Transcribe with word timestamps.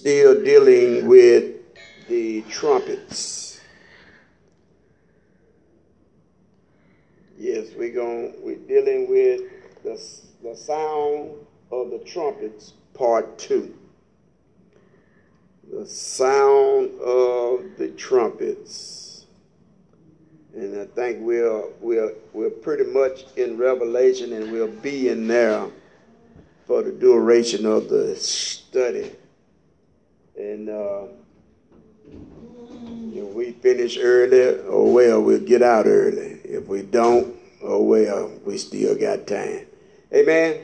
still 0.00 0.42
dealing 0.42 1.06
with 1.06 1.56
the 2.08 2.40
trumpets. 2.48 3.60
Yes, 7.36 7.66
we're 7.76 7.92
going 7.92 8.32
we're 8.40 8.56
dealing 8.66 9.10
with 9.10 9.42
the, 9.84 10.02
the 10.42 10.56
sound 10.56 11.32
of 11.70 11.90
the 11.90 11.98
trumpets, 11.98 12.72
part 12.94 13.38
two. 13.38 13.76
The 15.70 15.84
sound 15.84 16.98
of 16.98 17.76
the 17.76 17.92
trumpets. 17.94 19.26
And 20.54 20.80
I 20.80 20.86
think 20.86 21.18
we're 21.20 21.62
we're 21.82 22.14
we're 22.32 22.48
pretty 22.48 22.90
much 22.90 23.26
in 23.36 23.58
Revelation 23.58 24.32
and 24.32 24.50
we'll 24.50 24.66
be 24.66 25.10
in 25.10 25.28
there 25.28 25.66
for 26.66 26.82
the 26.82 26.90
duration 26.90 27.66
of 27.66 27.90
the 27.90 28.16
study. 28.16 29.10
And 30.40 30.70
uh, 30.70 31.02
if 33.12 33.34
we 33.34 33.52
finish 33.52 33.98
early, 33.98 34.58
oh 34.66 34.90
well, 34.90 35.20
we'll 35.20 35.44
get 35.44 35.60
out 35.60 35.84
early. 35.86 36.40
If 36.44 36.66
we 36.66 36.80
don't, 36.80 37.36
oh 37.62 37.82
well, 37.82 38.32
we 38.46 38.56
still 38.56 38.96
got 38.96 39.26
time. 39.26 39.66
Amen. 40.14 40.62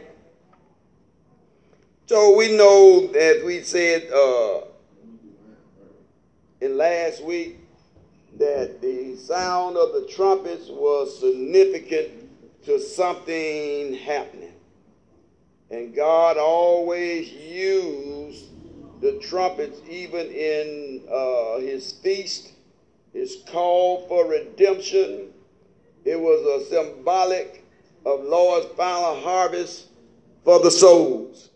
So 2.07 2.35
we 2.39 2.57
know 2.57 3.07
that 3.09 3.43
we 3.45 3.61
said 3.61 4.11
uh, 4.11 4.63
in 6.63 6.79
last 6.79 7.23
week 7.23 7.59
that 8.39 8.81
the 8.81 9.17
sound 9.17 9.77
of 9.77 9.93
the 9.93 10.09
trumpets 10.11 10.69
was 10.71 11.21
significant 11.21 12.65
to 12.65 12.81
something 12.81 13.93
happening. 13.93 14.55
And 15.71 15.95
God 15.95 16.39
always 16.39 17.31
used 17.31 18.16
the 19.01 19.19
trumpets 19.21 19.81
even 19.89 20.27
in 20.27 21.03
uh, 21.11 21.59
his 21.59 21.93
feast, 21.93 22.53
his 23.13 23.39
call 23.49 24.07
for 24.09 24.27
redemption. 24.29 25.33
It 26.05 26.21
was 26.21 26.63
a 26.63 26.67
symbolic 26.69 27.65
of 28.05 28.25
Lord's 28.25 28.67
final 28.77 29.21
harvest 29.21 29.89
for 30.45 30.61
the 30.61 30.71
souls. 30.71 31.51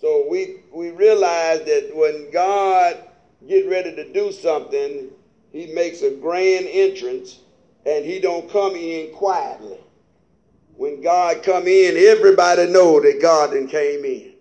So 0.00 0.26
we, 0.28 0.60
we 0.72 0.90
realize 0.90 1.64
that 1.64 1.90
when 1.94 2.30
God 2.30 3.02
get 3.48 3.68
ready 3.68 3.94
to 3.96 4.12
do 4.12 4.32
something, 4.32 5.10
he 5.52 5.66
makes 5.66 6.02
a 6.02 6.10
grand 6.10 6.66
entrance 6.68 7.40
and 7.86 8.04
he 8.04 8.20
don't 8.20 8.50
come 8.50 8.74
in 8.76 9.12
quietly. 9.14 9.78
When 10.76 11.02
God 11.02 11.42
come 11.42 11.66
in, 11.66 11.96
everybody 11.96 12.66
know 12.66 13.00
that 13.00 13.20
God 13.20 13.52
then 13.52 13.68
came 13.68 14.04
in. 14.04 14.33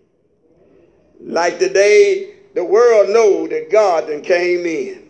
Like 1.24 1.58
today, 1.58 2.34
the 2.54 2.66
world 2.66 3.10
know 3.10 3.48
that 3.48 3.72
God 3.72 4.08
then 4.08 4.22
came 4.22 4.66
in. 4.66 5.08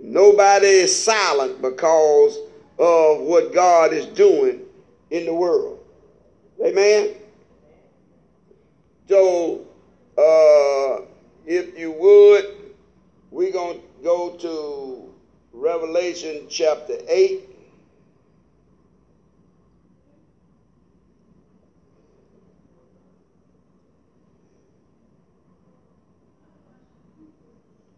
Nobody 0.00 0.68
is 0.68 1.04
silent 1.04 1.60
because 1.60 2.38
of 2.78 3.20
what 3.20 3.52
God 3.52 3.92
is 3.92 4.06
doing 4.06 4.60
in 5.10 5.26
the 5.26 5.34
world. 5.34 5.80
Amen. 6.64 7.14
So, 9.08 9.66
uh, 10.16 11.04
if 11.46 11.76
you 11.76 11.90
would, 11.92 12.72
we're 13.30 13.52
going 13.52 13.78
to 13.80 14.04
go 14.04 14.36
to 14.36 15.12
Revelation 15.52 16.46
chapter 16.48 16.96
8. 17.08 17.57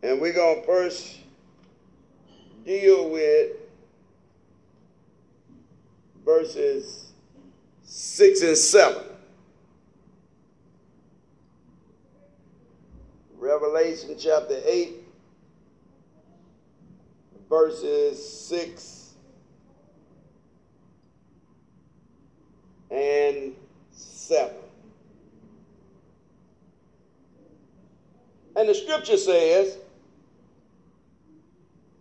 And 0.02 0.20
we're 0.20 0.32
going 0.32 0.60
to 0.60 0.66
first 0.66 1.18
deal 2.64 3.10
with 3.10 3.52
verses 6.24 7.12
6 7.82 8.42
and 8.42 8.56
7. 8.56 9.02
Revelation 13.38 14.16
chapter 14.18 14.60
8, 14.64 15.02
verses 17.48 18.46
6 18.46 19.14
and 22.90 23.54
7. 23.90 24.54
And 28.56 28.68
the 28.68 28.74
scripture 28.74 29.16
says, 29.16 29.78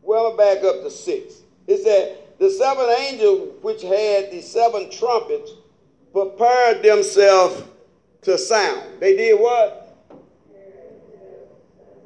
well, 0.10 0.36
back 0.36 0.64
up 0.64 0.82
to 0.82 0.90
6. 0.90 1.34
It 1.68 1.84
said, 1.84 2.18
the 2.40 2.50
seven 2.50 2.90
angels 3.00 3.54
which 3.62 3.84
had 3.84 4.32
the 4.32 4.42
seven 4.42 4.90
trumpets 4.90 5.52
prepared 6.12 6.82
themselves 6.82 7.62
to 8.24 8.36
sound. 8.36 9.00
They 9.00 9.16
did 9.16 9.40
what? 9.40 9.96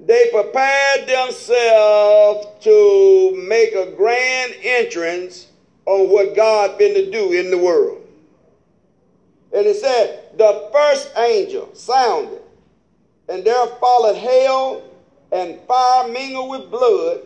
They 0.06 0.30
prepared 0.34 1.08
themselves 1.08 2.47
to 2.66 3.46
make 3.47 3.74
a 3.74 3.94
grand 3.96 4.53
entrance 4.62 5.47
on 5.86 6.09
what 6.09 6.36
God 6.36 6.78
been 6.78 6.94
to 6.96 7.09
do 7.09 7.31
in 7.31 7.52
the 7.52 7.58
world. 7.58 8.06
And 9.56 9.66
it 9.66 9.78
said, 9.78 10.38
the 10.38 10.69
first 10.74 11.09
angel 11.16 11.74
sounded, 11.74 12.42
and 13.30 13.46
there 13.46 13.66
followed 13.80 14.18
hail 14.18 14.92
and 15.31 15.58
fire 15.69 16.09
mingled 16.09 16.50
with 16.50 16.69
blood, 16.69 17.22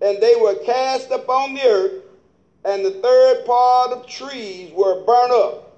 and 0.00 0.22
they 0.22 0.34
were 0.36 0.54
cast 0.64 1.10
upon 1.10 1.54
the 1.54 1.62
earth, 1.62 2.02
and 2.64 2.84
the 2.84 2.90
third 2.90 3.44
part 3.46 3.92
of 3.92 4.06
trees 4.06 4.72
were 4.72 5.04
burnt 5.04 5.32
up, 5.32 5.76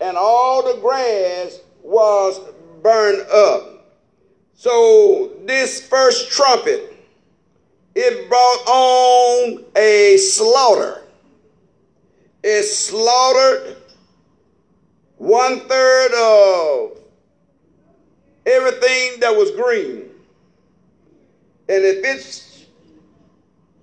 and 0.00 0.16
all 0.16 0.62
the 0.62 0.80
grass 0.80 1.60
was 1.82 2.40
burned 2.82 3.26
up. 3.30 3.86
So 4.54 5.32
this 5.44 5.86
first 5.86 6.30
trumpet, 6.30 6.96
it 7.94 8.28
brought 8.28 8.64
on 8.66 9.64
a 9.76 10.16
slaughter. 10.16 11.02
It 12.42 12.62
slaughtered 12.64 13.76
one 15.16 15.60
third 15.68 16.12
of 16.14 16.98
everything 18.46 19.20
that 19.20 19.36
was 19.36 19.50
green. 19.52 20.10
And 21.68 21.84
if 21.84 22.04
it's 22.04 22.47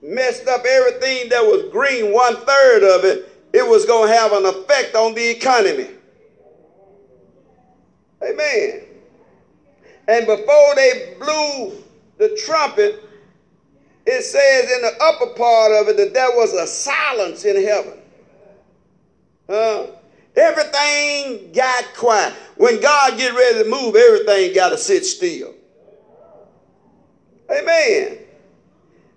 messed 0.05 0.47
up 0.47 0.65
everything 0.65 1.29
that 1.29 1.43
was 1.43 1.71
green, 1.71 2.13
one 2.13 2.35
third 2.45 2.83
of 2.83 3.05
it, 3.05 3.29
it 3.53 3.67
was 3.67 3.85
going 3.85 4.09
to 4.09 4.15
have 4.15 4.31
an 4.33 4.45
effect 4.45 4.95
on 4.95 5.13
the 5.13 5.29
economy. 5.29 5.89
Amen. 8.23 8.81
And 10.07 10.25
before 10.25 10.75
they 10.75 11.15
blew 11.19 11.83
the 12.17 12.35
trumpet, 12.45 13.01
it 14.05 14.21
says 14.21 14.71
in 14.71 14.81
the 14.81 14.95
upper 15.01 15.33
part 15.33 15.71
of 15.71 15.89
it 15.89 15.97
that 15.97 16.13
there 16.13 16.31
was 16.31 16.53
a 16.53 16.67
silence 16.67 17.43
in 17.43 17.63
heaven. 17.65 17.99
Huh? 19.49 19.87
Everything 20.35 21.51
got 21.53 21.85
quiet. 21.95 22.33
When 22.57 22.79
God 22.81 23.17
get 23.17 23.33
ready 23.33 23.63
to 23.63 23.69
move, 23.69 23.95
everything 23.95 24.53
got 24.53 24.69
to 24.69 24.77
sit 24.77 25.05
still. 25.05 25.53
Amen. 27.49 28.24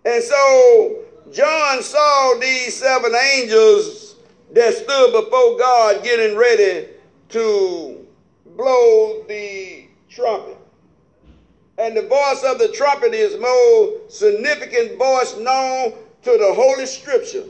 And 0.08 0.22
so 0.24 1.04
John 1.30 1.82
saw 1.82 2.38
these 2.40 2.74
seven 2.74 3.12
angels 3.14 4.16
that 4.54 4.72
stood 4.72 5.12
before 5.12 5.58
God 5.58 6.02
getting 6.02 6.34
ready 6.34 6.88
to 7.28 8.06
blow 8.56 9.24
the 9.28 9.84
trumpet. 10.08 10.56
And 11.76 11.94
the 11.94 12.06
voice 12.06 12.42
of 12.42 12.58
the 12.58 12.72
trumpet 12.74 13.12
is 13.12 13.38
more 13.38 14.00
significant 14.08 14.98
voice 14.98 15.36
known 15.36 15.92
to 16.22 16.30
the 16.30 16.54
Holy 16.54 16.86
Scripture. 16.86 17.44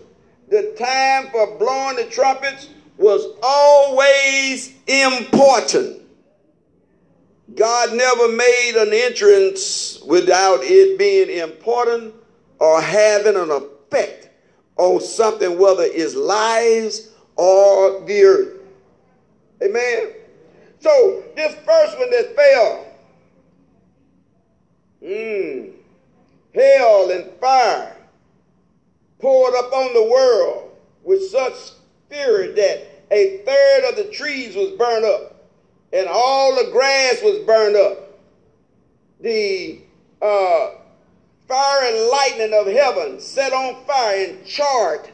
The 0.48 0.74
time 0.76 1.30
for 1.30 1.58
blowing 1.58 1.94
the 1.94 2.06
trumpets 2.10 2.70
was 2.96 3.24
always 3.40 4.74
important. 4.88 6.02
God 7.54 7.94
never 7.94 8.26
made 8.32 8.72
an 8.76 8.92
entrance 8.92 10.02
without 10.02 10.58
it 10.62 10.98
being 10.98 11.30
important 11.30 12.14
or 12.60 12.80
having 12.80 13.36
an 13.36 13.50
effect 13.50 14.30
on 14.76 15.00
something, 15.00 15.58
whether 15.58 15.84
it's 15.84 16.14
lives 16.14 17.10
or 17.36 18.04
the 18.06 18.22
earth. 18.22 18.54
Amen. 19.62 20.12
So 20.80 21.24
this 21.34 21.54
first 21.64 21.98
one 21.98 22.10
that 22.10 22.34
fell 22.36 22.88
Mm. 25.02 25.72
Hell 26.54 27.10
and 27.10 27.30
fire 27.40 27.96
poured 29.20 29.54
up 29.54 29.72
on 29.72 29.94
the 29.94 30.10
world 30.10 30.76
with 31.04 31.30
such 31.30 31.54
fury 32.10 32.52
that 32.52 33.04
a 33.10 33.38
third 33.46 33.88
of 33.88 33.96
the 33.96 34.12
trees 34.12 34.56
was 34.56 34.70
burned 34.72 35.04
up 35.04 35.44
and 35.92 36.08
all 36.08 36.54
the 36.54 36.70
grass 36.70 37.22
was 37.22 37.38
burned 37.46 37.76
up. 37.76 38.18
the 39.20 39.80
uh, 40.20 40.70
fire 41.48 41.92
and 41.92 42.10
lightning 42.10 42.54
of 42.54 42.66
heaven 42.66 43.18
set 43.18 43.52
on 43.52 43.84
fire 43.86 44.26
and 44.26 44.46
charred 44.46 45.08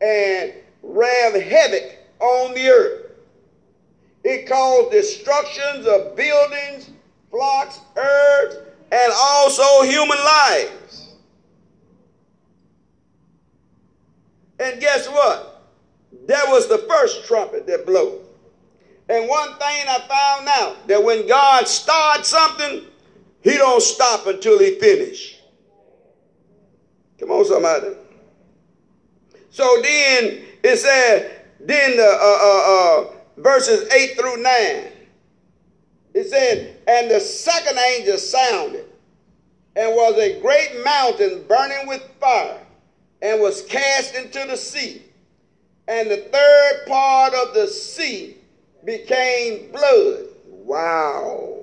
and 0.00 0.54
raved 0.82 1.36
havoc 1.36 1.98
on 2.20 2.54
the 2.54 2.68
earth. 2.68 3.06
It 4.22 4.46
caused 4.46 4.92
destructions 4.92 5.86
of 5.86 6.14
buildings, 6.14 6.90
flocks, 7.30 7.80
herds, 7.96 8.56
and 8.92 9.12
also 9.14 9.82
human 9.82 10.18
lives. 10.18 11.14
And 14.58 14.80
guess 14.80 15.08
what? 15.08 15.68
That 16.26 16.44
was 16.48 16.68
the 16.68 16.78
first 16.78 17.24
trumpet 17.24 17.66
that 17.66 17.86
blew. 17.86 18.20
And 19.08 19.28
one 19.28 19.48
thing 19.48 19.84
I 19.88 19.98
found 20.06 20.48
out 20.48 20.86
that 20.86 21.02
when 21.02 21.26
God 21.26 21.66
starts 21.66 22.28
something, 22.28 22.84
he 23.42 23.52
don't 23.54 23.82
stop 23.82 24.26
until 24.26 24.58
he 24.58 24.78
finish. 24.78 25.39
Come 27.20 27.30
on, 27.32 27.44
somebody. 27.44 27.88
So 29.50 29.80
then 29.82 30.42
it 30.64 30.76
said, 30.78 31.44
then 31.60 31.96
the 31.96 32.02
uh, 32.02 32.38
uh, 32.42 33.02
uh, 33.02 33.10
verses 33.36 33.92
8 33.92 34.18
through 34.18 34.42
9. 34.42 34.92
It 36.14 36.28
said, 36.28 36.78
And 36.88 37.10
the 37.10 37.20
second 37.20 37.78
angel 37.78 38.16
sounded, 38.16 38.86
and 39.76 39.94
was 39.94 40.18
a 40.18 40.40
great 40.40 40.82
mountain 40.82 41.44
burning 41.46 41.86
with 41.86 42.02
fire, 42.18 42.58
and 43.20 43.40
was 43.40 43.62
cast 43.62 44.14
into 44.14 44.46
the 44.48 44.56
sea. 44.56 45.02
And 45.86 46.10
the 46.10 46.16
third 46.32 46.86
part 46.86 47.34
of 47.34 47.54
the 47.54 47.66
sea 47.66 48.38
became 48.84 49.70
blood. 49.72 50.24
Wow. 50.46 51.59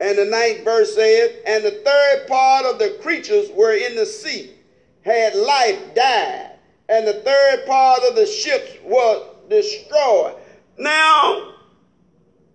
And 0.00 0.16
the 0.16 0.24
ninth 0.24 0.64
verse 0.64 0.94
said, 0.94 1.42
And 1.46 1.62
the 1.62 1.82
third 1.84 2.26
part 2.26 2.64
of 2.64 2.78
the 2.78 2.98
creatures 3.02 3.50
were 3.50 3.74
in 3.74 3.94
the 3.94 4.06
sea, 4.06 4.54
had 5.02 5.34
life 5.34 5.94
died, 5.94 6.52
and 6.88 7.06
the 7.06 7.14
third 7.14 7.66
part 7.66 8.00
of 8.08 8.16
the 8.16 8.26
ships 8.26 8.78
was 8.82 9.26
destroyed. 9.50 10.36
Now, 10.78 11.54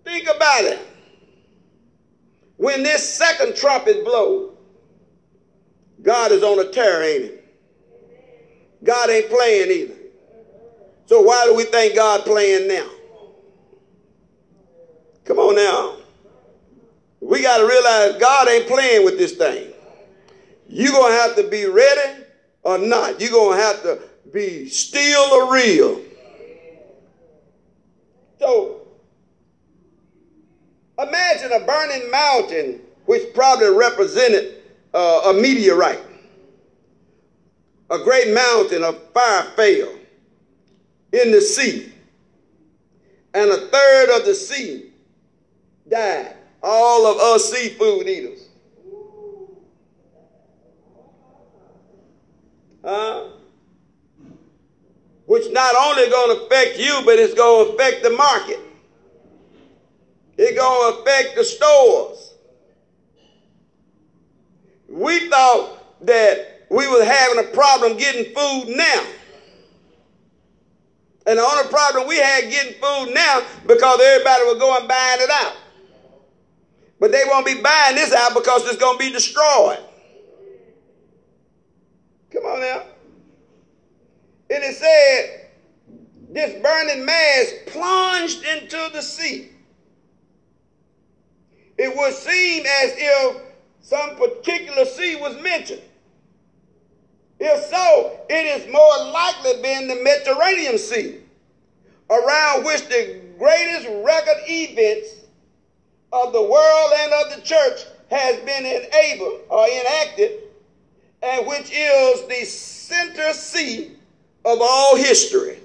think 0.04 0.24
about 0.24 0.64
it. 0.64 0.80
When 2.56 2.82
this 2.82 3.08
second 3.08 3.54
trumpet 3.54 4.04
blows, 4.04 4.54
God 6.02 6.32
is 6.32 6.42
on 6.42 6.58
a 6.58 6.70
tear, 6.70 7.02
ain't 7.02 7.24
he? 7.24 7.30
God 8.82 9.08
ain't 9.08 9.28
playing 9.28 9.70
either. 9.70 9.94
So 11.06 11.20
why 11.20 11.44
do 11.46 11.54
we 11.54 11.64
think 11.64 11.94
God 11.94 12.24
playing 12.24 12.66
now? 12.66 12.88
Come 15.24 15.38
on 15.38 15.54
now. 15.56 16.05
We 17.26 17.42
got 17.42 17.58
to 17.58 17.66
realize 17.66 18.20
God 18.20 18.48
ain't 18.48 18.68
playing 18.68 19.04
with 19.04 19.18
this 19.18 19.32
thing. 19.32 19.72
You're 20.68 20.92
going 20.92 21.10
to 21.10 21.18
have 21.18 21.34
to 21.34 21.48
be 21.48 21.66
ready 21.66 22.22
or 22.62 22.78
not. 22.78 23.20
You're 23.20 23.32
going 23.32 23.58
to 23.58 23.64
have 23.64 23.82
to 23.82 23.98
be 24.32 24.68
still 24.68 25.32
or 25.32 25.52
real. 25.52 26.00
So 28.38 28.82
imagine 31.00 31.50
a 31.50 31.66
burning 31.66 32.08
mountain, 32.12 32.80
which 33.06 33.34
probably 33.34 33.70
represented 33.70 34.62
uh, 34.94 35.32
a 35.34 35.34
meteorite. 35.34 36.04
A 37.90 37.98
great 37.98 38.32
mountain 38.32 38.84
of 38.84 39.02
fire 39.12 39.42
fell 39.56 39.94
in 41.12 41.32
the 41.32 41.40
sea, 41.40 41.92
and 43.34 43.50
a 43.50 43.66
third 43.66 44.16
of 44.16 44.26
the 44.26 44.34
sea 44.34 44.92
died. 45.88 46.35
All 46.68 47.06
of 47.06 47.16
us 47.18 47.50
seafood 47.50 48.08
eaters. 48.08 48.48
Huh? 52.84 53.28
which 55.26 55.50
not 55.50 55.74
only 55.76 56.08
going 56.08 56.36
to 56.36 56.44
affect 56.44 56.78
you, 56.78 57.02
but 57.04 57.18
it's 57.18 57.34
going 57.34 57.66
to 57.66 57.72
affect 57.72 58.02
the 58.02 58.10
market. 58.10 58.60
It's 60.38 60.56
going 60.56 60.94
to 60.94 61.00
affect 61.00 61.36
the 61.36 61.44
stores. 61.44 62.34
We 64.88 65.28
thought 65.28 66.04
that 66.06 66.66
we 66.70 66.86
were 66.88 67.04
having 67.04 67.44
a 67.44 67.48
problem 67.48 67.96
getting 67.96 68.32
food 68.32 68.76
now. 68.76 69.04
And 71.26 71.38
the 71.38 71.42
only 71.42 71.68
problem 71.70 72.06
we 72.06 72.18
had 72.18 72.48
getting 72.48 72.74
food 72.74 73.12
now 73.12 73.42
because 73.66 74.00
everybody 74.00 74.44
was 74.44 74.58
going 74.58 74.86
buying 74.86 75.20
it 75.20 75.30
out. 75.30 75.56
But 76.98 77.12
they 77.12 77.22
won't 77.26 77.46
be 77.46 77.60
buying 77.60 77.96
this 77.96 78.12
out 78.12 78.34
because 78.34 78.66
it's 78.66 78.76
going 78.76 78.98
to 78.98 79.04
be 79.04 79.12
destroyed. 79.12 79.78
Come 82.32 82.44
on 82.44 82.60
now. 82.60 82.82
And 84.50 84.64
it 84.64 84.74
said, 84.76 85.50
this 86.30 86.62
burning 86.62 87.04
mass 87.04 87.52
plunged 87.66 88.44
into 88.44 88.90
the 88.92 89.02
sea. 89.02 89.50
It 91.78 91.94
would 91.94 92.14
seem 92.14 92.64
as 92.64 92.94
if 92.96 93.42
some 93.80 94.16
particular 94.16 94.84
sea 94.84 95.16
was 95.16 95.40
mentioned. 95.42 95.82
If 97.38 97.64
so, 97.66 98.20
it 98.30 98.62
is 98.62 98.72
more 98.72 99.12
likely 99.12 99.62
been 99.62 99.88
the 99.88 100.02
Mediterranean 100.02 100.78
Sea, 100.78 101.20
around 102.08 102.64
which 102.64 102.88
the 102.88 103.20
greatest 103.38 103.86
record 104.04 104.38
events 104.48 105.25
of 106.12 106.32
the 106.32 106.42
world 106.42 106.92
and 106.98 107.12
of 107.12 107.36
the 107.36 107.42
church 107.42 107.84
has 108.10 108.36
been 108.40 108.64
enabled 108.64 109.40
or 109.48 109.66
enacted, 109.66 110.42
and 111.22 111.46
which 111.46 111.70
is 111.72 112.26
the 112.28 112.44
center 112.44 113.32
sea 113.32 113.96
of 114.44 114.58
all 114.60 114.96
history, 114.96 115.58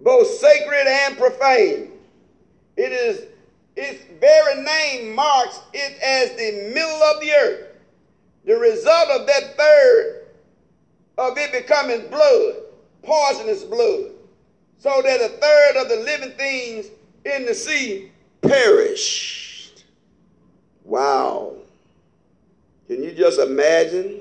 both 0.00 0.26
sacred 0.26 0.86
and 0.86 1.16
profane. 1.16 1.92
It 2.76 2.92
is 2.92 3.26
its 3.76 4.04
very 4.20 4.62
name 4.62 5.14
marks 5.14 5.60
it 5.72 6.00
as 6.02 6.30
the 6.30 6.72
middle 6.74 7.02
of 7.02 7.20
the 7.20 7.32
earth. 7.32 7.66
The 8.44 8.56
result 8.56 9.10
of 9.10 9.26
that 9.26 9.56
third 9.56 10.26
of 11.18 11.36
it 11.38 11.52
becoming 11.52 12.08
blood, 12.08 12.56
poisonous 13.02 13.64
blood, 13.64 14.12
so 14.78 15.02
that 15.02 15.20
a 15.20 15.28
third 15.28 15.76
of 15.76 15.88
the 15.88 15.96
living 15.96 16.36
things 16.36 16.86
in 17.24 17.46
the 17.46 17.54
sea 17.54 18.12
perished. 18.48 19.84
Wow. 20.84 21.54
Can 22.86 23.02
you 23.02 23.12
just 23.12 23.38
imagine 23.38 24.20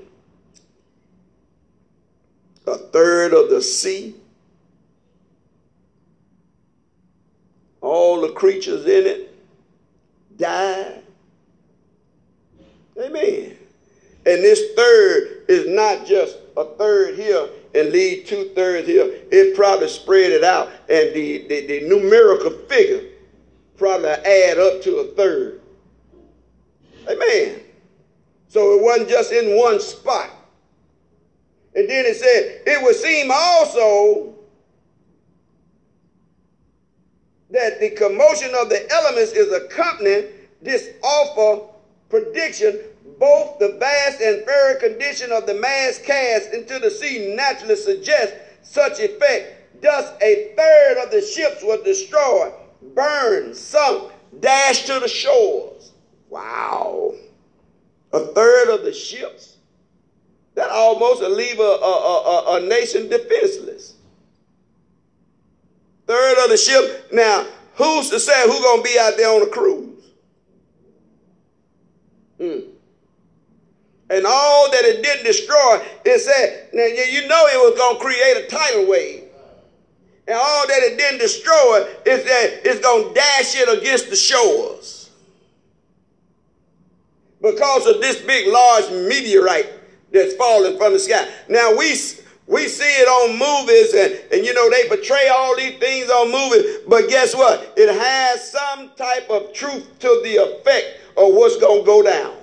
a 2.67 2.77
third 2.77 3.33
of 3.33 3.49
the 3.49 3.61
sea, 3.61 4.15
all 7.81 8.21
the 8.21 8.31
creatures 8.31 8.85
in 8.85 9.05
it 9.05 10.37
died. 10.37 11.03
Amen. 12.99 13.57
And 14.25 14.43
this 14.43 14.73
third 14.75 15.45
is 15.47 15.67
not 15.67 16.05
just 16.07 16.37
a 16.57 16.65
third 16.65 17.15
here 17.15 17.47
and 17.75 17.91
leave 17.91 18.25
two 18.25 18.51
thirds 18.55 18.87
here. 18.87 19.21
It 19.31 19.55
probably 19.55 19.89
spread 19.89 20.31
it 20.31 20.43
out, 20.43 20.69
and 20.89 21.13
the, 21.13 21.45
the, 21.47 21.67
the 21.67 21.87
numerical 21.87 22.49
figure 22.67 23.03
probably 23.77 24.09
add 24.09 24.57
up 24.57 24.81
to 24.83 24.97
a 24.97 25.15
third. 25.15 25.61
Amen. 27.09 27.61
So 28.47 28.77
it 28.77 28.83
wasn't 28.83 29.09
just 29.09 29.31
in 29.31 29.57
one 29.57 29.79
spot. 29.79 30.29
And 31.75 31.89
then 31.89 32.05
it 32.05 32.15
said, 32.15 32.61
it 32.65 32.81
would 32.81 32.95
seem 32.95 33.29
also 33.31 34.33
that 37.51 37.79
the 37.79 37.89
commotion 37.91 38.53
of 38.59 38.69
the 38.69 38.89
elements 38.91 39.33
is 39.33 39.51
accompanying 39.51 40.25
this 40.61 40.89
awful 41.03 41.81
prediction. 42.09 42.79
Both 43.19 43.59
the 43.59 43.77
vast 43.79 44.19
and 44.19 44.43
fairy 44.45 44.79
condition 44.79 45.31
of 45.31 45.45
the 45.45 45.53
mass 45.53 45.99
cast 45.99 46.53
into 46.53 46.79
the 46.79 46.89
sea 46.89 47.33
naturally 47.35 47.75
suggests 47.75 48.35
such 48.61 48.99
effect. 48.99 49.81
Thus, 49.81 50.13
a 50.21 50.53
third 50.57 51.03
of 51.03 51.11
the 51.11 51.21
ships 51.21 51.63
were 51.63 51.81
destroyed, 51.83 52.53
burned, 52.93 53.55
sunk, 53.55 54.11
dashed 54.39 54.87
to 54.87 54.99
the 54.99 55.07
shores. 55.07 55.91
Wow. 56.29 57.13
A 58.13 58.19
third 58.19 58.69
of 58.69 58.83
the 58.83 58.93
ships 58.93 59.57
that 60.55 60.69
almost 60.69 61.21
will 61.21 61.35
leave 61.35 61.59
a, 61.59 61.61
a, 61.61 61.65
a, 61.65 62.57
a 62.57 62.67
nation 62.67 63.09
defenseless. 63.09 63.95
Third 66.07 66.43
of 66.43 66.49
the 66.49 66.57
ship. 66.57 67.09
Now, 67.11 67.45
who's 67.75 68.09
to 68.09 68.19
say 68.19 68.45
who's 68.45 68.59
going 68.59 68.83
to 68.83 68.89
be 68.89 68.97
out 68.99 69.17
there 69.17 69.29
on 69.29 69.41
a 69.41 69.49
cruise? 69.49 70.03
Hmm. 72.37 72.59
And 74.09 74.25
all 74.25 74.71
that 74.71 74.85
it 74.85 75.01
didn't 75.01 75.25
destroy, 75.25 75.83
it 76.05 76.19
said, 76.19 76.69
now 76.73 76.85
you 76.85 77.27
know 77.27 77.47
it 77.47 77.57
was 77.57 77.77
going 77.77 77.97
to 77.97 78.03
create 78.03 78.45
a 78.45 78.47
tidal 78.47 78.87
wave. 78.87 79.24
And 80.27 80.37
all 80.37 80.67
that 80.67 80.79
it 80.83 80.97
didn't 80.97 81.19
destroy 81.19 81.87
is 82.05 82.23
that 82.23 82.61
it's 82.65 82.81
going 82.81 83.09
to 83.09 83.13
dash 83.13 83.55
it 83.55 83.79
against 83.79 84.09
the 84.09 84.15
shores. 84.15 85.09
because 87.41 87.85
of 87.85 88.01
this 88.01 88.21
big, 88.21 88.47
large 88.47 88.89
meteorite 88.91 89.69
that's 90.11 90.33
falling 90.35 90.77
from 90.77 90.93
the 90.93 90.99
sky. 90.99 91.27
Now, 91.47 91.75
we, 91.77 91.89
we 92.47 92.67
see 92.67 92.83
it 92.83 93.07
on 93.07 93.37
movies, 93.37 93.93
and, 93.93 94.33
and 94.33 94.45
you 94.45 94.53
know, 94.53 94.69
they 94.69 94.87
portray 94.87 95.27
all 95.29 95.55
these 95.55 95.77
things 95.77 96.09
on 96.09 96.31
movies, 96.31 96.79
but 96.87 97.07
guess 97.09 97.35
what? 97.35 97.73
It 97.77 97.89
has 97.89 98.51
some 98.51 98.91
type 98.95 99.29
of 99.29 99.53
truth 99.53 99.99
to 99.99 100.21
the 100.23 100.37
effect 100.37 101.01
of 101.17 101.33
what's 101.35 101.57
going 101.57 101.81
to 101.81 101.85
go 101.85 102.01
down. 102.01 102.35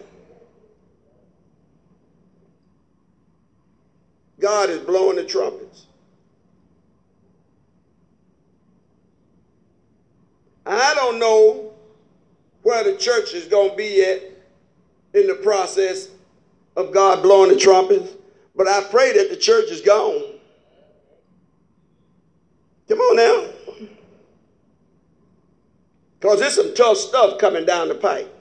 God 4.40 4.70
is 4.70 4.78
blowing 4.80 5.16
the 5.16 5.24
trumpets. 5.24 5.86
I 10.64 10.94
don't 10.94 11.18
know 11.18 11.72
where 12.62 12.84
the 12.84 12.96
church 12.96 13.34
is 13.34 13.46
going 13.46 13.70
to 13.70 13.76
be 13.76 14.02
at 14.04 14.22
in 15.14 15.26
the 15.26 15.34
process 15.34 16.08
of 16.76 16.92
God 16.92 17.22
blowing 17.22 17.50
the 17.50 17.56
trumpets, 17.56 18.12
but 18.54 18.68
I 18.68 18.82
pray 18.84 19.12
that 19.16 19.30
the 19.30 19.36
church 19.36 19.70
is 19.70 19.80
gone. 19.80 20.38
Come 22.88 22.98
on 22.98 23.16
now. 23.16 23.88
Because 26.18 26.40
there's 26.40 26.54
some 26.54 26.74
tough 26.74 26.98
stuff 26.98 27.38
coming 27.38 27.66
down 27.66 27.88
the 27.88 27.96
pipe. 27.96 28.32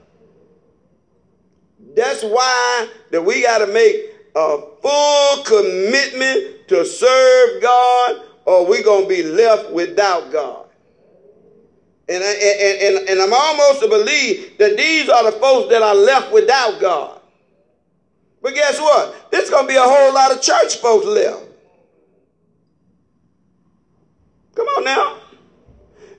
That's 1.96 2.22
why 2.22 2.88
that 3.10 3.22
we 3.22 3.42
got 3.42 3.58
to 3.58 3.66
make 3.66 4.14
a 4.34 4.58
full 4.80 5.44
commitment 5.44 6.68
to 6.68 6.84
serve 6.86 7.60
God 7.60 8.22
or 8.44 8.66
we're 8.66 8.84
going 8.84 9.02
to 9.02 9.08
be 9.08 9.22
left 9.22 9.72
without 9.72 10.32
God. 10.32 10.61
And, 12.08 12.22
I, 12.22 12.32
and, 12.32 12.98
and, 12.98 13.08
and 13.10 13.20
I'm 13.20 13.32
almost 13.32 13.80
to 13.82 13.88
believe 13.88 14.58
that 14.58 14.76
these 14.76 15.08
are 15.08 15.30
the 15.30 15.38
folks 15.38 15.70
that 15.70 15.82
are 15.82 15.94
left 15.94 16.32
without 16.32 16.80
God. 16.80 17.20
But 18.42 18.54
guess 18.54 18.80
what? 18.80 19.30
There's 19.30 19.48
going 19.48 19.64
to 19.64 19.68
be 19.68 19.76
a 19.76 19.82
whole 19.82 20.12
lot 20.12 20.32
of 20.32 20.42
church 20.42 20.76
folks 20.76 21.06
left. 21.06 21.44
Come 24.54 24.66
on 24.66 24.84
now. 24.84 25.18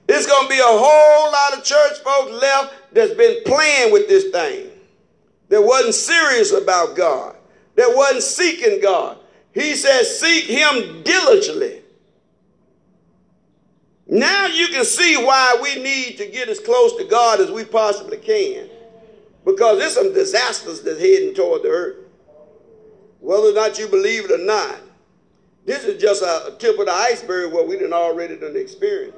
There's 0.07 0.25
going 0.25 0.47
to 0.47 0.49
be 0.49 0.59
a 0.59 0.63
whole 0.63 1.31
lot 1.31 1.57
of 1.57 1.63
church 1.63 1.99
folks 1.99 2.31
left 2.31 2.73
that's 2.93 3.13
been 3.13 3.43
playing 3.45 3.91
with 3.91 4.07
this 4.07 4.31
thing, 4.31 4.69
that 5.49 5.61
wasn't 5.61 5.95
serious 5.95 6.51
about 6.51 6.95
God, 6.95 7.35
that 7.75 7.91
wasn't 7.95 8.23
seeking 8.23 8.81
God. 8.81 9.17
He 9.53 9.75
says, 9.75 10.19
Seek 10.19 10.45
Him 10.45 11.03
diligently. 11.03 11.82
Now 14.13 14.45
you 14.45 14.67
can 14.67 14.85
see 14.85 15.17
why 15.17 15.57
we 15.59 15.81
need 15.81 16.17
to 16.17 16.27
get 16.27 16.47
as 16.47 16.59
close 16.59 16.95
to 16.97 17.03
God 17.03 17.39
as 17.39 17.49
we 17.49 17.65
possibly 17.65 18.17
can. 18.17 18.69
Because 19.43 19.79
there's 19.79 19.95
some 19.95 20.13
disasters 20.13 20.81
that's 20.81 20.99
heading 20.99 21.33
toward 21.33 21.63
the 21.63 21.69
earth. 21.69 21.95
Whether 23.21 23.47
or 23.47 23.53
not 23.53 23.79
you 23.79 23.87
believe 23.87 24.25
it 24.25 24.31
or 24.39 24.45
not, 24.45 24.75
this 25.65 25.83
is 25.83 25.99
just 25.99 26.21
a 26.21 26.55
tip 26.59 26.77
of 26.77 26.85
the 26.85 26.91
iceberg 26.91 27.53
what 27.53 27.67
we 27.67 27.79
done 27.79 27.91
already 27.91 28.37
done 28.37 28.55
experienced. 28.55 29.17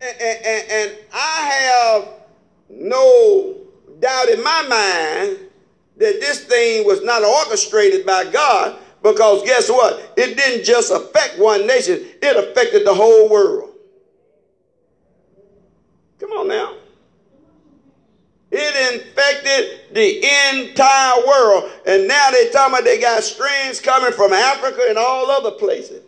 And, 0.00 0.20
and, 0.20 0.70
and 0.70 0.98
I 1.12 1.44
have 1.44 2.08
no 2.68 3.56
doubt 4.00 4.30
in 4.30 4.42
my 4.42 4.62
mind 4.62 5.38
that 5.98 6.18
this 6.18 6.42
thing 6.44 6.84
was 6.84 7.04
not 7.04 7.22
orchestrated 7.22 8.04
by 8.04 8.24
God 8.32 8.80
because 9.04 9.42
guess 9.42 9.68
what? 9.68 10.14
It 10.16 10.34
didn't 10.34 10.64
just 10.64 10.90
affect 10.90 11.38
one 11.38 11.66
nation, 11.66 12.00
it 12.22 12.36
affected 12.36 12.86
the 12.86 12.94
whole 12.94 13.28
world. 13.28 13.70
Come 16.18 16.30
on 16.30 16.48
now. 16.48 16.74
It 18.50 18.94
infected 18.94 19.94
the 19.94 20.68
entire 20.68 21.26
world. 21.26 21.70
And 21.86 22.08
now 22.08 22.30
they're 22.30 22.50
talking 22.50 22.74
about 22.74 22.84
they 22.84 22.98
got 22.98 23.22
strains 23.22 23.78
coming 23.80 24.12
from 24.12 24.32
Africa 24.32 24.86
and 24.88 24.96
all 24.96 25.30
other 25.30 25.50
places. 25.50 26.02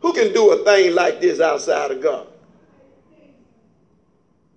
Who 0.00 0.14
can 0.14 0.32
do 0.32 0.50
a 0.52 0.64
thing 0.64 0.94
like 0.94 1.20
this 1.20 1.40
outside 1.40 1.90
of 1.90 2.00
God? 2.00 2.26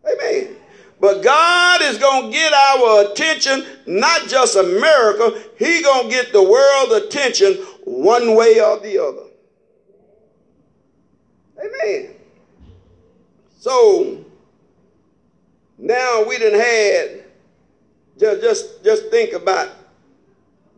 Amen. 0.09 0.55
But 0.99 1.23
God 1.23 1.81
is 1.81 1.97
going 1.97 2.31
to 2.31 2.31
get 2.31 2.53
our 2.53 3.11
attention, 3.11 3.65
not 3.85 4.27
just 4.27 4.55
America. 4.55 5.43
He 5.59 5.81
going 5.81 6.09
to 6.09 6.13
get 6.13 6.31
the 6.31 6.41
world's 6.41 7.05
attention 7.05 7.55
one 7.83 8.35
way 8.35 8.61
or 8.61 8.79
the 8.79 9.03
other. 9.03 9.25
Amen. 11.59 12.15
So 13.59 14.23
now 15.77 16.23
we 16.27 16.37
done 16.37 16.53
had 16.53 17.23
just 18.19 18.41
just 18.41 18.83
just 18.83 19.09
think 19.09 19.33
about 19.33 19.69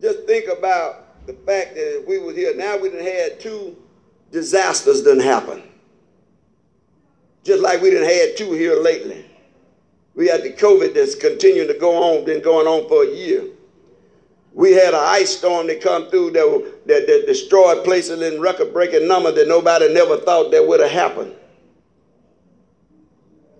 just 0.00 0.24
think 0.26 0.48
about 0.48 1.26
the 1.26 1.34
fact 1.34 1.74
that 1.74 2.00
if 2.00 2.08
we 2.08 2.18
was 2.18 2.34
here 2.34 2.56
now 2.56 2.76
we 2.78 2.88
didn't 2.88 3.06
had 3.06 3.38
two 3.38 3.76
disasters 4.32 5.02
didn't 5.02 5.22
happen. 5.22 5.62
Just 7.44 7.62
like 7.62 7.80
we 7.80 7.90
didn't 7.90 8.08
had 8.08 8.36
two 8.36 8.52
here 8.52 8.80
lately. 8.80 9.27
We 10.18 10.26
had 10.26 10.42
the 10.42 10.50
COVID 10.52 10.94
that's 10.94 11.14
continuing 11.14 11.68
to 11.68 11.78
go 11.78 11.94
on, 12.02 12.24
been 12.24 12.42
going 12.42 12.66
on 12.66 12.88
for 12.88 13.04
a 13.04 13.14
year. 13.14 13.44
We 14.52 14.72
had 14.72 14.92
an 14.92 15.00
ice 15.00 15.38
storm 15.38 15.68
that 15.68 15.80
come 15.80 16.10
through 16.10 16.32
that, 16.32 16.72
that, 16.86 17.06
that 17.06 17.24
destroyed 17.28 17.84
places 17.84 18.20
in 18.20 18.40
record-breaking 18.40 19.06
number 19.06 19.30
that 19.30 19.46
nobody 19.46 19.94
never 19.94 20.16
thought 20.16 20.50
that 20.50 20.66
would 20.66 20.80
have 20.80 20.90
happened. 20.90 21.36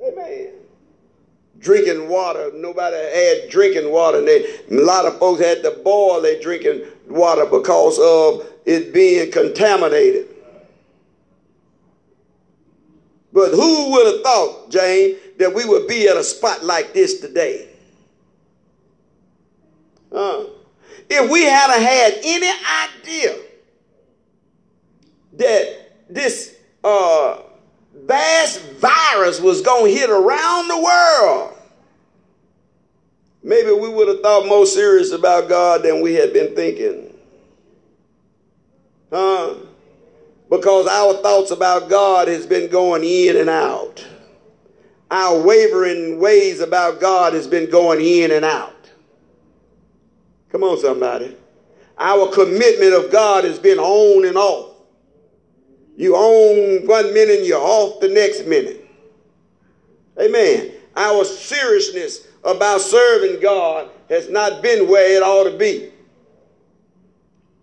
Amen. 0.04 0.54
Drinking 1.60 2.08
water, 2.08 2.50
nobody 2.52 2.96
had 2.96 3.48
drinking 3.50 3.92
water. 3.92 4.18
And 4.18 4.26
they, 4.26 4.58
a 4.68 4.84
lot 4.84 5.06
of 5.06 5.16
folks 5.20 5.40
had 5.40 5.62
to 5.62 5.70
boil 5.84 6.20
their 6.22 6.40
drinking 6.40 6.82
water 7.08 7.46
because 7.46 8.00
of 8.00 8.52
it 8.66 8.92
being 8.92 9.30
contaminated. 9.30 10.26
But 13.32 13.52
who 13.52 13.92
would 13.92 14.06
have 14.12 14.22
thought, 14.22 14.70
Jane, 14.70 15.14
that 15.38 15.54
we 15.54 15.64
would 15.64 15.86
be 15.86 16.08
at 16.08 16.16
a 16.16 16.24
spot 16.24 16.64
like 16.64 16.92
this 16.92 17.20
today? 17.20 17.68
Uh, 20.12 20.44
if 21.08 21.30
we 21.30 21.44
hadn't 21.44 21.82
had 21.82 22.14
any 22.22 22.50
idea 22.84 23.36
that 25.34 25.92
this 26.08 26.56
uh, 26.84 27.40
vast 27.94 28.62
virus 28.72 29.40
was 29.40 29.62
going 29.62 29.92
to 29.92 30.00
hit 30.00 30.10
around 30.10 30.68
the 30.68 30.80
world, 30.80 31.54
maybe 33.42 33.70
we 33.72 33.88
would 33.88 34.08
have 34.08 34.20
thought 34.20 34.46
more 34.46 34.66
serious 34.66 35.12
about 35.12 35.48
God 35.48 35.82
than 35.82 36.00
we 36.00 36.14
had 36.14 36.32
been 36.32 36.54
thinking. 36.54 37.14
Huh? 39.10 39.54
because 40.50 40.86
our 40.86 41.14
thoughts 41.14 41.50
about 41.50 41.88
God 41.88 42.28
has 42.28 42.46
been 42.46 42.70
going 42.70 43.04
in 43.04 43.36
and 43.36 43.50
out. 43.50 44.06
Our 45.10 45.40
wavering 45.40 46.18
ways 46.18 46.60
about 46.60 47.00
God 47.00 47.32
has 47.32 47.46
been 47.46 47.70
going 47.70 48.00
in 48.00 48.30
and 48.30 48.44
out. 48.44 48.74
Come 50.50 50.62
on, 50.62 50.78
somebody. 50.78 51.36
Our 51.98 52.30
commitment 52.30 52.92
of 52.92 53.10
God 53.10 53.44
has 53.44 53.58
been 53.58 53.78
on 53.78 54.26
and 54.26 54.36
off. 54.36 54.76
You 55.96 56.14
on 56.14 56.86
one 56.86 57.12
minute, 57.12 57.38
and 57.38 57.46
you're 57.46 57.60
off 57.60 58.00
the 58.00 58.08
next 58.08 58.46
minute. 58.46 58.86
Amen. 60.20 60.72
Our 60.94 61.24
seriousness 61.24 62.28
about 62.44 62.80
serving 62.80 63.40
God 63.40 63.90
has 64.08 64.28
not 64.28 64.62
been 64.62 64.88
where 64.88 65.16
it 65.16 65.22
ought 65.22 65.50
to 65.50 65.56
be. 65.56 65.92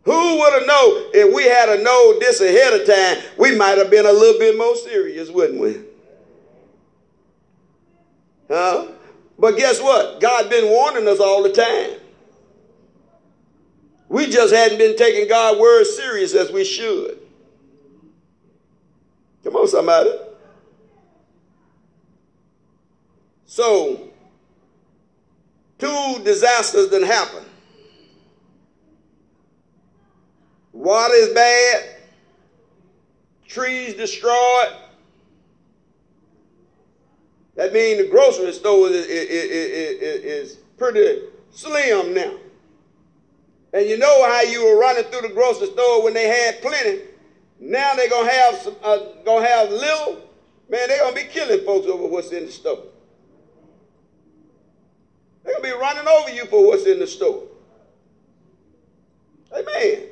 Who 0.04 0.40
would 0.40 0.54
have 0.54 0.68
known 0.68 1.04
if 1.14 1.34
we 1.34 1.46
had 1.46 1.76
to 1.76 1.82
know 1.82 2.20
this 2.20 2.42
ahead 2.42 2.80
of 2.80 2.86
time, 2.86 3.24
we 3.40 3.56
might 3.56 3.78
have 3.78 3.90
been 3.90 4.06
a 4.06 4.12
little 4.12 4.40
bit 4.40 4.58
more 4.58 4.76
serious, 4.76 5.30
wouldn't 5.30 5.60
we? 5.60 5.82
Huh? 8.48 8.88
But 9.38 9.58
guess 9.58 9.82
what? 9.82 10.22
God 10.22 10.50
been 10.50 10.70
warning 10.70 11.08
us 11.08 11.20
all 11.20 11.44
the 11.44 11.52
time. 11.52 12.00
We 14.08 14.28
just 14.28 14.54
hadn't 14.54 14.78
been 14.78 14.96
taking 14.96 15.28
God's 15.28 15.60
word 15.60 15.86
serious 15.86 16.34
as 16.34 16.52
we 16.52 16.64
should. 16.64 17.20
Come 19.44 19.56
on, 19.56 19.68
somebody. 19.68 20.12
So, 23.46 24.10
two 25.78 26.22
disasters 26.24 26.90
that 26.90 27.04
happened. 27.04 27.46
Water 30.72 31.14
is 31.14 31.30
bad. 31.30 31.96
Trees 33.48 33.94
destroyed. 33.94 34.85
That 37.56 37.74
means 37.74 38.02
the 38.02 38.08
grocery 38.08 38.52
store 38.54 38.90
is, 38.90 39.06
is, 39.06 40.50
is, 40.50 40.58
pretty 40.78 41.22
slim 41.52 42.14
now. 42.14 42.34
And 43.72 43.88
you 43.88 43.98
know 43.98 44.30
how 44.30 44.42
you 44.42 44.66
were 44.66 44.78
running 44.78 45.06
through 45.06 45.30
the 45.30 45.34
grocery 45.34 45.68
store 45.68 46.04
when 46.04 46.14
they 46.14 46.28
had 46.28 46.62
plenty. 46.62 47.00
Now 47.62 47.96
they're 47.96 48.10
gonna 48.10 48.30
have 48.30 48.56
some, 48.58 48.76
uh, 48.84 48.98
gonna 49.24 49.48
have 49.48 49.72
little. 49.72 50.30
Man, 50.68 50.90
they're 50.90 51.00
gonna 51.00 51.16
be 51.16 51.24
killing 51.24 51.64
folks 51.66 51.88
over 51.88 52.08
what's 52.08 52.32
in 52.32 52.46
the 52.46 52.52
store. 52.52 52.84
They're 55.46 55.54
going 55.54 55.64
to 55.64 55.76
be 55.76 55.80
running 55.80 56.08
over 56.08 56.32
you 56.32 56.46
for 56.46 56.68
what's 56.68 56.86
in 56.86 57.00
the 57.00 57.06
store. 57.06 57.44
Amen. 59.54 60.08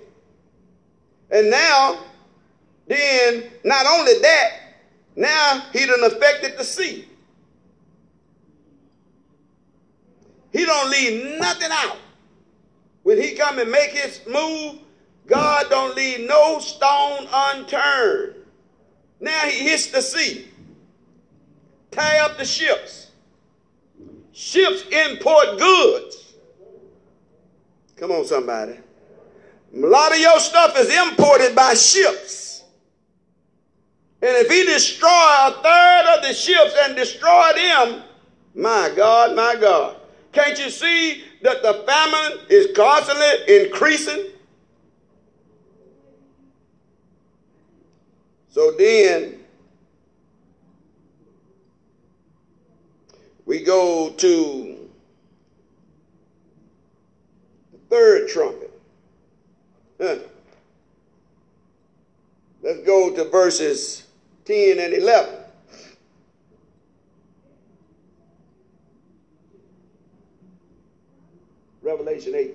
And 1.31 1.49
now, 1.49 1.99
then, 2.87 3.45
not 3.63 3.85
only 3.87 4.19
that, 4.19 4.51
now 5.15 5.63
he 5.73 5.85
done 5.85 6.03
affected 6.03 6.57
the 6.57 6.63
sea. 6.63 7.07
He 10.53 10.65
don't 10.65 10.91
leave 10.91 11.39
nothing 11.39 11.69
out. 11.71 11.97
When 13.01 13.21
he 13.21 13.33
come 13.33 13.59
and 13.59 13.69
make 13.69 13.89
his 13.89 14.21
move, 14.27 14.79
God 15.25 15.65
don't 15.69 15.95
leave 15.95 16.27
no 16.27 16.59
stone 16.59 17.27
unturned. 17.33 18.35
Now 19.19 19.39
he 19.41 19.67
hits 19.67 19.87
the 19.87 20.01
sea. 20.01 20.47
Tie 21.91 22.19
up 22.19 22.37
the 22.37 22.45
ships. 22.45 23.11
Ships 24.31 24.83
import 24.91 25.57
goods. 25.57 26.33
Come 27.97 28.11
on, 28.11 28.25
somebody. 28.25 28.73
A 29.75 29.79
lot 29.79 30.11
of 30.11 30.19
your 30.19 30.39
stuff 30.39 30.77
is 30.77 30.93
imported 30.93 31.55
by 31.55 31.73
ships. 31.73 32.63
And 34.21 34.37
if 34.37 34.49
he 34.49 34.65
destroy 34.65 35.09
a 35.09 35.51
third 35.63 36.17
of 36.17 36.23
the 36.23 36.33
ships 36.33 36.75
and 36.83 36.95
destroy 36.95 37.53
them, 37.55 38.03
my 38.55 38.91
God, 38.95 39.35
my 39.35 39.55
God. 39.55 39.97
Can't 40.33 40.57
you 40.57 40.71
see 40.71 41.23
that 41.43 41.61
the 41.61 41.83
famine 41.85 42.39
is 42.49 42.75
constantly 42.75 43.63
increasing? 43.65 44.31
So 48.49 48.71
then 48.71 49.39
we 53.45 53.63
go 53.63 54.09
to 54.09 54.89
the 57.71 57.77
third 57.89 58.27
trumpet. 58.27 58.71
Huh. 60.01 60.17
Let's 62.63 62.79
go 62.85 63.13
to 63.13 63.25
verses 63.25 64.07
10 64.45 64.79
and 64.79 64.93
11. 64.93 65.42
Revelation 71.83 72.33
8. 72.33 72.53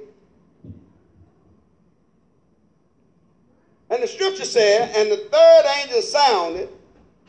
And 3.90 4.02
the 4.02 4.06
scripture 4.06 4.44
said, 4.44 4.94
And 4.96 5.10
the 5.10 5.28
third 5.30 5.62
angel 5.82 6.02
sounded, 6.02 6.68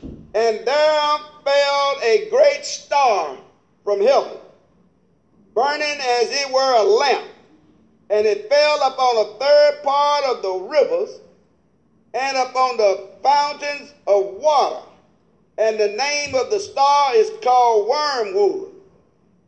and 0.02 0.66
there 0.66 1.16
fell 1.44 1.96
a 2.02 2.28
great 2.30 2.64
star 2.64 3.36
from 3.84 4.00
heaven, 4.00 4.38
burning 5.54 5.82
as 5.82 6.30
it 6.30 6.50
were 6.52 6.76
a 6.76 6.82
lamp. 6.82 7.26
And 8.08 8.26
it 8.26 8.48
fell 8.48 8.82
upon 8.82 9.16
a 9.18 9.38
third 9.38 9.82
part 9.84 10.24
of 10.24 10.42
the 10.42 10.52
rivers 10.52 11.20
and 12.12 12.36
upon 12.36 12.76
the 12.76 13.08
fountains 13.22 13.92
of 14.06 14.24
water. 14.34 14.84
And 15.58 15.78
the 15.78 15.88
name 15.88 16.34
of 16.34 16.50
the 16.50 16.58
star 16.58 17.14
is 17.14 17.30
called 17.42 17.88
wormwood 17.88 18.69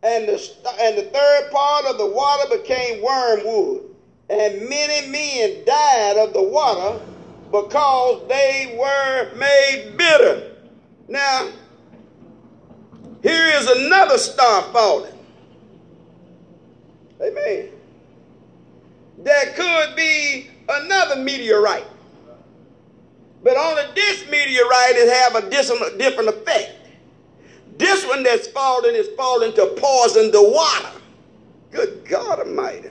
and 0.02 0.28
the, 0.28 0.50
and 0.80 0.98
the 0.98 1.02
third 1.02 1.50
part 1.50 1.84
of 1.86 1.98
the 1.98 2.06
water 2.06 2.56
became 2.56 3.02
wormwood. 3.02 3.82
And 4.28 4.68
many 4.68 5.08
men 5.08 5.64
died 5.64 6.16
of 6.16 6.32
the 6.32 6.42
water 6.42 7.00
because 7.50 8.26
they 8.28 8.76
were 8.78 9.34
made 9.36 9.96
bitter. 9.96 10.52
Now, 11.08 11.50
here 13.22 13.46
is 13.56 13.68
another 13.68 14.18
star 14.18 14.62
falling. 14.72 15.12
Amen. 17.20 17.68
There 19.18 19.52
could 19.54 19.94
be 19.94 20.48
another 20.68 21.16
meteorite. 21.16 21.86
But 23.44 23.56
only 23.56 23.82
this 23.94 24.24
meteorite 24.30 24.96
is 24.96 25.12
have 25.12 25.36
a 25.36 25.50
different 25.50 26.28
effect. 26.30 26.81
This 27.82 28.06
one 28.06 28.22
that's 28.22 28.46
falling 28.46 28.94
is 28.94 29.08
falling 29.16 29.52
to 29.54 29.66
poison 29.76 30.30
the 30.30 30.40
water. 30.40 31.00
Good 31.72 32.06
God 32.08 32.38
Almighty. 32.38 32.90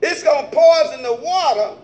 It's 0.00 0.22
going 0.22 0.46
to 0.46 0.50
poison 0.50 1.02
the 1.02 1.12
water. 1.12 1.76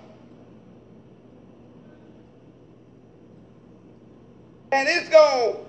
And 4.72 4.88
it's 4.88 5.10
going 5.10 5.56
to 5.56 5.60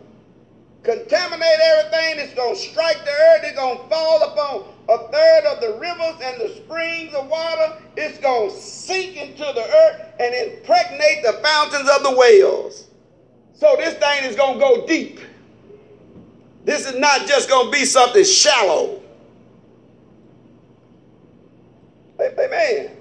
contaminate 0.84 1.60
everything. 1.62 2.20
It's 2.20 2.34
going 2.34 2.56
to 2.56 2.62
strike 2.62 3.04
the 3.04 3.12
earth. 3.12 3.42
It's 3.44 3.58
going 3.58 3.78
to 3.78 3.90
fall 3.90 4.24
upon 4.24 4.74
a 4.88 5.12
third 5.12 5.46
of 5.48 5.60
the 5.60 5.78
rivers 5.82 6.22
and 6.24 6.40
the 6.40 6.56
springs 6.64 7.14
of 7.14 7.28
water. 7.28 7.78
It's 7.98 8.20
going 8.20 8.52
to 8.52 8.56
sink 8.56 9.18
into 9.18 9.44
the 9.44 9.68
earth 9.70 10.14
and 10.18 10.34
impregnate 10.34 11.24
the 11.26 11.42
fountains 11.44 11.90
of 11.90 12.04
the 12.04 12.16
wells. 12.16 12.88
So 13.56 13.76
this 13.78 13.94
thing 13.96 14.30
is 14.30 14.36
going 14.36 14.56
to 14.56 14.60
go 14.60 14.86
deep. 14.86 15.20
This 16.66 16.88
is 16.88 16.96
not 17.00 17.28
just 17.28 17.50
going 17.50 17.68
to 17.68 17.72
be 17.72 17.86
something 17.86 18.24
shallow. 18.24 19.02
Amen. 22.20 22.92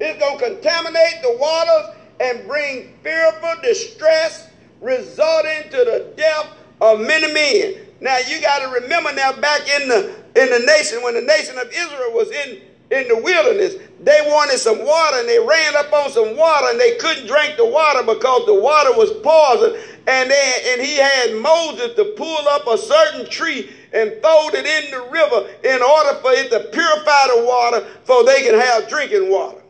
It's 0.00 0.18
going 0.18 0.38
to 0.38 0.44
contaminate 0.44 1.22
the 1.22 1.36
waters 1.38 1.96
and 2.20 2.46
bring 2.46 2.94
fearful 3.02 3.54
distress, 3.62 4.48
resulting 4.80 5.70
to 5.70 5.76
the 5.76 6.12
death 6.16 6.46
of 6.80 7.00
many 7.00 7.32
men. 7.32 7.86
Now 8.00 8.18
you 8.18 8.40
got 8.40 8.60
to 8.60 8.80
remember 8.80 9.12
now 9.12 9.32
back 9.40 9.62
in 9.80 9.88
the 9.88 10.14
in 10.36 10.48
the 10.48 10.64
nation 10.66 11.02
when 11.02 11.14
the 11.14 11.20
nation 11.22 11.58
of 11.58 11.68
Israel 11.70 12.12
was 12.12 12.30
in 12.30 12.62
in 12.90 13.06
the 13.06 13.16
wilderness, 13.16 13.76
they 14.02 14.20
wanted 14.26 14.58
some 14.58 14.84
water 14.84 15.18
and 15.18 15.28
they 15.28 15.38
ran 15.38 15.76
up 15.76 15.92
on 15.92 16.10
some 16.10 16.36
water 16.36 16.66
and 16.70 16.80
they 16.80 16.96
couldn't 16.96 17.26
drink 17.26 17.56
the 17.56 17.66
water 17.66 18.02
because 18.02 18.46
the 18.46 18.54
water 18.54 18.92
was 18.92 19.12
poison. 19.22 19.80
And, 20.06 20.30
they, 20.30 20.72
and 20.72 20.82
he 20.82 20.96
had 20.96 21.34
Moses 21.40 21.94
to 21.94 22.14
pull 22.16 22.48
up 22.48 22.66
a 22.66 22.76
certain 22.76 23.30
tree 23.30 23.70
and 23.92 24.10
throw 24.20 24.48
it 24.52 24.66
in 24.66 24.90
the 24.90 25.08
river 25.10 25.48
in 25.62 25.82
order 25.82 26.18
for 26.20 26.32
it 26.32 26.50
to 26.50 26.60
purify 26.72 27.26
the 27.28 27.44
water 27.46 27.86
so 28.04 28.24
they 28.24 28.42
can 28.42 28.58
have 28.58 28.88
drinking 28.88 29.30
water. 29.30 29.62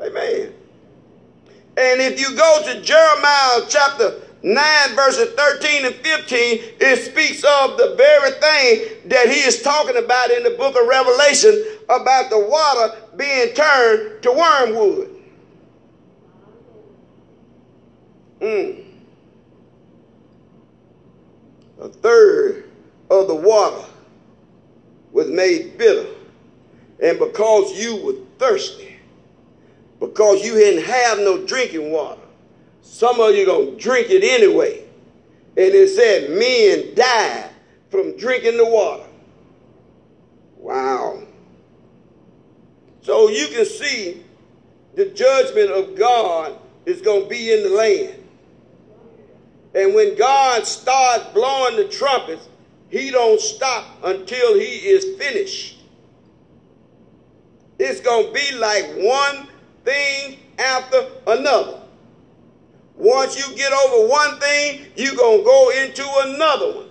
Amen. 0.00 0.52
And 1.76 2.00
if 2.00 2.20
you 2.20 2.36
go 2.36 2.62
to 2.64 2.80
Jeremiah 2.82 3.60
chapter 3.68 4.20
9 4.42 4.96
verses 4.96 5.32
13 5.34 5.86
and 5.86 5.94
15, 5.94 6.60
it 6.80 6.96
speaks 7.04 7.44
of 7.44 7.76
the 7.76 7.94
very 7.96 8.30
thing 8.32 9.08
that 9.08 9.28
he 9.28 9.40
is 9.40 9.62
talking 9.62 9.96
about 9.96 10.30
in 10.30 10.42
the 10.42 10.50
book 10.50 10.76
of 10.76 10.86
Revelation 10.88 11.64
about 11.88 12.28
the 12.28 12.38
water 12.38 12.96
being 13.16 13.54
turned 13.54 14.22
to 14.22 14.32
wormwood. 14.32 15.10
Mm. 18.40 18.84
A 21.80 21.88
third 21.88 22.68
of 23.10 23.28
the 23.28 23.34
water 23.34 23.84
was 25.12 25.28
made 25.28 25.78
bitter. 25.78 26.08
And 27.00 27.18
because 27.18 27.72
you 27.80 27.96
were 28.04 28.14
thirsty, 28.38 28.96
because 30.00 30.44
you 30.44 30.54
didn't 30.54 30.84
have 30.84 31.18
no 31.18 31.44
drinking 31.46 31.92
water, 31.92 32.21
some 32.82 33.20
of 33.20 33.34
you 33.34 33.46
going 33.46 33.70
to 33.70 33.76
drink 33.76 34.10
it 34.10 34.22
anyway. 34.24 34.84
And 35.56 35.74
it 35.74 35.88
said 35.88 36.30
men 36.30 36.94
died 36.94 37.50
from 37.90 38.16
drinking 38.16 38.56
the 38.56 38.64
water. 38.64 39.04
Wow. 40.56 41.22
So 43.02 43.28
you 43.28 43.48
can 43.48 43.64
see 43.64 44.24
the 44.94 45.06
judgment 45.06 45.70
of 45.70 45.96
God 45.96 46.58
is 46.86 47.00
going 47.00 47.24
to 47.24 47.28
be 47.28 47.52
in 47.52 47.64
the 47.64 47.70
land. 47.70 48.22
And 49.74 49.94
when 49.94 50.16
God 50.16 50.66
starts 50.66 51.24
blowing 51.32 51.76
the 51.76 51.88
trumpets, 51.88 52.48
he 52.90 53.10
don't 53.10 53.40
stop 53.40 53.86
until 54.04 54.54
he 54.54 54.64
is 54.64 55.18
finished. 55.18 55.78
It's 57.78 58.00
going 58.00 58.26
to 58.26 58.32
be 58.32 58.56
like 58.56 58.84
one 58.96 59.48
thing 59.84 60.38
after 60.58 61.08
another. 61.26 61.81
Once 62.96 63.36
you 63.36 63.56
get 63.56 63.72
over 63.72 64.08
one 64.08 64.38
thing, 64.38 64.86
you're 64.96 65.16
going 65.16 65.38
to 65.38 65.44
go 65.44 65.70
into 65.70 66.06
another 66.24 66.76
one. 66.76 66.88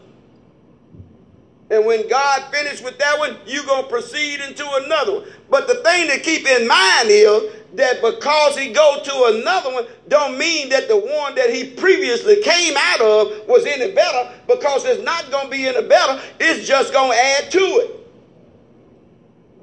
And 1.70 1.86
when 1.86 2.10
God 2.10 2.52
finished 2.52 2.84
with 2.84 2.98
that 2.98 3.18
one, 3.18 3.38
you're 3.46 3.66
going 3.66 3.84
to 3.84 3.90
proceed 3.90 4.42
into 4.42 4.68
another 4.84 5.14
one. 5.14 5.28
But 5.50 5.68
the 5.68 5.76
thing 5.76 6.10
to 6.10 6.20
keep 6.20 6.46
in 6.46 6.68
mind 6.68 7.08
is 7.10 7.54
that 7.76 8.02
because 8.02 8.58
he 8.58 8.74
go 8.74 9.00
to 9.02 9.40
another 9.40 9.72
one, 9.72 9.86
don't 10.10 10.38
mean 10.38 10.68
that 10.70 10.90
the 10.90 10.98
one 10.98 11.34
that 11.36 11.50
he 11.50 11.70
previously 11.70 12.42
came 12.42 12.74
out 12.78 13.00
of 13.00 13.48
was 13.48 13.66
any 13.66 13.94
better 13.94 14.34
because 14.48 14.84
it's 14.84 15.02
not 15.04 15.32
going 15.32 15.46
to 15.46 15.52
be 15.52 15.66
any 15.66 15.88
better. 15.88 16.22
It's 16.42 16.68
just 16.68 16.92
going 16.92 17.12
to 17.12 17.18
add 17.18 17.52
to 17.52 17.60
it. 17.60 18.10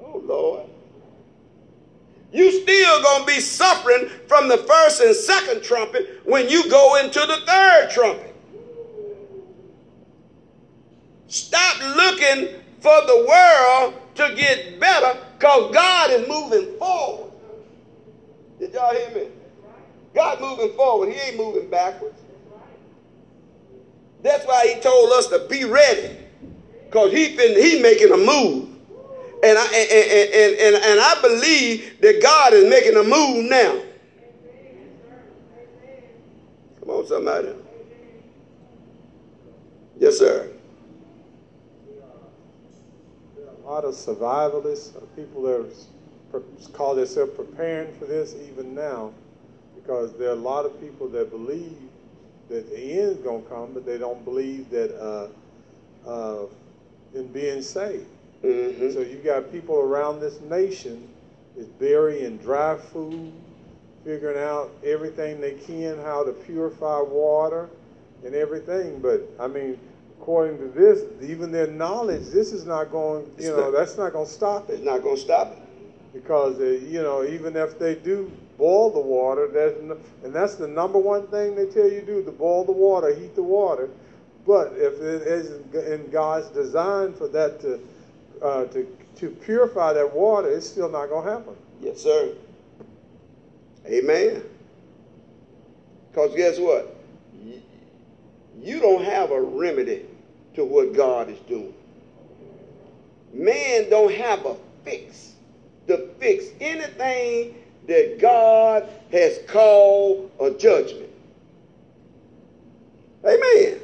Oh, 0.02 0.22
Lord 0.24 0.68
you 2.32 2.50
still 2.50 3.02
to 3.02 3.24
be 3.26 3.40
suffering 3.40 4.08
from 4.26 4.48
the 4.48 4.58
first 4.58 5.00
and 5.00 5.14
second 5.14 5.62
trumpet 5.62 6.20
when 6.24 6.48
you 6.48 6.68
go 6.68 6.96
into 6.96 7.20
the 7.20 7.38
third 7.46 7.90
trumpet. 7.90 8.34
Stop 11.28 11.80
looking 11.96 12.54
for 12.80 13.00
the 13.06 13.26
world 13.28 13.94
to 14.14 14.34
get 14.36 14.78
better 14.78 15.18
because 15.38 15.74
God 15.74 16.10
is 16.10 16.28
moving 16.28 16.78
forward. 16.78 17.32
Did 18.58 18.74
y'all 18.74 18.94
hear 18.94 19.10
me? 19.10 19.28
God 20.14 20.40
moving 20.40 20.72
forward. 20.74 21.12
He 21.12 21.20
ain't 21.20 21.36
moving 21.36 21.70
backwards. 21.70 22.18
That's 24.22 24.44
why 24.46 24.74
he 24.74 24.80
told 24.80 25.12
us 25.12 25.28
to 25.28 25.46
be 25.48 25.64
ready. 25.64 26.16
Because 26.86 27.12
he 27.12 27.36
been 27.36 27.54
he 27.60 27.80
making 27.80 28.12
a 28.12 28.16
move. 28.16 28.77
And 29.48 29.56
I 29.56 29.64
and, 29.64 30.34
and, 30.34 30.74
and, 30.74 30.84
and 30.84 31.00
I 31.00 31.22
believe 31.22 31.98
that 32.02 32.22
God 32.22 32.52
is 32.52 32.68
making 32.68 32.96
a 32.96 33.02
move 33.02 33.48
now. 33.48 33.80
Come 36.80 36.90
on, 36.90 37.06
somebody. 37.06 37.48
Yes, 39.98 40.18
sir. 40.18 40.50
There 43.36 43.46
are 43.46 43.54
a 43.54 43.66
lot 43.66 43.84
of 43.86 43.94
survivalists, 43.94 44.92
people 45.16 45.42
that 45.44 45.74
call 46.74 46.94
themselves 46.94 47.32
preparing 47.34 47.94
for 47.94 48.04
this 48.04 48.34
even 48.50 48.74
now, 48.74 49.14
because 49.76 50.12
there 50.18 50.28
are 50.28 50.32
a 50.32 50.34
lot 50.34 50.66
of 50.66 50.78
people 50.78 51.08
that 51.08 51.30
believe 51.30 51.78
that 52.50 52.68
the 52.68 52.78
end 52.78 53.12
is 53.12 53.16
going 53.16 53.44
to 53.44 53.48
come, 53.48 53.72
but 53.72 53.86
they 53.86 53.96
don't 53.96 54.22
believe 54.26 54.68
that 54.68 54.94
uh, 55.00 55.28
uh, 56.06 56.46
in 57.14 57.28
being 57.28 57.62
saved. 57.62 58.04
Mm-hmm. 58.42 58.92
So 58.92 59.00
you 59.00 59.16
got 59.16 59.50
people 59.50 59.76
around 59.76 60.20
this 60.20 60.40
nation 60.42 61.08
is 61.56 61.66
burying 61.66 62.38
dry 62.38 62.76
food, 62.76 63.32
figuring 64.04 64.38
out 64.38 64.70
everything 64.84 65.40
they 65.40 65.54
can 65.54 65.98
how 66.02 66.24
to 66.24 66.32
purify 66.32 67.00
water 67.00 67.68
and 68.24 68.34
everything. 68.34 69.00
But 69.00 69.28
I 69.40 69.48
mean, 69.48 69.78
according 70.20 70.58
to 70.58 70.68
this, 70.68 71.04
even 71.22 71.50
their 71.50 71.66
knowledge, 71.66 72.26
this 72.28 72.52
is 72.52 72.64
not 72.64 72.92
going. 72.92 73.24
You 73.24 73.32
it's 73.38 73.46
know, 73.48 73.56
not, 73.56 73.70
that's 73.72 73.96
not 73.96 74.12
going 74.12 74.26
to 74.26 74.32
stop 74.32 74.70
it. 74.70 74.74
It's 74.74 74.84
not 74.84 75.02
going 75.02 75.16
to 75.16 75.22
stop 75.22 75.52
it 75.52 75.58
because 76.12 76.58
they, 76.58 76.78
you 76.78 77.02
know, 77.02 77.24
even 77.24 77.56
if 77.56 77.78
they 77.78 77.96
do 77.96 78.30
boil 78.56 78.90
the 78.90 79.00
water, 79.00 79.48
that's 79.48 79.80
no, 79.82 79.98
and 80.22 80.32
that's 80.32 80.54
the 80.54 80.68
number 80.68 80.98
one 80.98 81.26
thing 81.26 81.56
they 81.56 81.66
tell 81.66 81.90
you 81.90 82.02
do: 82.02 82.22
to 82.22 82.32
boil 82.32 82.64
the 82.64 82.72
water, 82.72 83.14
heat 83.14 83.34
the 83.34 83.42
water. 83.42 83.88
But 84.46 84.72
if 84.76 84.94
it 85.00 85.22
is 85.26 85.50
in 85.74 86.08
God's 86.10 86.48
design 86.48 87.12
for 87.12 87.28
that 87.28 87.60
to 87.60 87.80
uh, 88.42 88.64
to 88.66 88.86
to 89.16 89.30
purify 89.30 89.92
that 89.92 90.14
water, 90.14 90.48
it's 90.48 90.68
still 90.68 90.88
not 90.88 91.08
going 91.08 91.26
to 91.26 91.32
happen. 91.32 91.56
Yes, 91.80 92.02
sir. 92.02 92.34
Amen. 93.86 94.42
Because 96.10 96.34
guess 96.36 96.58
what? 96.58 96.94
You 98.60 98.80
don't 98.80 99.04
have 99.04 99.30
a 99.30 99.40
remedy 99.40 100.04
to 100.54 100.64
what 100.64 100.92
God 100.94 101.30
is 101.30 101.38
doing. 101.40 101.74
Man 103.32 103.88
don't 103.90 104.12
have 104.14 104.44
a 104.46 104.56
fix 104.84 105.34
to 105.86 106.08
fix 106.18 106.46
anything 106.60 107.54
that 107.86 108.18
God 108.20 108.88
has 109.12 109.38
called 109.48 110.30
a 110.40 110.50
judgment. 110.50 111.10
Amen. 113.24 113.80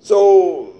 So, 0.00 0.73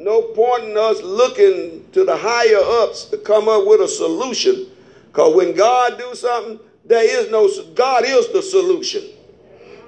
no 0.00 0.22
point 0.22 0.64
in 0.64 0.76
us 0.78 1.02
looking 1.02 1.86
to 1.92 2.04
the 2.04 2.16
higher 2.16 2.60
ups 2.82 3.04
to 3.06 3.18
come 3.18 3.48
up 3.48 3.66
with 3.66 3.80
a 3.80 3.88
solution. 3.88 4.66
Because 5.08 5.34
when 5.34 5.54
God 5.54 5.98
do 5.98 6.14
something, 6.14 6.58
there 6.86 7.04
is 7.04 7.30
no, 7.30 7.48
God 7.74 8.04
is 8.06 8.32
the 8.32 8.42
solution. 8.42 9.04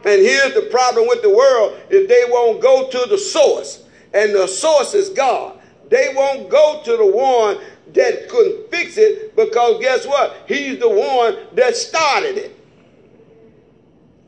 And 0.04 0.20
here's 0.20 0.54
the 0.54 0.68
problem 0.70 1.08
with 1.08 1.22
the 1.22 1.34
world 1.34 1.78
is 1.88 2.08
they 2.08 2.24
won't 2.28 2.60
go 2.60 2.90
to 2.90 3.06
the 3.08 3.16
source. 3.16 3.84
And 4.12 4.34
the 4.34 4.46
source 4.46 4.94
is 4.94 5.08
God. 5.08 5.58
They 5.88 6.12
won't 6.14 6.50
go 6.50 6.82
to 6.84 6.96
the 6.96 7.06
one 7.06 7.58
that 7.94 8.28
couldn't 8.28 8.70
fix 8.70 8.96
it 8.98 9.34
because 9.36 9.80
guess 9.80 10.06
what? 10.06 10.44
He's 10.46 10.78
the 10.78 10.88
one 10.88 11.36
that 11.54 11.76
started 11.76 12.36
it. 12.36 12.58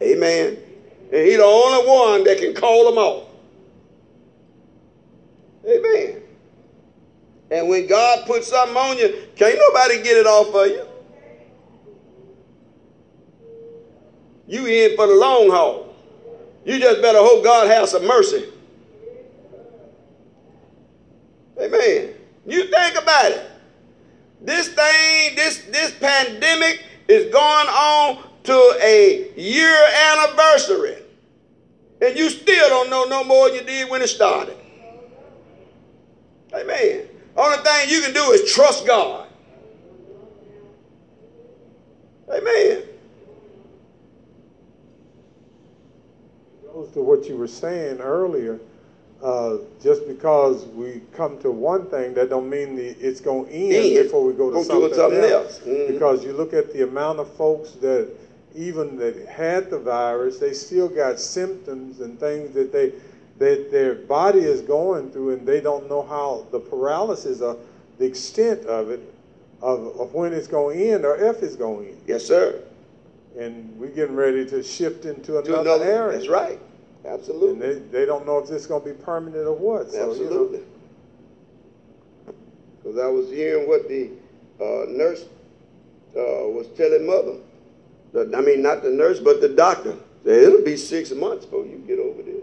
Amen. 0.03 0.57
And 1.13 1.27
he's 1.27 1.37
the 1.37 1.45
only 1.45 1.89
one 1.89 2.25
that 2.25 2.39
can 2.39 2.55
call 2.55 2.87
them 2.91 2.99
off. 2.99 3.29
Amen. 5.67 6.23
And 7.51 7.69
when 7.69 7.87
God 7.87 8.27
puts 8.27 8.49
something 8.49 8.77
on 8.77 8.99
you, 8.99 9.29
can't 9.37 9.59
nobody 9.59 10.03
get 10.03 10.17
it 10.17 10.27
off 10.27 10.55
of 10.55 10.67
you. 10.67 10.87
You 14.47 14.67
in 14.67 14.97
for 14.97 15.07
the 15.07 15.15
long 15.15 15.51
haul. 15.51 15.95
You 16.65 16.79
just 16.79 17.01
better 17.03 17.19
hope 17.19 17.45
God 17.45 17.69
has 17.69 17.91
some 17.91 18.07
mercy. 18.07 18.45
Amen. 21.61 22.15
You 22.47 22.65
think 22.65 23.03
about 23.03 23.31
it. 23.33 23.51
This 24.41 24.69
thing, 24.69 25.37
this 25.37 25.63
this 25.71 25.93
pandemic 25.99 26.85
is 27.09 27.33
going 27.33 27.69
on 27.69 28.23
to 28.45 28.79
a 28.83 29.33
year 29.37 29.77
anniversary. 30.13 30.97
And 32.03 32.19
you 32.19 32.29
still 32.29 32.69
don't 32.69 32.91
know 32.91 33.05
no 33.05 33.25
more 33.25 33.49
than 33.49 33.61
you 33.61 33.65
did 33.65 33.91
when 33.91 34.03
it 34.03 34.09
started. 34.09 34.57
Amen. 36.55 37.09
Only 37.37 37.59
thing 37.59 37.89
you 37.89 38.01
can 38.01 38.13
do 38.13 38.31
is 38.33 38.53
trust 38.53 38.87
God. 38.87 39.29
Amen. 42.29 42.83
It 46.63 46.73
goes 46.73 46.91
to 46.93 47.03
what 47.03 47.27
you 47.27 47.37
were 47.37 47.49
saying 47.49 48.01
earlier 48.01 48.61
uh, 49.25 49.57
just 49.83 50.07
because 50.07 50.67
we 50.67 51.01
come 51.15 51.39
to 51.41 51.51
one 51.51 51.87
thing, 51.87 52.13
that 52.13 52.29
don't 52.29 52.49
mean 52.51 52.77
the, 52.77 52.89
it's 53.01 53.23
going 53.23 53.47
to 53.47 53.53
end 53.53 54.05
before 54.05 54.23
we 54.23 54.35
go 54.35 54.51
to 54.51 54.63
something, 54.63 54.93
something, 54.93 55.19
else. 55.21 55.33
else. 55.33 55.59
Mm-hmm. 55.61 55.95
Because 55.95 56.23
you 56.23 56.35
look 56.35 56.53
at 56.53 56.75
the 56.75 56.83
amount 56.83 57.21
of 57.21 57.33
folks 57.35 57.71
that 57.81 58.15
even 58.55 58.99
that 58.99 59.27
had 59.27 59.71
the 59.71 59.79
virus, 59.79 60.39
they 60.39 60.53
still 60.53 60.89
got 60.89 61.19
symptoms 61.19 62.01
and 62.01 62.21
things 62.21 62.53
that 62.53 62.71
they 62.71 62.93
that 63.39 63.71
their 63.71 63.95
body 63.95 64.41
is 64.41 64.61
going 64.61 65.11
through, 65.11 65.31
and 65.31 65.47
they 65.47 65.61
don't 65.61 65.89
know 65.89 66.03
how 66.03 66.47
the 66.53 66.61
paralysis 66.61 67.41
of 67.41 67.59
the 67.99 68.05
extent 68.05 68.65
of 68.67 68.91
it, 68.91 69.01
of, 69.61 69.99
of 69.99 70.15
when 70.15 70.33
it's 70.33 70.47
going 70.47 70.79
to 70.79 70.91
end 70.93 71.05
or 71.05 71.17
if 71.17 71.43
it's 71.43 71.57
going 71.57 71.87
to 71.87 71.91
end. 71.93 72.01
Yes, 72.07 72.25
sir. 72.25 72.63
And 73.39 73.77
we're 73.79 73.89
getting 73.89 74.15
ready 74.15 74.47
to 74.47 74.63
shift 74.63 75.05
into 75.05 75.39
another, 75.39 75.61
another 75.61 75.85
area. 75.85 76.19
That's 76.19 76.29
right. 76.29 76.61
Absolutely. 77.05 77.51
And 77.51 77.93
they, 77.93 78.01
they 78.01 78.07
don't 78.07 78.27
know 78.27 78.39
if 78.39 78.49
this 78.49 78.63
is 78.63 78.67
going 78.67 78.83
to 78.83 78.91
be 78.91 79.03
permanent 79.03 79.47
or 79.47 79.55
what. 79.55 79.91
So, 79.91 80.11
Absolutely. 80.11 80.61
Because 82.27 82.37
you 82.85 82.95
know. 82.95 83.09
I 83.09 83.11
was 83.11 83.29
hearing 83.31 83.69
what 83.69 83.89
the 83.89 84.11
uh, 84.61 84.87
nurse 84.89 85.25
uh, 86.17 86.49
was 86.49 86.69
telling 86.77 87.07
mother. 87.07 87.39
The, 88.13 88.37
I 88.37 88.41
mean, 88.41 88.63
not 88.63 88.83
the 88.83 88.91
nurse, 88.91 89.19
but 89.19 89.41
the 89.41 89.49
doctor. 89.49 89.97
Said, 90.25 90.43
It'll 90.43 90.63
be 90.63 90.77
six 90.77 91.11
months 91.11 91.45
before 91.45 91.67
you 91.67 91.83
get 91.87 91.99
over 91.99 92.23
this. 92.23 92.34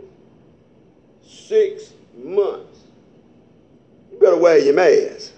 Six 1.31 1.93
months. 2.21 2.79
You 4.11 4.19
better 4.19 4.37
wear 4.37 4.57
your 4.59 4.73
mask. 4.73 5.31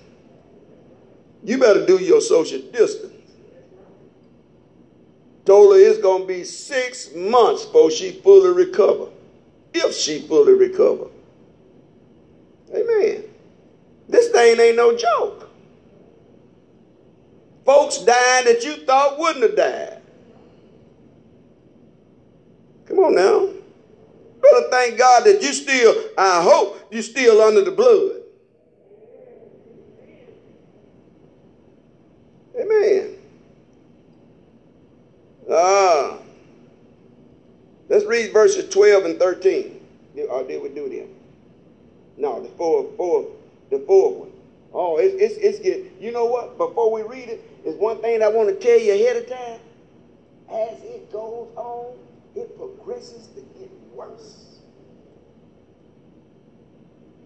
You 1.44 1.60
better 1.60 1.86
do 1.86 2.00
your 2.00 2.22
social 2.22 2.60
distance. 2.72 3.14
Told 5.46 5.76
her 5.76 5.80
it's 5.80 6.00
going 6.00 6.24
to 6.24 6.28
be 6.28 6.44
six 6.46 7.14
months 7.14 7.66
before 7.66 7.92
she 7.92 8.12
fully 8.12 8.54
recover 8.54 9.10
if 9.74 9.94
she 9.94 10.22
fully 10.22 10.54
recover. 10.54 11.08
Amen. 12.74 13.24
This 14.10 14.30
thing 14.30 14.60
ain't 14.60 14.78
no 14.78 14.98
joke. 14.98 15.50
Folks 17.66 18.00
dying 18.00 18.46
that 18.46 18.64
you 18.64 18.86
thought 18.86 19.20
wouldn't 19.20 19.44
have 19.44 19.56
died. 19.56 20.02
Come 22.86 23.00
on 23.00 23.16
now. 23.16 23.63
Better 24.44 24.70
thank 24.70 24.98
God 24.98 25.24
that 25.24 25.42
you 25.42 25.54
still, 25.54 25.96
I 26.18 26.44
hope, 26.44 26.88
you 26.92 27.02
still 27.02 27.42
under 27.42 27.64
the 27.64 27.72
blood. 27.72 28.22
Amen. 32.60 33.16
Ah. 35.50 36.18
Let's 37.90 38.06
read 38.06 38.34
verses 38.34 38.70
12 38.70 39.06
and 39.06 39.20
13. 39.20 39.80
Or 40.30 40.44
did 40.44 40.62
we 40.62 40.70
do 40.70 40.90
them? 40.90 41.10
No, 42.18 42.42
the 42.42 42.50
fourth, 42.50 42.96
fourth, 42.98 43.28
the 43.70 43.80
fourth 43.80 44.16
one. 44.16 44.32
Oh, 44.74 44.98
it's, 44.98 45.16
it's, 45.16 45.38
it's 45.38 45.60
good. 45.60 45.92
You 46.00 46.12
know 46.12 46.26
what? 46.26 46.58
Before 46.58 46.92
we 46.92 47.02
read 47.04 47.30
it, 47.30 47.64
there's 47.64 47.78
one 47.78 48.02
thing 48.02 48.22
I 48.22 48.28
want 48.28 48.50
to 48.50 48.56
tell 48.56 48.80
you 48.80 48.94
ahead 48.94 49.18
of 49.18 49.30
time. 49.30 49.60
As 50.52 50.84
it 50.84 51.12
goes 51.12 51.48
on, 51.56 51.98
it 52.36 52.58
progresses 52.58 53.28
get 53.28 53.53
worse. 53.96 54.60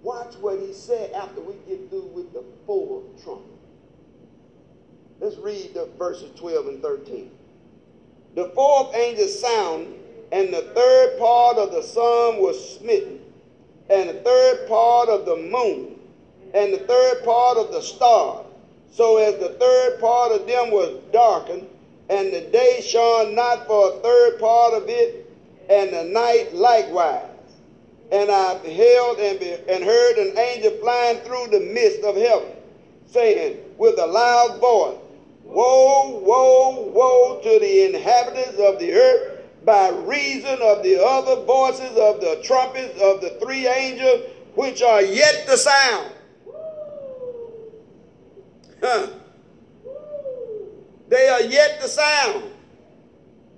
Watch 0.04 0.36
what 0.36 0.60
he 0.60 0.74
said 0.74 1.12
after 1.12 1.42
we 1.42 1.54
get 1.68 1.90
through 1.90 2.12
with 2.14 2.34
the 2.34 2.44
fourth 2.66 3.24
trumpet. 3.24 3.52
Let's 5.20 5.38
read 5.38 5.74
the 5.74 5.90
verses 5.98 6.32
12 6.40 6.68
and 6.68 6.82
13. 6.82 7.32
The 8.36 8.50
fourth 8.50 8.96
angel 8.96 9.28
sounded 9.28 9.98
and 10.32 10.54
the 10.54 10.62
third 10.62 11.18
part 11.18 11.58
of 11.58 11.72
the 11.72 11.82
sun 11.82 12.40
was 12.40 12.78
smitten, 12.78 13.20
and 13.90 14.10
the 14.10 14.14
third 14.14 14.68
part 14.68 15.10
of 15.10 15.26
the 15.26 15.38
moon, 15.38 16.00
and 16.54 16.74
the 16.74 16.80
third 16.80 17.24
part 17.24 17.58
of 17.58 17.72
the 17.72 17.82
stars, 17.82 18.46
so 18.92 19.18
as 19.18 19.38
the 19.38 19.50
third 19.50 20.00
part 20.00 20.32
of 20.32 20.48
them 20.48 20.72
was 20.72 21.02
darkened, 21.14 21.68
and 22.10 22.34
the 22.34 22.42
day 22.42 22.82
shone 22.82 23.36
not 23.36 23.68
for 23.68 23.90
a 23.90 24.00
third 24.00 24.40
part 24.40 24.74
of 24.74 24.90
it, 24.90 25.27
and 25.70 25.94
the 25.94 26.04
night 26.06 26.54
likewise. 26.54 27.24
And 28.12 28.32
I 28.32 28.58
beheld 28.60 29.20
and, 29.20 29.40
be, 29.40 29.54
and 29.70 29.84
heard 29.84 30.18
an 30.18 30.38
angel 30.38 30.72
flying 30.82 31.18
through 31.20 31.48
the 31.48 31.60
midst 31.60 32.04
of 32.04 32.16
heaven, 32.16 32.54
saying 33.06 33.58
with 33.78 34.00
a 34.00 34.06
loud 34.06 34.60
voice, 34.62 34.98
Woe, 35.44 36.20
woe, 36.24 36.92
woe 36.94 37.40
to 37.42 37.60
the 37.60 37.86
inhabitants 37.86 38.60
of 38.60 38.80
the 38.80 38.94
earth 38.94 39.42
by 39.66 39.90
reason 39.90 40.58
of 40.62 40.84
the 40.84 41.04
other 41.04 41.44
voices 41.44 41.98
of 41.98 42.22
the 42.22 42.42
trumpets 42.44 43.00
of 43.02 43.22
the 43.22 43.38
three 43.42 43.68
angels 43.68 44.24
which 44.56 44.82
are 44.82 45.02
yet 45.02 45.46
to 45.48 45.58
sound. 45.58 46.12
Huh. 48.82 49.08
They 51.10 51.28
are 51.30 51.42
yet 51.42 51.82
to 51.82 51.88
sound. 51.88 52.44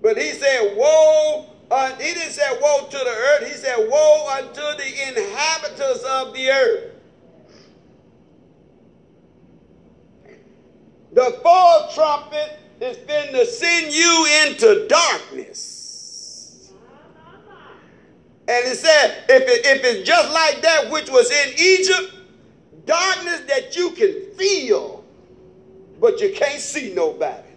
But 0.02 0.18
he 0.18 0.32
said, 0.32 0.78
Woe, 0.78 1.49
uh, 1.72 1.96
he 1.96 2.14
didn't 2.14 2.32
say 2.32 2.44
woe 2.62 2.88
to 2.90 2.98
the 2.98 3.06
earth, 3.06 3.48
he 3.48 3.54
said, 3.54 3.78
Woe 3.90 4.28
unto 4.38 4.62
the 4.62 5.08
inhabitants 5.08 6.04
of 6.04 6.34
the 6.34 6.50
earth. 6.50 6.96
The 11.14 11.40
fourth 11.44 11.96
trumpet 11.96 12.60
is 12.82 12.98
been 12.98 13.34
to 13.34 13.46
send 13.46 13.94
you 13.94 14.48
into 14.48 14.88
darkness. 14.88 16.72
And 18.48 18.66
it 18.66 18.78
said, 18.78 19.26
if, 19.30 19.44
it, 19.44 19.66
if 19.66 19.84
it's 19.84 20.08
just 20.08 20.34
like 20.34 20.62
that 20.64 20.90
which 20.90 21.10
was 21.10 21.30
in 21.30 21.54
Egypt, 21.60 22.16
darkness 22.86 23.42
that 23.42 23.76
you 23.76 23.92
can 23.92 24.36
feel, 24.36 25.04
but 26.00 26.20
you 26.20 26.34
can't 26.34 26.60
see 26.60 26.94
nobody. 26.96 27.49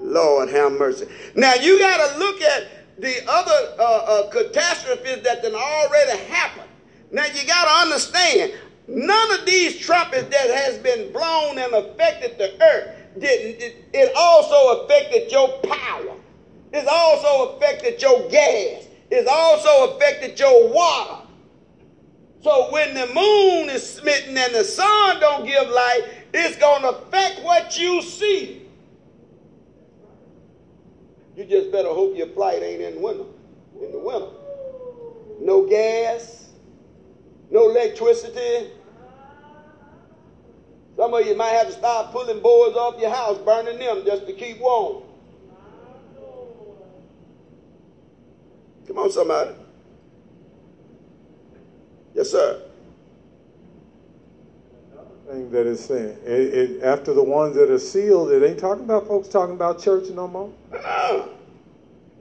Lord 0.00 0.48
have 0.50 0.72
mercy. 0.72 1.06
Now 1.34 1.54
you 1.54 1.78
got 1.78 2.12
to 2.12 2.18
look 2.18 2.40
at 2.40 2.68
the 2.98 3.22
other 3.28 3.74
uh, 3.78 3.82
uh, 3.82 4.30
catastrophes 4.30 5.22
that 5.22 5.42
then 5.42 5.54
already 5.54 6.18
happened. 6.24 6.68
Now 7.10 7.26
you 7.26 7.46
got 7.46 7.64
to 7.64 7.88
understand, 7.88 8.52
none 8.86 9.38
of 9.38 9.46
these 9.46 9.78
trumpets 9.78 10.28
that 10.28 10.50
has 10.50 10.78
been 10.78 11.12
blown 11.12 11.58
and 11.58 11.72
affected 11.72 12.38
the 12.38 12.62
earth 12.62 12.96
didn't. 13.18 13.62
It, 13.62 13.84
it 13.92 14.12
also 14.16 14.82
affected 14.82 15.30
your 15.32 15.48
power. 15.62 16.16
It's 16.72 16.88
also 16.88 17.56
affected 17.56 18.00
your 18.00 18.28
gas. 18.28 18.86
It's 19.10 19.28
also 19.28 19.96
affected 19.96 20.38
your 20.38 20.72
water. 20.72 21.26
So 22.42 22.70
when 22.70 22.94
the 22.94 23.06
moon 23.08 23.68
is 23.68 23.88
smitten 23.96 24.36
and 24.36 24.54
the 24.54 24.64
sun 24.64 25.20
don't 25.20 25.44
give 25.44 25.68
light, 25.68 26.02
it's 26.32 26.56
going 26.56 26.82
to 26.82 26.88
affect 26.90 27.42
what 27.42 27.78
you 27.78 28.00
see. 28.02 28.59
You 31.40 31.46
just 31.46 31.72
better 31.72 31.88
hope 31.88 32.14
your 32.18 32.26
flight 32.26 32.62
ain't 32.62 32.82
in 32.82 33.00
winter. 33.00 33.24
In 33.80 33.92
the 33.92 33.98
winter. 33.98 34.28
No 35.40 35.66
gas, 35.66 36.50
no 37.50 37.70
electricity. 37.70 38.70
Some 40.98 41.14
of 41.14 41.26
you 41.26 41.34
might 41.34 41.52
have 41.52 41.68
to 41.68 41.72
start 41.72 42.12
pulling 42.12 42.40
boards 42.42 42.76
off 42.76 43.00
your 43.00 43.08
house, 43.08 43.38
burning 43.38 43.78
them 43.78 44.02
just 44.04 44.26
to 44.26 44.34
keep 44.34 44.60
warm. 44.60 45.02
Come 48.86 48.98
on, 48.98 49.10
somebody. 49.10 49.54
Yes, 52.12 52.32
sir. 52.32 52.69
Thing 55.30 55.48
that 55.52 55.64
it's 55.64 55.84
saying. 55.84 56.18
It, 56.26 56.54
it, 56.54 56.82
after 56.82 57.14
the 57.14 57.22
ones 57.22 57.54
that 57.54 57.70
are 57.70 57.78
sealed, 57.78 58.32
it 58.32 58.42
ain't 58.42 58.58
talking 58.58 58.82
about 58.82 59.06
folks 59.06 59.28
talking 59.28 59.54
about 59.54 59.80
church 59.80 60.08
no 60.08 60.26
more. 60.26 60.52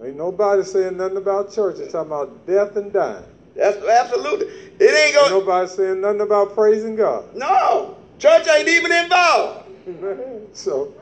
Ain't 0.04 0.16
nobody 0.16 0.64
saying 0.64 0.96
nothing 0.96 1.18
about 1.18 1.52
church. 1.52 1.80
It's 1.80 1.92
talking 1.92 2.12
about 2.12 2.46
death 2.46 2.76
and 2.76 2.94
dying. 2.94 3.26
That's 3.56 3.78
absolutely. 3.84 4.46
It 4.80 4.96
ain't 4.96 5.16
going. 5.16 5.32
nobody 5.32 5.68
saying 5.68 6.02
nothing 6.02 6.22
about 6.22 6.54
praising 6.54 6.96
God. 6.96 7.36
No, 7.36 7.98
church 8.20 8.48
ain't 8.48 8.70
even 8.70 8.92
involved. 8.92 9.68
so, 10.54 10.94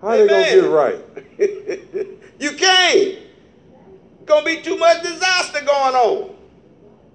how 0.00 0.10
they 0.10 0.28
gonna 0.28 0.44
Amen. 0.44 0.60
get 0.60 0.68
right? 0.68 0.98
you 2.38 2.52
can't. 2.52 3.18
Gonna 4.26 4.44
be 4.44 4.60
too 4.60 4.76
much 4.76 5.02
disaster 5.02 5.64
going 5.64 5.94
on. 5.94 6.36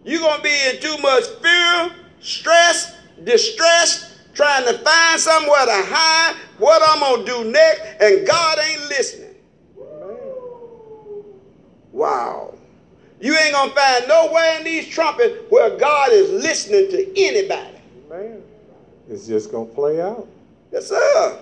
You're 0.03 0.19
gonna 0.19 0.43
be 0.43 0.69
in 0.69 0.81
too 0.81 0.97
much 0.97 1.27
fear, 1.41 1.91
stress, 2.19 2.98
distress, 3.25 4.17
trying 4.33 4.65
to 4.65 4.77
find 4.79 5.19
somewhere 5.19 5.65
to 5.65 5.83
hide 5.85 6.35
what 6.57 6.81
I'm 6.85 6.99
gonna 6.99 7.25
do 7.25 7.51
next, 7.51 7.81
and 8.01 8.27
God 8.27 8.59
ain't 8.59 8.89
listening. 8.89 9.35
Wow. 11.91 12.53
You 13.19 13.35
ain't 13.37 13.53
gonna 13.53 13.71
find 13.71 14.07
nowhere 14.07 14.59
in 14.59 14.63
these 14.63 14.87
trumpets 14.87 15.35
where 15.49 15.77
God 15.77 16.11
is 16.11 16.29
listening 16.29 16.89
to 16.91 17.21
anybody. 17.21 17.77
Man, 18.09 18.41
it's 19.09 19.27
just 19.27 19.51
gonna 19.51 19.65
play 19.65 20.01
out. 20.01 20.27
Yes, 20.71 20.87
sir. 20.87 21.39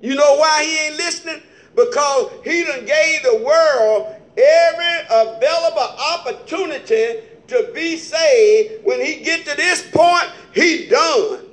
You 0.00 0.14
know 0.14 0.36
why 0.36 0.64
he 0.64 0.78
ain't 0.86 0.96
listening? 0.96 1.42
Because 1.74 2.30
he 2.44 2.64
done 2.64 2.86
gave 2.86 3.22
the 3.22 3.42
world 3.44 4.14
every 4.36 5.06
available 5.10 5.80
opportunity 5.80 7.20
to 7.48 7.70
be 7.74 7.96
saved. 7.96 8.84
When 8.84 9.00
he 9.00 9.22
get 9.22 9.44
to 9.46 9.56
this 9.56 9.82
point, 9.90 10.30
he 10.54 10.86
done. 10.86 11.46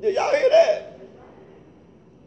Did 0.00 0.14
y'all 0.14 0.34
hear 0.34 0.50
that? 0.50 1.00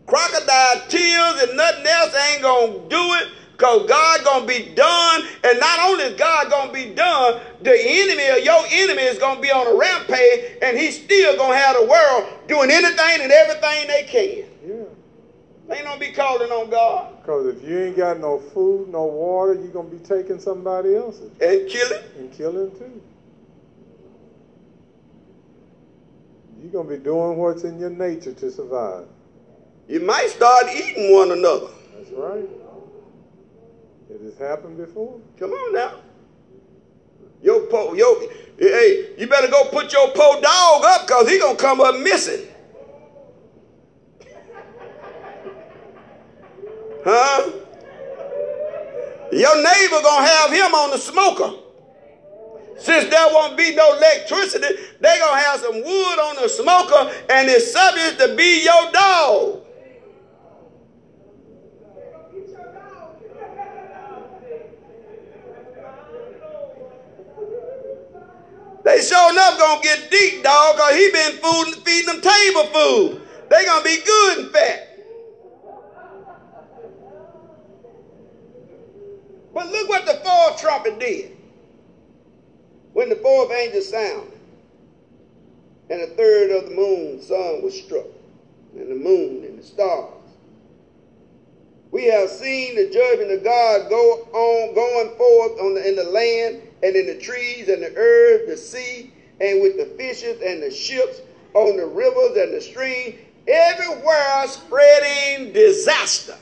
Crocodile 0.08 0.88
tears 0.88 1.44
and 1.44 1.58
nothing 1.58 1.86
else 1.86 2.16
ain't 2.16 2.42
gonna 2.42 2.90
do 2.90 3.14
it. 3.16 3.30
Because 3.52 3.90
God 3.90 4.24
gonna 4.24 4.46
be 4.46 4.72
done, 4.76 5.24
and 5.44 5.60
not 5.60 5.80
only 5.80 6.04
is 6.04 6.14
God 6.14 6.52
gonna 6.52 6.72
be 6.72 6.94
done, 6.94 7.42
the 7.64 7.76
enemy 7.76 8.30
or 8.30 8.38
your 8.38 8.64
enemy 8.70 9.02
is 9.02 9.18
gonna 9.18 9.42
be 9.42 9.52
on 9.52 9.66
a 9.66 9.76
rampage, 9.76 10.58
and 10.62 10.78
he's 10.78 11.04
still 11.04 11.36
gonna 11.38 11.56
have 11.56 11.76
the 11.76 11.86
world 11.88 12.30
doing 12.48 12.70
anything 12.70 13.22
and 13.22 13.32
everything 13.32 13.88
they 13.88 14.04
can. 14.04 14.47
They 15.68 15.76
ain't 15.76 15.86
gonna 15.86 16.00
be 16.00 16.12
calling 16.12 16.50
on 16.50 16.70
God 16.70 17.18
Because 17.22 17.48
if 17.48 17.64
you 17.64 17.78
ain't 17.78 17.98
got 17.98 18.20
no 18.20 18.40
food, 18.40 18.88
no 18.90 19.06
water, 19.06 19.54
you're 19.54 19.68
gonna 19.68 19.90
be 19.90 19.98
taking 19.98 20.40
somebody 20.40 20.96
else's 20.96 21.30
and 21.42 21.68
killing. 21.68 22.04
and 22.18 22.32
killing 22.32 22.72
too. 22.78 23.02
You're 26.62 26.72
gonna 26.72 26.98
be 26.98 27.04
doing 27.04 27.38
what's 27.38 27.64
in 27.64 27.80
your 27.80 27.90
nature 27.90 28.34
to 28.34 28.52
survive. 28.52 29.06
You 29.88 30.00
might 30.02 30.30
start 30.30 30.66
eating 30.74 31.14
one 31.14 31.32
another. 31.32 31.68
That's 31.96 32.12
right. 32.12 32.48
It 34.10 34.22
has 34.22 34.38
happened 34.38 34.78
before. 34.78 35.20
Come 35.38 35.52
on 35.52 35.74
now. 35.74 36.00
Your 37.42 37.62
po, 37.68 37.94
yo, 37.94 38.20
hey, 38.58 39.10
you 39.18 39.28
better 39.28 39.48
go 39.48 39.66
put 39.66 39.94
your 39.94 40.08
po 40.10 40.42
dog 40.42 40.84
up 40.86 41.08
because 41.08 41.30
he 41.30 41.40
gonna 41.40 41.58
come 41.58 41.82
up 41.82 41.96
missing. 42.00 42.48
Huh? 47.10 47.52
Your 49.32 49.56
neighbor 49.56 50.02
gonna 50.04 50.28
have 50.28 50.52
him 50.52 50.74
on 50.76 50.92
the 50.92 50.98
smoker. 50.98 51.54
Since 52.78 53.10
there 53.10 53.28
won't 53.32 53.58
be 53.58 53.74
no 53.76 53.96
electricity, 53.96 54.68
they 55.00 55.18
gonna 55.18 55.40
have 55.40 55.62
some 55.62 55.76
wood 55.76 56.20
on 56.20 56.36
the 56.36 56.50
smoker, 56.50 57.10
and 57.30 57.48
it's 57.48 57.72
subject 57.72 58.20
to 58.20 58.36
be 58.36 58.62
your 58.62 58.92
dog. 58.92 59.64
They 68.84 69.02
sure 69.02 69.32
enough 69.32 69.58
gonna 69.58 69.82
get 69.82 70.12
deep, 70.12 70.44
dog, 70.44 70.76
cause 70.76 70.94
he 70.94 71.10
been 71.14 71.32
food, 71.38 71.74
feeding 71.86 72.08
them 72.08 72.22
table 72.22 72.66
food. 72.66 73.22
They 73.50 73.64
gonna 73.64 73.84
be 73.86 73.98
good 74.06 74.40
and 74.40 74.52
fat. 74.52 74.87
But 79.58 79.72
look 79.72 79.90
what 79.90 80.06
the 80.06 80.14
fourth 80.24 80.62
trumpet 80.62 81.00
did. 81.00 81.36
When 82.94 83.10
the 83.10 83.16
fourth 83.16 83.52
angel 83.52 83.82
sounded, 83.82 84.40
and 85.90 86.00
the 86.00 86.16
third 86.16 86.52
of 86.52 86.70
the 86.70 86.76
moon, 86.76 87.20
sun 87.24 87.64
was 87.64 87.76
struck, 87.76 88.06
and 88.76 88.92
the 88.92 88.96
moon 88.96 89.44
and 89.46 89.58
the 89.58 89.64
stars. 89.64 90.14
We 91.90 92.06
have 92.06 92.30
seen 92.30 92.76
the 92.76 92.88
judgment 92.88 93.32
of 93.32 93.44
God 93.44 93.90
go 93.90 94.28
on, 94.32 94.76
going 94.76 95.18
forth 95.18 95.60
on 95.60 95.74
the, 95.74 95.88
in 95.88 95.96
the 95.96 96.04
land 96.04 96.62
and 96.84 96.96
in 96.96 97.08
the 97.08 97.18
trees 97.18 97.68
and 97.68 97.82
the 97.82 97.96
earth, 97.96 98.48
the 98.48 98.58
sea, 98.58 99.12
and 99.42 99.60
with 99.60 99.76
the 99.78 99.88
fishes 99.98 100.40
and 100.40 100.62
the 100.62 100.70
ships 100.70 101.22
on 101.56 101.78
the 101.78 101.86
rivers 101.88 102.38
and 102.38 102.54
the 102.54 102.62
stream, 102.62 103.18
everywhere 103.48 104.48
spreading 104.48 105.52
disaster, 105.52 106.38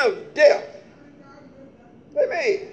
of 0.00 0.34
death, 0.34 0.80
Amen. 2.16 2.72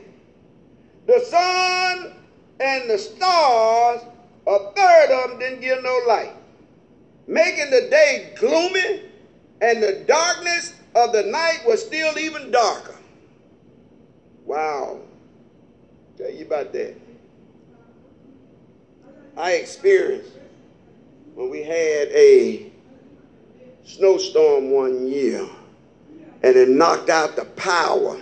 The 1.06 1.20
sun 1.22 2.14
and 2.60 2.90
the 2.90 2.98
stars, 2.98 4.02
a 4.46 4.60
third 4.74 5.12
of 5.12 5.30
them 5.30 5.40
didn't 5.40 5.62
give 5.62 5.84
no 5.84 6.00
light, 6.08 6.34
making 7.28 7.70
the 7.70 7.88
day 7.90 8.34
gloomy, 8.38 9.04
and 9.62 9.82
the 9.82 10.04
darkness 10.08 10.74
of 10.96 11.14
the 11.14 11.24
night 11.24 11.60
was 11.66 11.86
still 11.86 12.18
even 12.18 12.52
darker. 12.52 12.96
Wow. 14.46 15.02
Tell 16.18 16.32
you 16.32 16.46
about 16.46 16.74
that. 16.74 16.96
I 19.36 19.54
experienced 19.54 20.32
when 21.36 21.50
we 21.50 21.62
had 21.62 22.08
a 22.10 22.72
snowstorm 23.86 24.72
one 24.72 25.08
year 25.08 25.48
and 26.48 26.56
it 26.56 26.70
knocked 26.70 27.10
out 27.10 27.36
the 27.36 27.44
power 27.44 28.18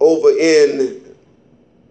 over 0.00 0.30
in 0.30 1.14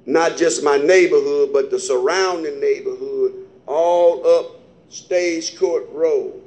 not 0.08 0.36
just 0.36 0.64
my 0.64 0.78
neighborhood, 0.78 1.52
but 1.54 1.70
the 1.70 1.80
surrounding 1.80 2.60
neighborhood, 2.60 3.48
all 3.68 4.26
up 4.26 4.60
Stage 4.90 5.56
Court 5.60 5.88
Road. 5.92 6.42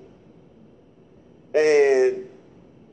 And 1.54 2.28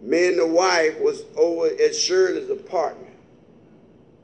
me 0.03 0.27
and 0.27 0.37
the 0.37 0.45
wife 0.45 0.99
was 0.99 1.23
over 1.35 1.65
at 1.65 1.95
Shirley's 1.95 2.51
apartment. 2.51 3.15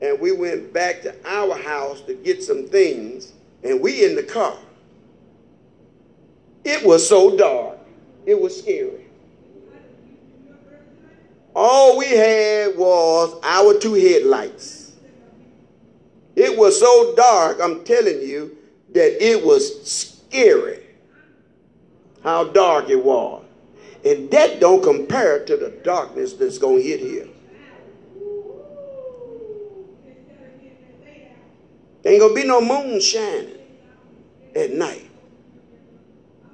And 0.00 0.20
we 0.20 0.30
went 0.30 0.72
back 0.72 1.02
to 1.02 1.14
our 1.24 1.58
house 1.58 2.02
to 2.02 2.14
get 2.14 2.40
some 2.40 2.68
things, 2.68 3.32
and 3.64 3.80
we 3.80 4.04
in 4.04 4.14
the 4.14 4.22
car. 4.22 4.56
It 6.62 6.86
was 6.86 7.08
so 7.08 7.36
dark. 7.36 7.78
It 8.26 8.40
was 8.40 8.56
scary. 8.56 9.05
All 11.58 11.96
we 11.96 12.08
had 12.08 12.76
was 12.76 13.40
our 13.42 13.78
two 13.78 13.94
headlights. 13.94 14.92
It 16.34 16.58
was 16.58 16.78
so 16.78 17.14
dark, 17.16 17.60
I'm 17.62 17.82
telling 17.82 18.20
you, 18.20 18.58
that 18.92 19.24
it 19.24 19.42
was 19.42 19.90
scary 19.90 20.82
how 22.22 22.44
dark 22.44 22.90
it 22.90 23.02
was. 23.02 23.42
And 24.04 24.30
that 24.32 24.60
don't 24.60 24.82
compare 24.82 25.46
to 25.46 25.56
the 25.56 25.70
darkness 25.82 26.34
that's 26.34 26.58
going 26.58 26.82
to 26.82 26.82
hit 26.82 27.00
here. 27.00 27.28
ain't 32.04 32.20
going 32.20 32.36
to 32.36 32.40
be 32.40 32.46
no 32.46 32.60
moon 32.60 33.00
shining 33.00 33.56
at 34.54 34.72
night. 34.72 35.05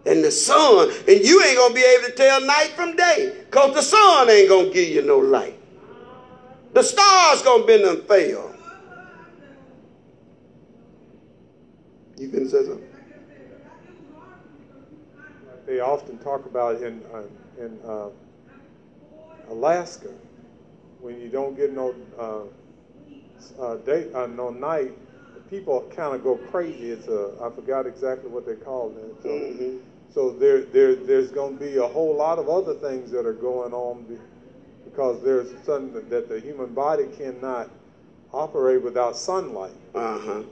And 0.05 0.25
the 0.25 0.31
sun, 0.31 0.91
and 1.09 1.21
you 1.21 1.43
ain't 1.45 1.57
to 1.69 1.75
be 1.75 1.85
able 1.85 2.09
to 2.09 2.13
tell 2.13 2.41
night 2.41 2.73
from 2.75 2.97
day 2.97 3.45
because 3.45 3.75
the 3.75 3.83
sun 3.83 4.29
ain't 4.29 4.49
to 4.49 4.71
give 4.73 4.89
you 4.89 5.03
no 5.03 5.19
light. 5.19 5.59
The 6.73 6.83
stars 6.83 7.43
going 7.43 7.63
to 7.63 7.67
be 7.67 7.83
them 7.83 8.03
fail. 8.03 8.55
You 12.19 12.29
can 12.29 12.49
say 12.49 12.65
something? 12.65 12.89
They 15.67 15.81
often 15.81 16.19
talk 16.19 16.47
about 16.47 16.83
in, 16.83 17.03
uh, 17.15 17.23
in 17.65 17.79
uh, 17.87 18.09
Alaska, 19.49 20.09
when 21.01 21.21
you 21.21 21.29
don't 21.29 21.57
get 21.57 21.73
no 21.73 21.95
uh, 22.19 22.43
uh 23.61 23.77
day, 23.79 24.09
uh, 24.15 24.27
no 24.27 24.51
night, 24.51 24.93
people 25.51 25.83
kind 25.95 26.15
of 26.15 26.23
go 26.23 26.37
crazy. 26.37 26.91
It's 26.91 27.09
a 27.09 27.33
I 27.43 27.51
forgot 27.51 27.87
exactly 27.87 28.31
what 28.31 28.47
they 28.47 28.55
call 28.55 28.91
it. 28.97 29.23
So, 29.23 29.29
mm-hmm. 29.29 29.77
So 30.15 30.31
there, 30.31 30.63
there, 30.63 30.95
there's 30.95 31.31
going 31.31 31.57
to 31.57 31.65
be 31.65 31.77
a 31.79 31.87
whole 31.87 32.15
lot 32.15 32.39
of 32.39 32.49
other 32.49 32.75
things 32.75 33.11
that 33.13 33.25
are 33.25 33.33
going 33.33 33.73
on 33.73 34.19
because 34.85 35.23
there's 35.23 35.49
something 35.65 36.09
that 36.11 36.29
the 36.29 36.39
human 36.39 36.75
body 36.75 37.07
cannot 37.17 37.71
operate 38.33 38.83
without 38.83 39.17
sunlight. 39.17 39.73
Uh 39.95 40.19
huh. 40.19 40.43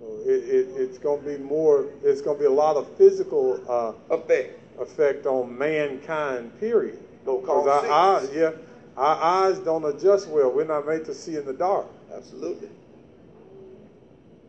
So 0.00 0.18
it, 0.24 0.44
it, 0.44 0.68
it's 0.76 0.96
going 0.96 1.22
to 1.22 1.36
be 1.36 1.42
more. 1.42 1.86
It's 2.02 2.22
going 2.22 2.36
to 2.36 2.40
be 2.40 2.46
a 2.46 2.50
lot 2.50 2.76
of 2.76 2.88
physical 2.96 3.60
uh, 3.68 4.14
effect 4.14 4.58
effect 4.80 5.26
on 5.26 5.56
mankind. 5.56 6.58
Period. 6.60 6.98
Because 7.24 7.66
our 7.66 7.90
eyes, 7.90 8.30
yeah, 8.32 8.52
our 8.96 9.16
eyes 9.16 9.58
don't 9.58 9.84
adjust 9.84 10.28
well. 10.28 10.50
We're 10.50 10.64
not 10.64 10.86
made 10.86 11.04
to 11.06 11.14
see 11.14 11.36
in 11.36 11.44
the 11.44 11.52
dark. 11.52 11.86
Absolutely. 12.14 12.68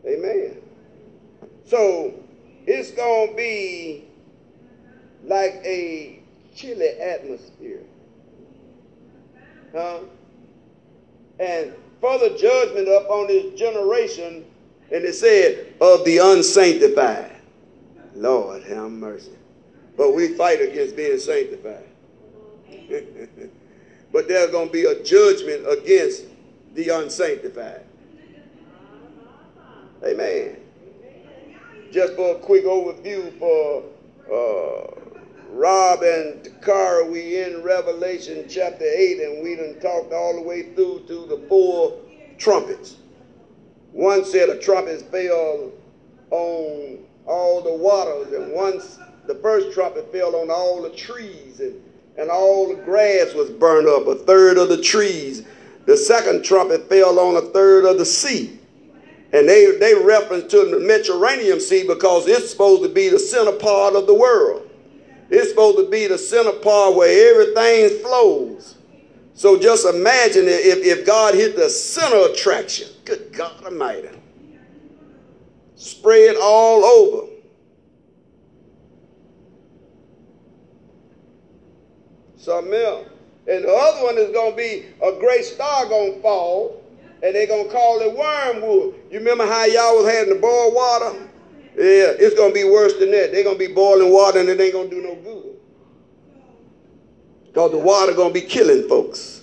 Amen. 0.06 0.56
So 1.66 2.14
it's 2.66 2.90
going 2.92 3.30
to 3.30 3.36
be 3.36 4.04
like 5.24 5.60
a 5.64 6.20
chilly 6.54 6.88
atmosphere. 6.88 7.82
Huh? 9.72 10.00
And 11.38 11.72
further 12.00 12.36
judgment 12.36 12.88
upon 12.88 13.28
this 13.28 13.58
generation, 13.58 14.44
and 14.92 15.04
it 15.04 15.14
said, 15.14 15.74
of 15.80 16.04
the 16.04 16.18
unsanctified. 16.18 17.36
Lord, 18.14 18.62
have 18.64 18.90
mercy. 18.90 19.32
But 19.96 20.14
we 20.14 20.34
fight 20.34 20.60
against 20.60 20.96
being 20.96 21.18
sanctified. 21.18 21.86
but 24.12 24.28
there's 24.28 24.50
going 24.50 24.68
to 24.68 24.72
be 24.72 24.84
a 24.84 25.02
judgment 25.02 25.66
against 25.68 26.24
the 26.74 26.88
unsanctified. 26.88 27.82
Amen. 30.04 30.56
Just 31.92 32.14
for 32.14 32.36
a 32.36 32.38
quick 32.38 32.64
overview 32.64 33.38
for 33.38 33.84
uh, 34.32 34.99
Rob 35.52 36.02
and 36.02 36.44
Takara, 36.44 37.10
we 37.10 37.42
in 37.42 37.62
Revelation 37.62 38.46
chapter 38.48 38.84
8, 38.84 39.20
and 39.20 39.42
we 39.42 39.56
done 39.56 39.74
talked 39.80 40.12
all 40.12 40.34
the 40.36 40.42
way 40.42 40.74
through 40.74 41.04
to 41.08 41.26
the 41.26 41.44
four 41.48 41.98
trumpets. 42.38 42.96
One 43.92 44.24
said 44.24 44.48
a 44.48 44.58
trumpet 44.58 45.02
fell 45.10 45.72
on 46.30 46.98
all 47.26 47.62
the 47.62 47.74
waters, 47.74 48.32
and 48.32 48.52
once 48.52 48.98
the 49.26 49.34
first 49.36 49.72
trumpet 49.74 50.12
fell 50.12 50.36
on 50.36 50.50
all 50.50 50.82
the 50.82 50.90
trees, 50.90 51.58
and, 51.58 51.82
and 52.16 52.30
all 52.30 52.68
the 52.68 52.82
grass 52.82 53.34
was 53.34 53.50
burned 53.50 53.88
up, 53.88 54.06
a 54.06 54.14
third 54.14 54.56
of 54.56 54.68
the 54.68 54.80
trees. 54.80 55.42
The 55.86 55.96
second 55.96 56.44
trumpet 56.44 56.88
fell 56.88 57.18
on 57.18 57.36
a 57.36 57.48
third 57.48 57.84
of 57.86 57.98
the 57.98 58.06
sea. 58.06 58.58
And 59.32 59.48
they, 59.48 59.76
they 59.78 59.94
reference 59.94 60.50
to 60.52 60.70
the 60.70 60.80
Mediterranean 60.80 61.60
Sea 61.60 61.86
because 61.86 62.26
it's 62.28 62.50
supposed 62.50 62.82
to 62.82 62.88
be 62.88 63.08
the 63.08 63.18
center 63.18 63.52
part 63.52 63.94
of 63.94 64.06
the 64.06 64.14
world. 64.14 64.69
It's 65.30 65.50
supposed 65.50 65.78
to 65.78 65.88
be 65.88 66.06
the 66.06 66.18
center 66.18 66.52
part 66.52 66.96
where 66.96 67.30
everything 67.30 68.02
flows. 68.02 68.76
So 69.34 69.58
just 69.58 69.86
imagine 69.86 70.44
if, 70.46 70.84
if 70.84 71.06
God 71.06 71.34
hit 71.34 71.56
the 71.56 71.70
center 71.70 72.32
attraction. 72.32 72.88
Good 73.04 73.32
God 73.32 73.64
Almighty. 73.64 74.10
Spread 75.76 76.36
all 76.36 76.84
over. 76.84 77.32
Something 82.36 82.74
else. 82.74 83.06
And 83.46 83.64
the 83.64 83.72
other 83.72 84.04
one 84.04 84.18
is 84.18 84.30
going 84.32 84.52
to 84.52 84.56
be 84.56 84.86
a 85.02 85.18
great 85.18 85.44
star 85.44 85.86
going 85.86 86.16
to 86.16 86.22
fall 86.22 86.82
and 87.22 87.34
they're 87.34 87.46
going 87.46 87.66
to 87.66 87.72
call 87.72 88.00
it 88.00 88.16
wormwood. 88.16 88.94
You 89.10 89.18
remember 89.18 89.46
how 89.46 89.64
y'all 89.64 90.02
was 90.02 90.12
having 90.12 90.34
the 90.34 90.40
boil 90.40 90.74
water? 90.74 91.28
Yeah, 91.76 92.12
it's 92.18 92.34
going 92.34 92.50
to 92.50 92.54
be 92.54 92.64
worse 92.64 92.94
than 92.98 93.10
that. 93.12 93.32
They're 93.32 93.44
going 93.44 93.58
to 93.58 93.68
be 93.68 93.72
boiling 93.72 94.12
water 94.12 94.40
and 94.40 94.48
it 94.48 94.60
ain't 94.60 94.72
going 94.72 94.90
to 94.90 94.96
do 94.96 95.02
no 95.02 95.14
good. 95.16 95.56
Because 97.46 97.70
the 97.70 97.78
water 97.78 98.12
going 98.12 98.32
to 98.32 98.40
be 98.40 98.46
killing 98.46 98.88
folks. 98.88 99.42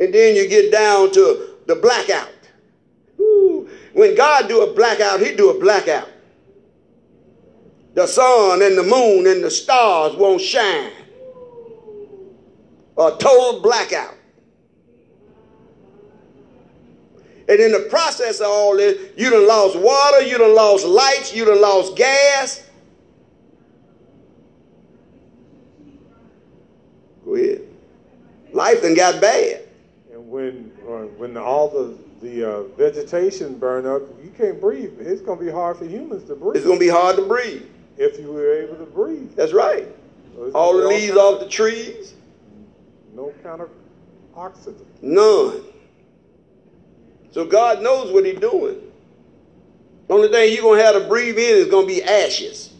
And 0.00 0.12
then 0.12 0.34
you 0.34 0.48
get 0.48 0.72
down 0.72 1.12
to 1.12 1.56
the 1.66 1.76
blackout. 1.76 2.28
When 3.92 4.14
God 4.16 4.48
do 4.48 4.62
a 4.62 4.74
blackout, 4.74 5.20
he 5.20 5.36
do 5.36 5.50
a 5.50 5.60
blackout. 5.60 6.08
The 7.94 8.06
sun 8.06 8.62
and 8.62 8.76
the 8.76 8.82
moon 8.82 9.26
and 9.26 9.44
the 9.44 9.50
stars 9.50 10.16
won't 10.16 10.40
shine. 10.40 10.92
A 12.96 13.16
total 13.18 13.60
blackout. 13.60 14.14
And 17.48 17.60
in 17.60 17.72
the 17.72 17.86
process 17.90 18.40
of 18.40 18.46
all 18.46 18.76
this, 18.76 19.10
you 19.16 19.30
done 19.30 19.48
lost 19.48 19.78
water, 19.78 20.22
you 20.22 20.38
done 20.38 20.54
lost 20.54 20.86
lights, 20.86 21.34
you 21.34 21.44
done 21.44 21.60
lost 21.60 21.96
gas. 21.96 22.62
Go 27.24 27.34
ahead. 27.34 27.62
Life 28.52 28.82
done 28.82 28.94
got 28.94 29.20
bad. 29.20 29.62
And 30.12 30.30
when 30.30 30.72
uh, 30.86 31.06
when 31.18 31.36
all 31.36 31.68
the 31.68 31.96
the 32.22 32.44
uh, 32.44 32.62
vegetation 32.76 33.58
burn 33.58 33.86
up, 33.86 34.02
you 34.22 34.30
can't 34.36 34.60
breathe. 34.60 34.92
It's 35.00 35.20
going 35.20 35.38
to 35.38 35.44
be 35.44 35.50
hard 35.50 35.76
for 35.76 35.84
humans 35.84 36.24
to 36.28 36.36
breathe. 36.36 36.56
It's 36.56 36.64
going 36.64 36.78
to 36.78 36.84
be 36.84 36.90
hard 36.90 37.16
to 37.16 37.22
breathe. 37.22 37.64
If 37.98 38.18
you 38.18 38.32
were 38.32 38.54
able 38.62 38.76
to 38.76 38.86
breathe. 38.86 39.34
That's 39.34 39.52
right. 39.52 39.86
So 40.34 40.50
all 40.54 40.76
the 40.76 40.86
leaves 40.86 41.16
off 41.16 41.40
the 41.40 41.48
trees. 41.48 42.14
No 43.14 43.34
kind 43.42 43.60
of 43.60 43.68
oxygen. 44.34 44.86
None. 45.02 45.62
So 47.32 47.46
God 47.46 47.82
knows 47.82 48.12
what 48.12 48.24
he's 48.24 48.38
doing. 48.38 48.80
The 50.06 50.14
only 50.14 50.28
thing 50.28 50.52
you're 50.52 50.62
going 50.62 50.78
to 50.78 50.84
have 50.84 51.02
to 51.02 51.08
breathe 51.08 51.38
in 51.38 51.56
is 51.56 51.66
going 51.66 51.88
to 51.88 51.94
be 51.94 52.02
ashes. 52.02 52.72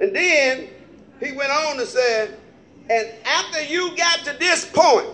And 0.00 0.14
then 0.14 0.68
he 1.18 1.32
went 1.32 1.50
on 1.50 1.76
to 1.78 1.86
say, 1.86 2.30
and 2.90 3.08
after 3.24 3.62
you 3.62 3.96
got 3.96 4.24
to 4.26 4.36
this 4.38 4.66
point, 4.66 5.08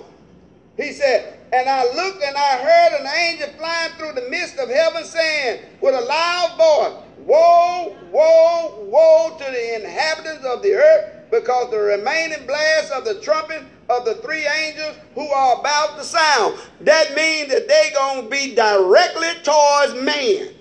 he 0.76 0.92
said, 0.92 1.38
and 1.52 1.68
I 1.68 1.84
looked 1.84 2.22
and 2.22 2.36
I 2.36 2.56
heard 2.56 3.00
an 3.00 3.06
angel 3.06 3.48
flying 3.58 3.92
through 3.92 4.20
the 4.20 4.28
midst 4.28 4.58
of 4.58 4.68
heaven 4.68 5.04
saying 5.04 5.62
with 5.80 5.94
a 5.94 6.00
loud 6.00 6.56
voice, 6.56 7.04
Woe, 7.26 7.96
woe, 8.10 8.84
woe 8.84 9.36
to 9.38 9.44
the 9.44 9.74
inhabitants 9.76 10.44
of 10.44 10.62
the 10.62 10.74
earth, 10.74 11.30
because 11.30 11.70
the 11.70 11.78
remaining 11.78 12.46
blast 12.46 12.92
of 12.92 13.04
the 13.04 13.20
trumpet 13.20 13.62
of 13.88 14.04
the 14.04 14.14
three 14.16 14.46
angels 14.46 14.96
who 15.14 15.28
are 15.28 15.60
about 15.60 15.96
to 15.98 16.04
sound. 16.04 16.58
That 16.80 17.14
means 17.14 17.52
that 17.52 17.68
they're 17.68 17.92
going 17.92 18.24
to 18.24 18.30
be 18.30 18.54
directly 18.54 19.28
towards 19.42 19.94
man. 20.02 20.54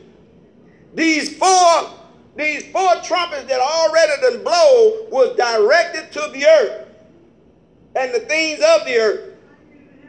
These 0.94 1.38
four, 1.38 1.92
these 2.36 2.66
four 2.72 2.96
trumpets 3.04 3.46
that 3.46 3.60
already 3.60 4.22
done 4.22 4.44
blow 4.44 5.08
was 5.10 5.36
directed 5.38 6.12
to 6.14 6.32
the 6.34 6.46
earth 6.46 6.88
and 7.96 8.14
the 8.14 8.20
things 8.20 8.60
of 8.60 8.86
the 8.86 8.98
earth 8.98 9.30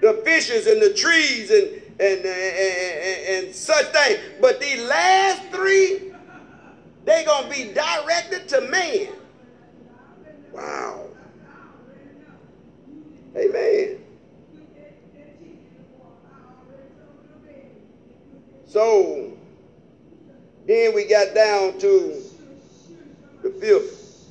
the 0.01 0.15
fishes 0.25 0.67
and 0.67 0.81
the 0.81 0.93
trees 0.95 1.51
and, 1.51 1.69
and, 2.01 2.25
and, 2.25 2.27
and, 2.27 3.47
and 3.47 3.55
such 3.55 3.87
things. 3.87 4.19
But 4.41 4.61
the 4.61 4.77
last 4.85 5.43
three, 5.53 6.10
they're 7.05 7.25
going 7.25 7.45
to 7.45 7.51
be 7.51 7.73
directed 7.73 8.49
to 8.49 8.61
man. 8.63 9.09
Wow. 10.53 11.09
Amen. 13.37 14.05
So 18.67 19.37
then 20.67 20.95
we 20.95 21.05
got 21.05 21.35
down 21.35 21.79
to 21.79 22.23
the 23.43 23.51
fifth 23.51 24.29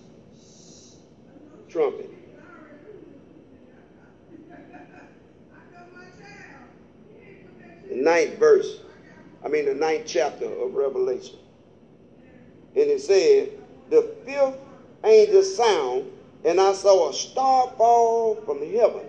trumpet. 1.68 2.10
the 7.90 7.96
ninth 7.96 8.38
verse, 8.38 8.80
I 9.44 9.48
mean 9.48 9.66
the 9.66 9.74
ninth 9.74 10.04
chapter 10.06 10.46
of 10.46 10.74
Revelation. 10.74 11.40
And 12.76 12.90
it 12.90 13.02
said, 13.02 13.52
the 13.90 14.16
fifth 14.26 14.58
angel 15.04 15.44
sound, 15.44 16.12
and 16.46 16.60
I 16.60 16.74
saw 16.74 17.10
a 17.10 17.14
star 17.14 17.72
fall 17.78 18.36
from 18.46 18.60
heaven 18.60 19.06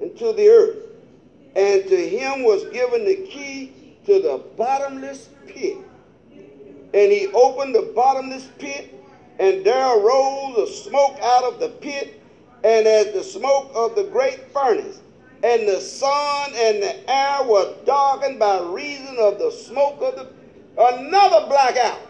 into 0.00 0.32
the 0.32 0.48
earth. 0.48 0.76
And 1.54 1.86
to 1.88 2.08
him 2.08 2.44
was 2.44 2.64
given 2.66 3.04
the 3.04 3.16
key 3.16 3.96
to 4.06 4.20
the 4.20 4.42
bottomless 4.56 5.30
pit. 5.46 5.78
And 6.32 7.12
he 7.12 7.28
opened 7.28 7.74
the 7.74 7.92
bottomless 7.94 8.48
pit, 8.58 8.92
and 9.38 9.64
there 9.64 9.98
arose 9.98 10.68
a 10.68 10.72
smoke 10.72 11.18
out 11.22 11.44
of 11.44 11.60
the 11.60 11.68
pit, 11.68 12.20
and 12.64 12.86
as 12.86 13.12
the 13.12 13.22
smoke 13.22 13.70
of 13.74 13.94
the 13.94 14.04
great 14.04 14.50
furnace 14.52 15.00
and 15.42 15.68
the 15.68 15.80
sun 15.80 16.52
and 16.54 16.82
the 16.82 17.10
air 17.10 17.44
were 17.44 17.74
darkened 17.84 18.38
by 18.38 18.60
reason 18.60 19.16
of 19.18 19.38
the 19.38 19.50
smoke 19.50 20.00
of 20.00 20.16
the 20.16 20.28
another 20.78 21.46
blackout. 21.46 22.00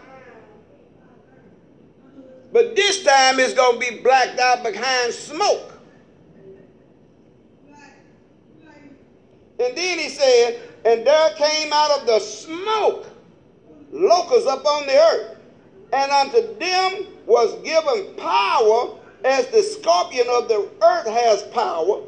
But 2.51 2.75
this 2.75 3.03
time 3.03 3.39
it's 3.39 3.53
going 3.53 3.79
to 3.79 3.91
be 3.91 3.99
blacked 3.99 4.39
out 4.39 4.63
behind 4.63 5.13
smoke. 5.13 5.73
And 9.59 9.75
then 9.75 9.97
he 9.97 10.09
said, 10.09 10.59
and 10.85 11.05
there 11.05 11.29
came 11.31 11.73
out 11.73 11.99
of 11.99 12.07
the 12.07 12.19
smoke 12.19 13.07
locusts 13.91 14.49
upon 14.49 14.85
the 14.85 14.97
earth, 14.97 15.37
and 15.91 16.11
unto 16.11 16.57
them 16.59 17.07
was 17.25 17.55
given 17.63 18.13
power 18.15 18.95
as 19.25 19.47
the 19.47 19.63
scorpion 19.63 20.27
of 20.29 20.47
the 20.47 20.69
earth 20.81 21.07
has 21.07 21.43
power 21.43 22.03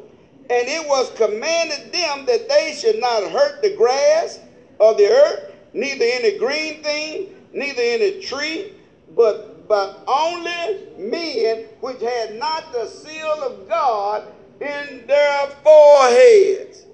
and 0.50 0.68
it 0.68 0.84
was 0.88 1.10
commanded 1.10 1.92
them 1.92 2.26
that 2.26 2.48
they 2.48 2.74
should 2.74 2.98
not 2.98 3.22
hurt 3.30 3.62
the 3.62 3.72
grass 3.76 4.40
of 4.80 4.96
the 4.96 5.06
earth, 5.06 5.54
neither 5.72 6.04
any 6.04 6.36
green 6.38 6.82
thing, 6.82 7.28
neither 7.52 7.80
any 7.80 8.20
tree, 8.20 8.72
but, 9.14 9.49
but 9.70 10.02
only 10.08 10.80
men 10.98 11.64
which 11.78 12.02
had 12.02 12.34
not 12.34 12.72
the 12.72 12.86
seal 12.86 13.40
of 13.44 13.68
God 13.68 14.24
in 14.60 15.06
their 15.06 15.46
foreheads. 15.62 16.86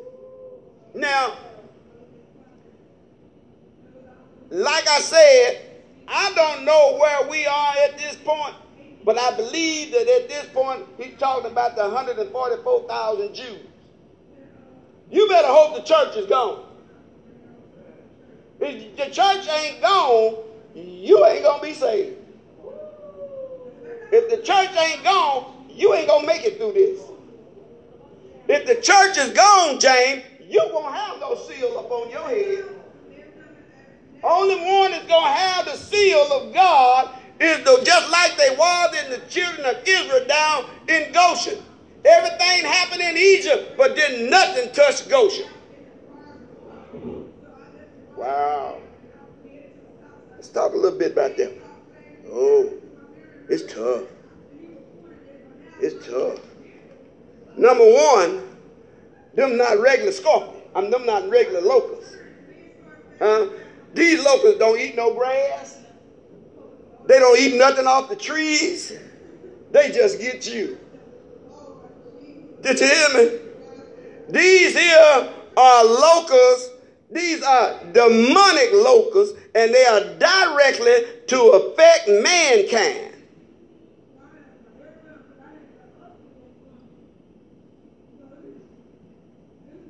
Now, 0.92 1.38
like 4.50 4.86
I 4.86 4.98
said, 4.98 5.70
I 6.06 6.30
don't 6.34 6.66
know 6.66 6.98
where 7.00 7.26
we 7.30 7.46
are 7.46 7.74
at 7.78 7.96
this 7.96 8.16
point. 8.16 8.54
But 9.06 9.16
I 9.16 9.34
believe 9.34 9.92
that 9.92 10.06
at 10.06 10.28
this 10.28 10.44
point, 10.48 10.84
he's 10.98 11.18
talking 11.18 11.50
about 11.50 11.76
the 11.76 11.82
144,000 11.82 13.34
Jews. 13.34 13.58
You 15.10 15.26
better 15.28 15.48
hope 15.48 15.76
the 15.76 15.82
church 15.82 16.14
is 16.16 16.26
gone. 16.26 16.62
If 18.60 18.96
the 18.98 19.06
church 19.06 19.48
ain't 19.48 19.80
gone, 19.80 20.36
you 20.74 21.24
ain't 21.24 21.42
going 21.42 21.60
to 21.60 21.66
be 21.66 21.72
saved. 21.72 22.15
If 24.12 24.30
the 24.30 24.36
church 24.38 24.70
ain't 24.76 25.04
gone, 25.04 25.66
you 25.68 25.94
ain't 25.94 26.08
going 26.08 26.22
to 26.22 26.26
make 26.26 26.44
it 26.44 26.58
through 26.58 26.72
this. 26.72 27.00
If 28.48 28.66
the 28.66 28.76
church 28.76 29.18
is 29.18 29.32
gone, 29.32 29.80
James, 29.80 30.22
you 30.48 30.62
won't 30.72 30.94
have 30.94 31.18
no 31.20 31.34
seal 31.34 31.78
upon 31.78 32.10
your 32.10 32.28
head. 32.28 32.64
Only 34.22 34.56
one 34.56 34.92
that's 34.92 35.06
going 35.06 35.24
to 35.24 35.38
have 35.38 35.64
the 35.66 35.76
seal 35.76 36.20
of 36.32 36.54
God 36.54 37.14
is 37.40 37.58
the, 37.64 37.82
just 37.84 38.10
like 38.10 38.36
they 38.36 38.56
was 38.56 39.04
in 39.04 39.10
the 39.10 39.18
children 39.28 39.66
of 39.66 39.76
Israel 39.86 40.26
down 40.26 40.64
in 40.88 41.12
Goshen. 41.12 41.58
Everything 42.04 42.64
happened 42.64 43.02
in 43.02 43.16
Egypt, 43.16 43.74
but 43.76 43.96
then 43.96 44.30
nothing 44.30 44.72
touched 44.72 45.08
Goshen. 45.08 45.48
Wow. 48.16 48.80
Let's 50.30 50.48
talk 50.48 50.72
a 50.72 50.76
little 50.76 50.98
bit 50.98 51.12
about 51.12 51.36
them. 51.36 51.52
Oh, 52.28 52.72
it's 53.48 53.72
tough. 53.72 54.04
It's 55.80 56.06
tough. 56.06 56.40
Number 57.56 57.84
one, 57.84 58.56
them 59.34 59.56
not 59.56 59.78
regular 59.78 60.12
scorpions. 60.12 60.64
I'm 60.74 60.90
them 60.90 61.06
not 61.06 61.28
regular 61.28 61.60
locusts. 61.60 62.16
Huh? 63.18 63.48
These 63.94 64.24
locusts 64.24 64.58
don't 64.58 64.78
eat 64.78 64.94
no 64.94 65.14
grass. 65.14 65.78
They 67.06 67.18
don't 67.18 67.38
eat 67.38 67.56
nothing 67.56 67.86
off 67.86 68.08
the 68.08 68.16
trees. 68.16 68.92
They 69.70 69.90
just 69.90 70.20
get 70.20 70.46
you. 70.52 70.78
Did 72.62 72.80
you 72.80 72.86
hear 72.86 73.08
me? 73.14 73.38
These 74.28 74.76
here 74.76 75.30
are 75.56 75.84
locusts. 75.84 76.70
These 77.10 77.42
are 77.42 77.78
demonic 77.92 78.72
locusts, 78.72 79.38
and 79.54 79.72
they 79.72 79.86
are 79.86 80.00
directly 80.18 80.94
to 81.28 81.40
affect 81.50 82.08
mankind. 82.08 83.15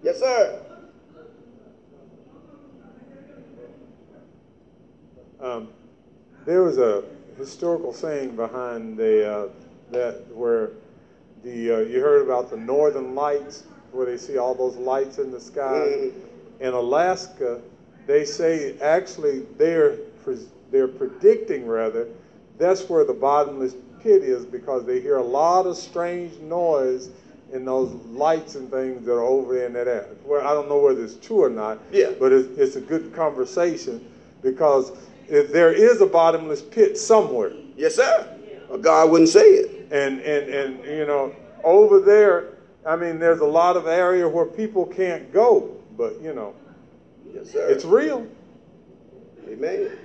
Yes, 0.07 0.21
sir. 0.21 0.63
Um, 5.41 5.69
there 6.45 6.63
was 6.63 6.79
a 6.79 7.03
historical 7.37 7.93
saying 7.93 8.37
behind 8.37 8.97
the 8.97 9.29
uh, 9.29 9.49
that 9.91 10.25
where 10.33 10.71
the 11.43 11.73
uh, 11.73 11.79
you 11.79 11.99
heard 11.99 12.23
about 12.23 12.51
the 12.51 12.57
northern 12.57 13.17
lights 13.17 13.65
where 13.91 14.07
they 14.07 14.17
see 14.17 14.39
all 14.39 14.55
those 14.55 14.77
lights 14.77 15.19
in 15.19 15.33
the 15.33 15.41
sky. 15.41 15.89
Mm-hmm. 15.89 16.63
In 16.63 16.73
Alaska, 16.73 17.61
they 18.07 18.25
say 18.25 18.79
actually 18.79 19.41
they're 19.59 19.97
they're 20.71 20.87
predicting 20.87 21.67
rather 21.67 22.07
that's 22.59 22.89
where 22.89 23.05
the 23.05 23.13
bottomless 23.13 23.75
pit 24.05 24.23
is 24.23 24.47
because 24.47 24.87
they 24.87 25.01
hear 25.01 25.17
a 25.17 25.25
lot 25.25 25.67
of 25.67 25.77
strange 25.77 26.39
noise 26.39 27.11
in 27.53 27.65
those 27.65 27.93
lights 28.07 28.55
and 28.57 28.71
things 28.71 29.05
that 29.07 29.13
are 29.13 29.23
over 29.23 29.55
there 29.55 29.67
in 29.67 29.73
that 29.75 29.87
area. 29.87 30.09
Where 30.25 30.45
I 30.45 30.53
don't 30.53 30.69
know 30.69 30.81
whether 30.81 31.05
it's 31.05 31.17
true 31.17 31.45
or 31.45 31.51
not. 31.51 31.79
Yeah. 31.93 32.13
But 32.19 32.33
it's, 32.33 32.59
it's 32.59 32.77
a 32.77 32.81
good 32.81 33.15
conversation 33.15 34.05
because 34.43 34.93
there 35.29 35.73
is 35.73 36.01
a 36.01 36.07
bottomless 36.07 36.63
pit 36.63 36.99
somewhere. 36.99 37.53
Yes, 37.77 37.97
sir. 37.97 38.39
Or 38.69 38.79
God 38.79 39.11
wouldn't 39.11 39.31
say 39.31 39.47
it. 39.47 39.93
And 39.93 40.21
and 40.21 40.49
and 40.53 40.85
you 40.85 41.07
know, 41.07 41.35
over 41.63 42.01
there, 42.01 42.55
I 42.85 42.97
mean, 42.97 43.19
there's 43.19 43.41
a 43.41 43.47
lot 43.47 43.77
of 43.77 43.87
area 43.87 44.29
where 44.29 44.47
people 44.47 44.87
can't 44.87 45.33
go, 45.33 45.77
but 45.97 46.21
you 46.21 46.35
know, 46.35 46.55
yes, 47.33 47.53
sir. 47.53 47.69
It's 47.69 47.85
real. 47.85 48.27
Amen. 49.49 49.97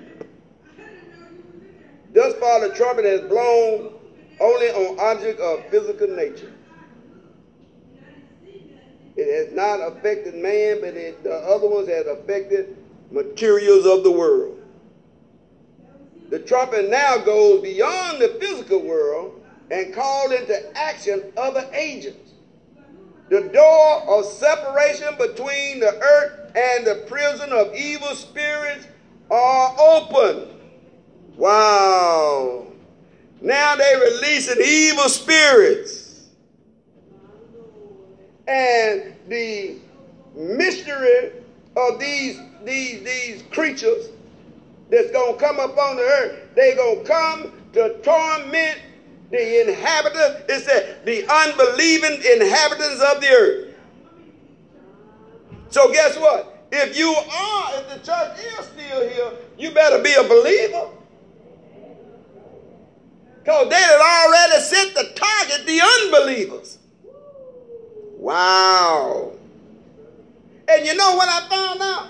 Thus 2.14 2.36
far, 2.36 2.68
the 2.68 2.76
trumpet 2.76 3.06
has 3.06 3.22
blown 3.22 3.94
only 4.40 4.68
on 4.68 5.00
objects 5.00 5.42
of 5.42 5.66
physical 5.68 6.08
nature. 6.08 6.52
It 9.16 9.28
has 9.46 9.54
not 9.54 9.80
affected 9.82 10.36
man, 10.36 10.80
but 10.82 10.96
it, 10.96 11.24
the 11.24 11.34
other 11.34 11.68
ones 11.68 11.90
have 11.90 12.08
affected 12.08 12.78
materials 13.12 13.86
of 13.86 14.04
the 14.04 14.12
world. 14.12 14.58
the 16.30 16.40
trumpet 16.40 16.90
now 16.90 17.18
goes 17.18 17.62
beyond 17.62 18.22
the 18.22 18.30
physical 18.40 18.80
world 18.82 19.44
and 19.70 19.94
call 19.94 20.32
into 20.32 20.78
action 20.78 21.24
other 21.38 21.70
agents. 21.74 22.32
The 23.30 23.42
door 23.42 24.04
of 24.08 24.26
separation 24.26 25.16
between 25.18 25.80
the 25.82 25.98
earth 26.02 26.56
and 26.56 26.88
the 26.88 26.96
prison 27.08 27.52
of 27.54 27.74
evil 27.76 28.16
spirits 28.16 28.88
are 29.30 29.76
open. 29.80 30.48
Wow. 31.36 32.68
Now 33.42 33.76
they're 33.76 34.00
releasing 34.00 34.62
evil 34.62 35.10
spirits. 35.10 36.01
And 38.48 39.16
the 39.28 39.78
mystery 40.36 41.32
of 41.76 42.00
these, 42.00 42.40
these, 42.66 43.04
these 43.04 43.44
creatures 43.52 44.10
that's 44.90 45.12
going 45.12 45.38
to 45.38 45.40
come 45.40 45.60
up 45.60 45.78
on 45.78 45.96
the 45.96 46.02
earth, 46.02 46.56
they 46.56 46.76
going 46.76 47.04
to 47.04 47.10
come 47.10 47.54
to 47.74 47.98
torment 48.02 48.80
the 49.32 49.62
inhabitants, 49.70 50.42
it 50.50 50.66
said 50.66 51.06
the 51.06 51.24
unbelieving 51.24 52.22
inhabitants 52.34 53.02
of 53.02 53.22
the 53.22 53.28
earth. 53.28 53.76
So 55.70 55.92
guess 55.94 56.18
what? 56.18 56.68
If 56.72 56.98
you 56.98 57.10
are, 57.10 57.72
if 57.76 57.90
the 57.90 58.06
church 58.06 58.40
is 58.40 58.66
still 58.66 59.10
here, 59.10 59.32
you 59.58 59.72
better 59.72 60.04
be 60.04 60.14
a 60.14 60.24
believer. 60.24 60.90
Because 63.42 63.70
they 63.70 63.76
had 63.76 64.28
already 64.28 64.62
set 64.62 64.94
the 64.94 65.04
target, 65.16 65.66
the 65.66 65.82
unbelievers. 65.82 66.78
Wow. 68.22 69.32
And 70.68 70.86
you 70.86 70.96
know 70.96 71.16
what 71.16 71.28
I 71.28 71.50
found 71.50 71.82
out? 71.82 72.08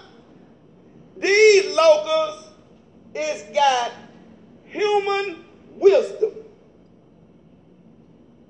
These 1.16 1.74
locusts, 1.74 2.50
it's 3.16 3.44
got 3.56 3.94
human 4.66 5.46
wisdom. 5.78 6.32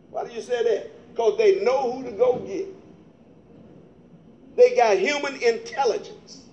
Why 0.10 0.28
do 0.28 0.34
you 0.34 0.42
say 0.42 0.64
that? 0.64 1.12
Because 1.12 1.38
they 1.38 1.64
know 1.64 1.92
who 1.92 2.04
to 2.04 2.12
go 2.12 2.40
get. 2.40 2.66
They 4.56 4.76
got 4.76 4.98
human 4.98 5.36
intelligence. 5.36 6.46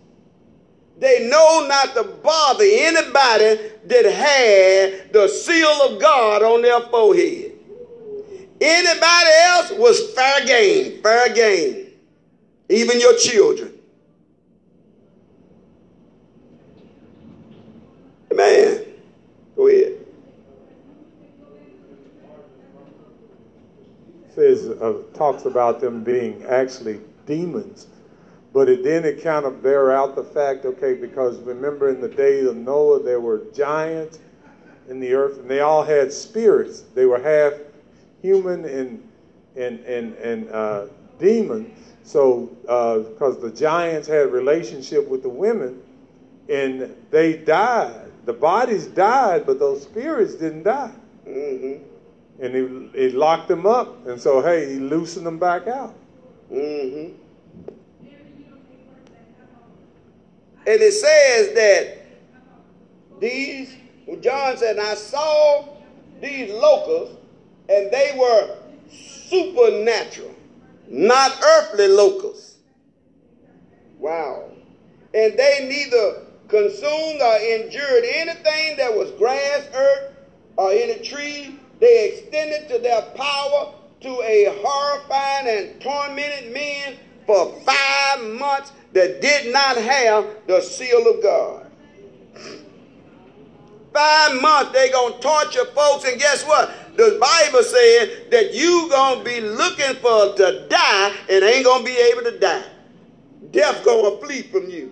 They 0.99 1.27
know 1.27 1.67
not 1.67 1.95
to 1.95 2.05
bother 2.05 2.65
anybody 2.65 3.71
that 3.87 4.05
had 4.05 5.15
the 5.15 5.27
seal 5.27 5.69
of 5.69 6.01
God 6.03 6.43
on 6.43 6.61
their 6.61 6.81
forehead. 6.83 7.58
Anybody 8.61 9.31
else 9.43 9.73
was 9.73 10.13
fair 10.13 10.45
game, 10.45 11.03
fair 11.03 11.33
game. 11.33 11.87
Even 12.69 13.01
your 13.01 13.17
children. 13.17 13.73
Man, 18.35 18.85
go 19.57 19.69
ahead. 19.69 19.95
Says 24.35 24.69
uh, 24.69 25.03
talks 25.15 25.47
about 25.47 25.81
them 25.81 26.05
being 26.05 26.45
actually 26.45 27.01
demons 27.27 27.89
but 28.53 28.69
it, 28.69 28.83
then 28.83 29.05
it 29.05 29.23
kind 29.23 29.45
of 29.45 29.63
bear 29.63 29.93
out 29.93 30.17
the 30.17 30.25
fact, 30.25 30.65
okay, 30.65 30.95
because 30.95 31.39
remember 31.41 31.91
in 31.91 32.01
the 32.01 32.09
days 32.09 32.47
of 32.47 32.57
Noah, 32.57 33.03
there 33.03 33.21
were 33.21 33.45
giants 33.55 34.19
in 34.89 35.01
the 35.01 35.13
earth, 35.13 35.39
and 35.39 35.51
they 35.51 35.61
all 35.61 35.85
had 35.85 36.13
spirits. 36.13 36.81
They 36.95 37.05
were 37.05 37.21
half 37.21 37.53
human 38.23 38.65
and 38.65 39.09
and 39.57 39.81
and 39.81 40.15
and 40.15 40.51
uh, 40.51 40.87
demon. 41.19 41.75
So 42.03 42.47
because 42.63 43.37
uh, 43.37 43.41
the 43.41 43.51
giants 43.51 44.09
had 44.09 44.33
relationship 44.33 45.09
with 45.09 45.23
the 45.23 45.29
women, 45.29 45.83
and 46.49 46.95
they 47.11 47.37
died. 47.37 48.11
The 48.25 48.33
bodies 48.33 48.87
died, 48.87 49.47
but 49.47 49.59
those 49.59 49.83
spirits 49.83 50.35
didn't 50.35 50.65
die. 50.65 50.93
Mm-hmm. 51.27 51.85
And 52.41 52.93
he, 52.95 53.01
he 53.01 53.11
locked 53.11 53.49
them 53.49 53.67
up, 53.67 54.07
and 54.07 54.21
so 54.21 54.41
hey, 54.41 54.73
he 54.73 54.79
loosened 54.79 55.27
them 55.27 55.39
back 55.39 55.67
out. 55.67 55.95
Mm-hmm. 56.53 57.15
And 60.69 60.83
it 60.83 60.93
says 60.93 61.55
that 61.55 61.99
these, 63.21 63.75
John 64.21 64.57
said, 64.59 64.79
I 64.79 64.95
saw 64.95 65.65
these 66.21 66.53
locusts, 66.53 67.17
and 67.69 67.91
they 67.91 68.15
were 68.19 68.57
supernatural, 68.91 70.35
not 70.89 71.33
earthly 71.43 71.89
locusts. 71.89 72.57
Wow. 73.99 74.51
And 75.15 75.39
they 75.39 75.67
neither 75.69 76.23
consumed 76.49 77.21
or 77.21 77.37
injured 77.37 78.05
anything 78.05 78.77
that 78.79 78.95
was 78.95 79.11
grass, 79.13 79.69
earth, 79.75 80.15
or 80.57 80.71
any 80.71 80.99
tree. 81.01 81.59
They 81.81 82.09
extended 82.09 82.69
to 82.69 82.79
their 82.79 83.03
power 83.15 83.75
to 84.01 84.09
a 84.23 84.61
horrifying 84.63 85.49
and 85.49 85.81
tormented 85.81 86.53
men 86.53 86.97
for 87.27 87.61
five 87.61 88.23
months 88.39 88.73
that 88.93 89.21
did 89.21 89.53
not 89.53 89.77
have 89.77 90.27
the 90.47 90.61
seal 90.61 91.07
of 91.09 91.23
God. 91.23 91.67
Five 93.93 94.41
months 94.41 94.73
they 94.73 94.91
gonna 94.91 95.19
torture 95.19 95.65
folks, 95.75 96.05
and 96.05 96.19
guess 96.19 96.45
what? 96.45 96.71
The 96.99 97.17
Bible 97.21 97.63
said 97.63 98.29
that 98.33 98.55
you 98.55 98.89
gonna 98.91 99.23
be 99.23 99.41
looking 99.41 99.95
for 100.03 100.35
to 100.35 100.67
die 100.69 101.15
and 101.31 101.45
ain't 101.45 101.65
gonna 101.65 101.85
be 101.85 101.97
able 101.97 102.23
to 102.23 102.37
die. 102.37 102.65
Death 103.53 103.85
gonna 103.85 104.17
flee 104.17 104.43
from 104.43 104.69
you. 104.69 104.91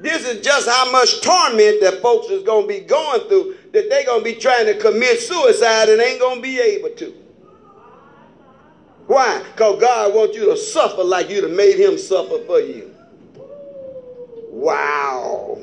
This 0.00 0.26
is 0.26 0.44
just 0.44 0.68
how 0.68 0.90
much 0.90 1.20
torment 1.20 1.80
that 1.80 2.02
folks 2.02 2.28
is 2.28 2.42
gonna 2.42 2.66
be 2.66 2.80
going 2.80 3.20
through 3.28 3.54
that 3.72 3.88
they 3.88 4.04
gonna 4.04 4.24
be 4.24 4.34
trying 4.34 4.66
to 4.66 4.76
commit 4.80 5.20
suicide 5.20 5.88
and 5.88 6.00
ain't 6.00 6.18
gonna 6.18 6.40
be 6.40 6.58
able 6.58 6.90
to. 6.96 7.14
Why? 9.06 9.44
Because 9.44 9.80
God 9.80 10.12
wants 10.12 10.36
you 10.36 10.46
to 10.46 10.56
suffer 10.56 11.04
like 11.04 11.30
you'd 11.30 11.44
have 11.44 11.52
made 11.52 11.78
him 11.78 11.98
suffer 11.98 12.38
for 12.46 12.58
you. 12.58 12.92
Wow. 14.50 15.58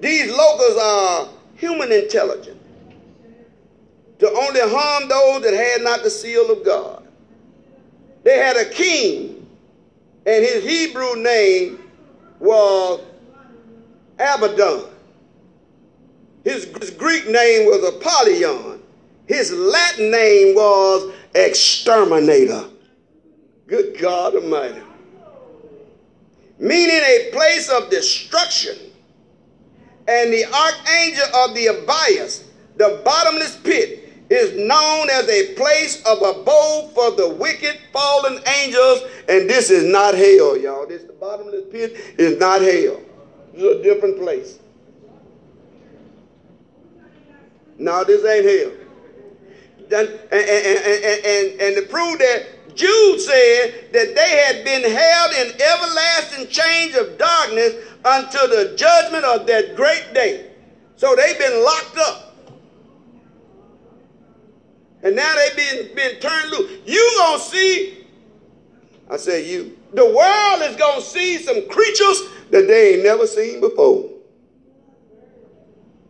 These 0.00 0.34
locusts 0.34 0.80
are 0.80 1.35
human 1.56 1.92
intelligence 1.92 2.62
to 4.18 4.28
only 4.28 4.60
harm 4.60 5.08
those 5.08 5.42
that 5.42 5.54
had 5.54 5.82
not 5.82 6.02
the 6.02 6.10
seal 6.10 6.50
of 6.50 6.64
God. 6.64 7.06
They 8.24 8.38
had 8.38 8.56
a 8.56 8.68
king, 8.68 9.46
and 10.24 10.44
his 10.44 10.64
Hebrew 10.64 11.16
name 11.16 11.80
was 12.38 13.00
Abaddon. 14.18 14.84
His, 16.44 16.64
his 16.80 16.90
Greek 16.90 17.28
name 17.28 17.66
was 17.66 17.84
Apollyon. 17.84 18.82
His 19.26 19.52
Latin 19.52 20.10
name 20.10 20.54
was 20.54 21.12
exterminator. 21.34 22.64
Good 23.66 23.98
God 23.98 24.36
Almighty. 24.36 24.82
Meaning 26.58 27.00
a 27.02 27.30
place 27.32 27.68
of 27.68 27.90
destruction. 27.90 28.76
And 30.08 30.32
the 30.32 30.44
archangel 30.44 31.36
of 31.36 31.54
the 31.54 31.66
abyss, 31.66 32.44
the 32.76 33.00
bottomless 33.04 33.56
pit, 33.56 34.02
is 34.28 34.56
known 34.56 35.08
as 35.10 35.28
a 35.28 35.54
place 35.54 36.02
of 36.04 36.18
abode 36.18 36.92
for 36.92 37.12
the 37.12 37.28
wicked 37.28 37.78
fallen 37.92 38.40
angels. 38.46 39.02
And 39.28 39.48
this 39.48 39.70
is 39.70 39.84
not 39.84 40.14
hell, 40.14 40.56
y'all. 40.56 40.86
This 40.86 41.04
the 41.04 41.12
bottomless 41.12 41.64
pit 41.70 41.96
is 42.18 42.38
not 42.38 42.60
hell. 42.60 43.00
This 43.52 43.62
is 43.62 43.80
a 43.80 43.82
different 43.82 44.18
place. 44.18 44.58
Now 47.78 48.04
this 48.04 48.24
ain't 48.24 48.44
hell 48.44 48.86
and, 49.92 50.08
and, 50.08 51.24
and, 51.24 51.60
and, 51.60 51.76
to 51.76 51.82
prove 51.88 52.18
that 52.18 52.46
Jude 52.76 53.20
said 53.20 53.92
that 53.92 54.14
they 54.14 54.30
had 54.44 54.64
been 54.64 54.82
held 54.82 55.32
in 55.32 55.60
everlasting 55.60 56.48
chains 56.48 56.94
of 56.94 57.16
darkness 57.16 57.74
until 58.04 58.48
the 58.48 58.76
judgment 58.76 59.24
of 59.24 59.46
that 59.46 59.74
great 59.74 60.12
day. 60.12 60.50
So 60.96 61.16
they've 61.16 61.38
been 61.38 61.64
locked 61.64 61.98
up. 61.98 62.34
And 65.02 65.16
now 65.16 65.34
they've 65.36 65.56
been, 65.56 65.94
been 65.94 66.20
turned 66.20 66.50
loose. 66.50 66.80
You 66.84 67.14
gonna 67.18 67.38
see, 67.38 68.06
I 69.10 69.16
say 69.16 69.50
you, 69.50 69.78
the 69.94 70.04
world 70.04 70.70
is 70.70 70.76
gonna 70.76 71.00
see 71.00 71.38
some 71.38 71.68
creatures 71.68 72.22
that 72.50 72.66
they 72.66 72.94
ain't 72.94 73.04
never 73.04 73.26
seen 73.26 73.60
before. 73.60 74.10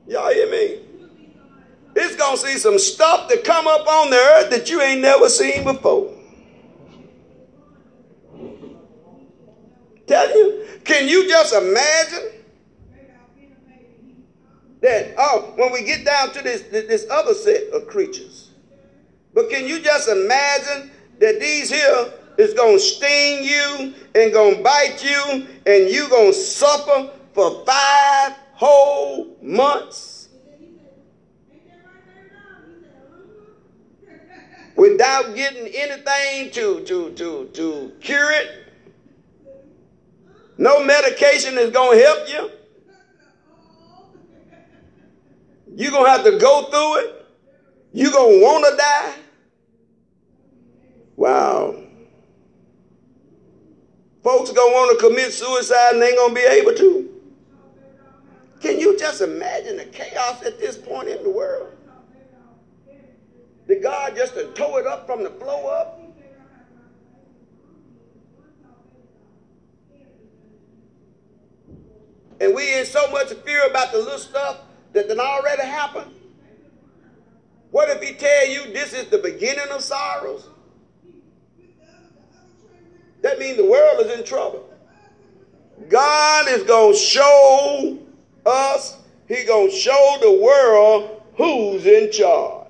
Y'all 0.09 0.33
hear 0.33 0.51
me? 0.51 0.81
It's 1.95 2.17
to 2.17 2.37
see 2.37 2.59
some 2.59 2.79
stuff 2.79 3.29
that 3.29 3.43
come 3.45 3.67
up 3.67 3.87
on 3.87 4.11
the 4.11 4.17
earth 4.17 4.51
that 4.51 4.69
you 4.69 4.83
ain't 4.83 5.01
never 5.01 5.29
seen 5.29 5.65
before. 5.65 6.16
Tell 10.07 10.29
you, 10.29 10.67
can 10.85 11.09
you 11.09 11.29
just 11.29 11.55
imagine? 11.55 12.33
That, 14.83 15.15
oh, 15.19 15.53
when 15.57 15.73
we 15.73 15.85
get 15.85 16.05
down 16.05 16.33
to 16.33 16.43
this, 16.43 16.63
this 16.63 17.07
other 17.11 17.35
set 17.35 17.71
of 17.73 17.87
creatures, 17.89 18.51
but 19.35 19.51
can 19.51 19.67
you 19.67 19.81
just 19.81 20.09
imagine 20.09 20.91
that 21.19 21.41
these 21.41 21.71
here 21.71 22.13
is 22.39 22.53
going 22.53 22.77
to 22.77 22.81
sting 22.81 23.45
you 23.45 23.95
and 24.15 24.33
going 24.33 24.57
to 24.59 24.63
bite 24.63 25.03
you 25.03 25.47
and 25.67 25.91
you 25.91 26.09
going 26.09 26.33
to 26.33 26.39
suffer 26.39 27.11
for 27.33 27.65
five 27.65 28.33
whole 28.53 29.37
months? 29.43 30.29
Without 34.77 35.35
getting 35.35 35.67
anything 35.75 36.51
to, 36.51 36.85
to, 36.85 37.11
to, 37.13 37.51
to 37.55 37.93
cure 38.01 38.31
it. 38.31 38.66
No 40.59 40.83
medication 40.85 41.59
is 41.59 41.71
going 41.71 41.99
to 41.99 42.05
help 42.05 42.29
you. 42.29 42.51
You're 45.75 45.91
going 45.91 46.07
to 46.07 46.11
have 46.11 46.25
to 46.25 46.39
go 46.39 46.71
through 46.71 47.01
it. 47.01 47.27
You're 47.93 48.13
going 48.13 48.41
to 48.41 48.45
want 48.45 48.65
to 48.71 48.77
die. 48.77 49.15
Wow. 51.17 51.83
Folks 54.23 54.51
going 54.51 54.73
to 54.73 54.75
want 54.75 54.99
to 54.99 55.07
commit 55.07 55.33
suicide 55.33 55.93
and 55.93 56.03
they 56.03 56.09
ain't 56.09 56.17
going 56.17 56.35
to 56.35 56.41
be 56.41 56.47
able 56.47 56.75
to. 56.75 57.17
Can 58.61 58.81
you 58.81 58.99
just 58.99 59.21
imagine 59.21 59.77
the 59.77 59.85
chaos 59.85 60.43
at 60.43 60.59
this 60.59 60.77
point 60.77 61.09
in 61.09 61.23
the 61.23 61.31
world? 61.31 61.77
Did 63.69 63.83
God 63.83 64.17
just 64.17 64.35
to 64.35 64.47
tow 64.53 64.79
it 64.79 64.87
up 64.87 65.07
from 65.07 65.23
the 65.23 65.31
flow 65.31 65.67
up? 65.67 65.96
And 72.41 72.55
we 72.55 72.79
in 72.79 72.85
so 72.85 73.11
much 73.11 73.33
fear 73.33 73.67
about 73.67 73.93
the 73.93 73.99
little 73.99 74.19
stuff 74.19 74.61
that 74.93 75.09
done 75.09 75.21
already 75.21 75.63
happened. 75.63 76.13
What 77.71 77.89
if 77.91 78.03
he 78.03 78.15
tell 78.15 78.49
you 78.49 78.73
this 78.73 78.93
is 78.93 79.07
the 79.07 79.19
beginning 79.19 79.69
of 79.71 79.83
sorrows? 79.83 80.49
That 83.23 83.39
means 83.39 83.57
the 83.57 83.65
world 83.65 84.07
is 84.07 84.19
in 84.19 84.25
trouble. 84.25 84.69
God 85.89 86.49
is 86.49 86.63
going 86.63 86.93
to 86.93 86.99
show 86.99 87.99
us, 88.45 88.97
he 89.29 89.45
going 89.45 89.71
to 89.71 89.77
show 89.77 90.19
the 90.21 90.41
world 90.41 91.23
who's 91.37 91.85
in 91.87 92.11
charge. 92.13 92.67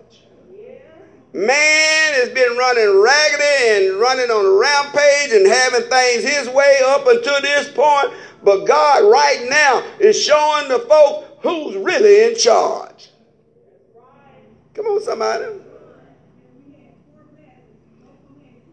Man 1.32 2.14
has 2.14 2.30
been 2.30 2.56
running 2.56 2.98
raggedy 2.98 3.86
and 3.86 4.00
running 4.00 4.30
on 4.30 4.46
a 4.46 4.58
rampage 4.58 5.32
and 5.32 5.46
having 5.46 5.82
things 5.82 6.24
his 6.24 6.48
way 6.48 6.80
up 6.86 7.06
until 7.06 7.40
this 7.42 7.70
point. 7.70 8.12
But 8.42 8.64
God 8.64 9.10
right 9.10 9.46
now 9.48 9.82
is 9.98 10.20
showing 10.20 10.68
the 10.68 10.80
folks 10.80 11.28
who's 11.42 11.76
really 11.76 12.30
in 12.30 12.38
charge. 12.38 13.10
Come 14.74 14.86
on, 14.86 15.02
somebody. 15.02 15.44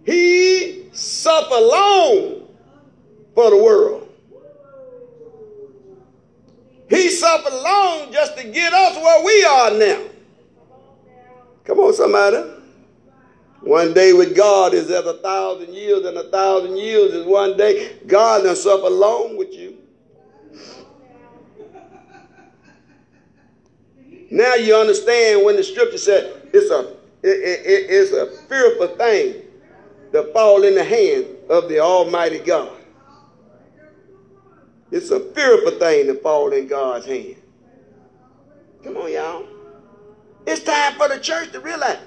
He 0.05 0.89
suffered 0.91 1.59
long 1.59 2.47
for 3.33 3.49
the 3.49 3.57
world. 3.57 4.09
He 6.89 7.09
suffered 7.09 7.53
long 7.53 8.11
just 8.11 8.37
to 8.37 8.43
get 8.43 8.73
us 8.73 8.97
where 8.97 9.25
we 9.25 9.45
are 9.45 9.71
now. 9.71 10.01
Come 11.63 11.79
on, 11.79 11.93
somebody. 11.93 12.62
One 13.63 13.93
day 13.93 14.11
with 14.11 14.35
God 14.35 14.73
is 14.73 14.91
as 14.91 15.05
a 15.05 15.13
thousand 15.19 15.73
years, 15.73 16.05
and 16.05 16.17
a 16.17 16.29
thousand 16.29 16.75
years 16.75 17.13
is 17.13 17.25
one 17.25 17.55
day. 17.55 17.97
God 18.05 18.43
done 18.43 18.57
suffer 18.57 18.89
long 18.89 19.37
with 19.37 19.53
you. 19.53 19.77
Now 24.29 24.55
you 24.55 24.75
understand 24.75 25.45
when 25.45 25.55
the 25.55 25.63
scripture 25.63 25.97
said 25.97 26.49
it's 26.53 26.69
a 26.71 26.89
it, 27.21 27.29
it, 27.29 27.89
it's 27.89 28.11
a 28.11 28.25
fearful 28.47 28.87
thing 28.97 29.43
to 30.11 30.23
fall 30.33 30.63
in 30.63 30.75
the 30.75 30.83
hand 30.83 31.25
of 31.49 31.69
the 31.69 31.79
Almighty 31.79 32.39
God. 32.39 32.75
It's 34.91 35.11
a 35.11 35.21
fearful 35.21 35.79
thing 35.79 36.07
to 36.07 36.15
fall 36.15 36.51
in 36.51 36.67
God's 36.67 37.05
hand. 37.05 37.37
Come 38.83 38.97
on, 38.97 39.11
y'all. 39.13 39.47
It's 40.45 40.63
time 40.63 40.95
for 40.95 41.07
the 41.07 41.19
church 41.19 41.53
to 41.53 41.61
realize 41.61 41.99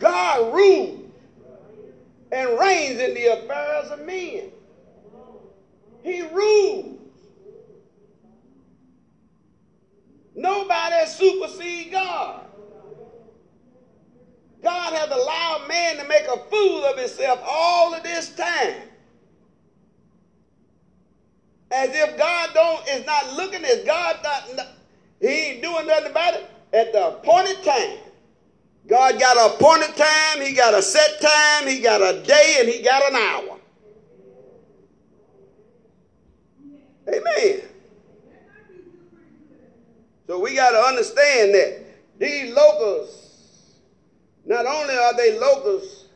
God 0.00 0.52
rules 0.52 1.10
and 2.32 2.58
reigns 2.58 3.00
in 3.00 3.14
the 3.14 3.26
affairs 3.26 3.90
of 3.90 4.00
men. 4.00 4.50
He 6.02 6.22
rules. 6.22 6.98
Nobody 10.34 11.06
supersedes 11.06 11.90
God. 11.92 12.46
God 14.62 14.94
has 14.94 15.10
allowed 15.10 15.68
man 15.68 15.98
to 15.98 16.04
make 16.04 16.26
a 16.28 16.38
fool 16.38 16.84
of 16.84 16.98
himself 16.98 17.40
all 17.44 17.94
of 17.94 18.02
this 18.02 18.30
time. 18.30 18.90
As 21.70 21.94
if 21.94 22.16
God 22.16 22.50
don't 22.54 22.88
is 22.88 23.04
not 23.04 23.26
looking 23.28 23.64
as 23.64 23.78
God 23.78 24.18
not, 24.22 24.68
he 25.20 25.28
ain't 25.28 25.62
doing 25.62 25.86
nothing 25.86 26.06
about 26.10 26.34
it 26.34 26.46
at 26.72 26.92
the 26.92 27.08
appointed 27.08 27.62
time. 27.62 28.09
God 28.86 29.20
got 29.20 29.36
an 29.36 29.54
appointed 29.54 29.96
time, 29.96 30.40
he 30.40 30.52
got 30.52 30.74
a 30.74 30.82
set 30.82 31.20
time, 31.20 31.68
he 31.68 31.80
got 31.80 32.02
a 32.02 32.22
day, 32.22 32.56
and 32.60 32.68
he 32.68 32.82
got 32.82 33.08
an 33.10 33.16
hour. 33.16 33.58
Amen. 37.08 37.62
So 40.26 40.38
we 40.38 40.54
got 40.54 40.70
to 40.70 40.78
understand 40.78 41.54
that 41.54 41.84
these 42.18 42.54
locusts, 42.54 43.80
not 44.44 44.66
only 44.66 44.96
are 44.96 45.16
they 45.16 45.38
locusts, 45.38 46.06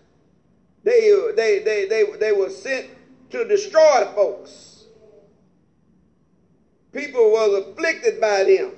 they, 0.85 1.11
they, 1.35 1.61
they, 1.61 1.87
they, 1.89 2.05
they 2.19 2.33
were 2.33 2.51
sent 2.51 2.89
to 3.31 3.45
destroy 3.47 4.05
folks. 4.15 4.85
People 6.93 7.33
was 7.33 7.65
afflicted 7.65 8.21
by 8.21 8.45
them 8.45 8.73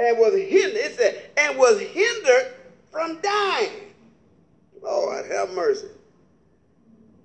and 0.00 0.18
was 0.18 0.34
hindered. 0.34 0.76
It 0.76 0.96
said, 0.96 1.30
and 1.36 1.58
was 1.58 1.78
hindered 1.78 2.54
from 2.90 3.20
dying. 3.20 3.92
Lord, 4.82 5.30
have 5.30 5.52
mercy. 5.52 5.88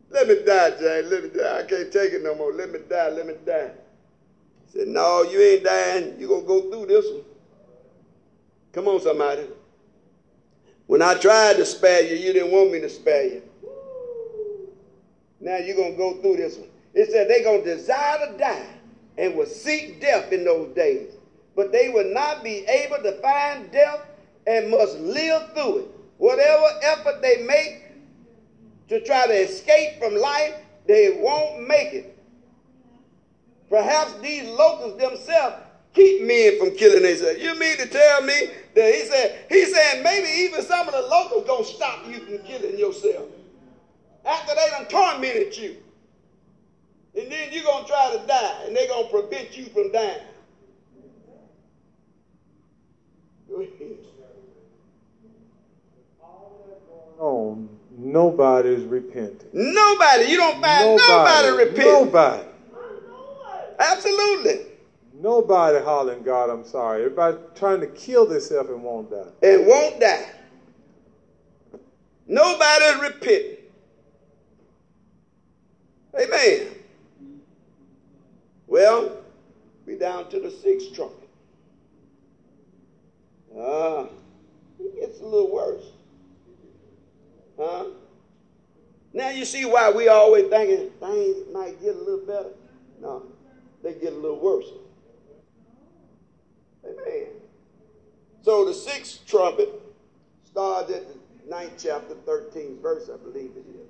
Let 0.10 0.28
me 0.28 0.44
die, 0.46 0.72
James. 0.72 1.10
Let 1.10 1.24
me 1.24 1.30
die. 1.30 1.60
I 1.60 1.64
can't 1.64 1.92
take 1.92 2.14
it 2.14 2.22
no 2.24 2.36
more. 2.36 2.54
Let 2.54 2.72
me 2.72 2.80
die. 2.90 3.10
Let 3.10 3.28
me 3.28 3.34
die. 3.46 3.72
He 4.66 4.80
Said, 4.80 4.88
no, 4.90 5.24
you 5.24 5.40
ain't 5.40 5.64
dying. 5.64 6.16
You're 6.20 6.30
going 6.30 6.42
to 6.42 6.48
go 6.48 6.70
through 6.70 6.88
this 6.88 7.06
one. 7.12 7.24
Come 8.74 8.88
on, 8.90 9.02
somebody. 9.02 9.48
When 10.88 11.02
I 11.02 11.16
tried 11.16 11.56
to 11.58 11.66
spare 11.66 12.04
you, 12.04 12.16
you 12.16 12.34
didn't 12.34 12.52
want 12.52 12.72
me 12.72 12.82
to 12.82 12.90
spare 12.90 13.26
you. 13.26 13.42
Now 15.40 15.58
you're 15.58 15.76
going 15.76 15.94
to 15.94 15.98
go 15.98 16.22
through 16.22 16.38
this 16.38 16.58
one. 16.58 16.70
It 16.94 17.10
said 17.10 17.30
they're 17.30 17.44
going 17.44 17.64
to 17.64 17.76
desire 17.76 18.28
to 18.28 18.38
die 18.38 18.68
and 19.18 19.36
will 19.36 19.46
seek 19.46 20.02
death 20.02 20.32
in 20.32 20.44
those 20.44 20.74
days. 20.76 21.15
But 21.56 21.72
they 21.72 21.90
will 21.90 22.12
not 22.14 22.44
be 22.44 22.66
able 22.68 22.98
to 22.98 23.14
find 23.22 23.72
death 23.72 24.02
and 24.46 24.70
must 24.70 25.00
live 25.00 25.54
through 25.54 25.78
it. 25.80 25.88
Whatever 26.18 26.66
effort 26.82 27.22
they 27.22 27.38
make 27.44 27.82
to 28.90 29.02
try 29.02 29.28
to 29.28 29.34
escape 29.34 30.00
from 30.00 30.16
life, 30.16 30.54
they 30.86 31.10
won't 31.12 31.68
make 31.68 31.94
it. 31.94 32.18
Perhaps 33.70 34.14
these 34.22 34.48
locals 34.48 34.98
themselves 34.98 35.56
keep 35.94 36.22
men 36.22 36.60
from 36.60 36.76
killing 36.76 37.04
themselves. 37.04 37.40
You 37.40 37.58
mean 37.58 37.78
to 37.78 37.88
tell 37.88 38.22
me 38.22 38.50
that 38.76 38.94
he 38.94 39.02
said, 39.06 39.46
he 39.50 39.66
said 39.66 40.04
maybe 40.04 40.28
even 40.28 40.62
some 40.62 40.88
of 40.88 40.94
the 40.94 41.02
locals 41.02 41.48
gonna 41.48 41.64
stop 41.64 42.06
you 42.08 42.20
from 42.20 42.38
killing 42.40 42.78
yourself. 42.78 43.28
After 44.26 44.54
they 44.56 44.70
done 44.72 44.86
tormented 44.88 45.58
you. 45.58 45.78
And 47.18 47.32
then 47.32 47.52
you're 47.52 47.64
gonna 47.64 47.88
try 47.88 48.12
to 48.16 48.28
die, 48.28 48.64
and 48.66 48.76
they're 48.76 48.88
gonna 48.88 49.08
prevent 49.08 49.58
you 49.58 49.66
from 49.68 49.92
dying. 49.92 50.22
Oh, 57.20 57.58
nobody's 57.92 58.84
repenting. 58.84 59.50
Nobody. 59.54 60.26
You 60.26 60.38
don't 60.38 60.62
find 60.62 60.86
nobody, 60.86 61.08
nobody 61.08 61.50
repenting. 61.58 61.84
Nobody. 61.84 62.44
Absolutely. 63.80 64.60
Nobody 65.14 65.80
hollering, 65.80 66.24
God, 66.24 66.50
I'm 66.50 66.66
sorry. 66.66 67.00
Everybody 67.00 67.38
trying 67.56 67.80
to 67.82 67.88
kill 67.88 68.26
themselves 68.26 68.70
and 68.70 68.84
won't 68.84 69.10
die. 69.10 69.30
And 69.42 69.66
won't 69.66 70.00
die. 70.00 70.30
Nobody 72.28 73.00
repenting. 73.02 73.58
Amen. 76.20 76.68
Well, 78.68 79.16
we 79.86 79.96
down 79.96 80.30
to 80.30 80.40
the 80.40 80.52
sixth 80.52 80.94
trumpet. 80.94 81.30
Ah, 83.58 83.62
uh, 83.62 84.08
it 84.80 84.96
gets 85.00 85.20
a 85.22 85.24
little 85.24 85.52
worse. 85.52 85.95
Huh? 87.58 87.86
Now 89.14 89.30
you 89.30 89.46
see 89.46 89.66
why 89.66 89.92
we 89.92 90.08
always 90.10 90.48
thinking 90.50 90.90
things 91.00 91.38
might 91.54 91.82
get 91.82 91.96
a 91.96 92.00
little 92.00 92.26
better. 92.26 92.52
No 93.02 93.24
they 93.86 93.94
get 93.94 94.14
a 94.14 94.16
little 94.16 94.40
worse. 94.40 94.66
Amen. 96.84 97.28
So 98.42 98.66
the 98.66 98.74
sixth 98.74 99.26
trumpet 99.28 99.70
starts 100.44 100.92
at 100.92 101.04
the 101.08 101.50
ninth 101.50 101.74
chapter, 101.78 102.16
13th 102.16 102.82
verse, 102.82 103.10
I 103.14 103.18
believe 103.18 103.52
it 103.56 103.66
is. 103.70 103.88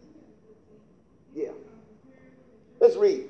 Yeah. 1.34 1.52
Let's 2.82 2.98
read. 2.98 3.24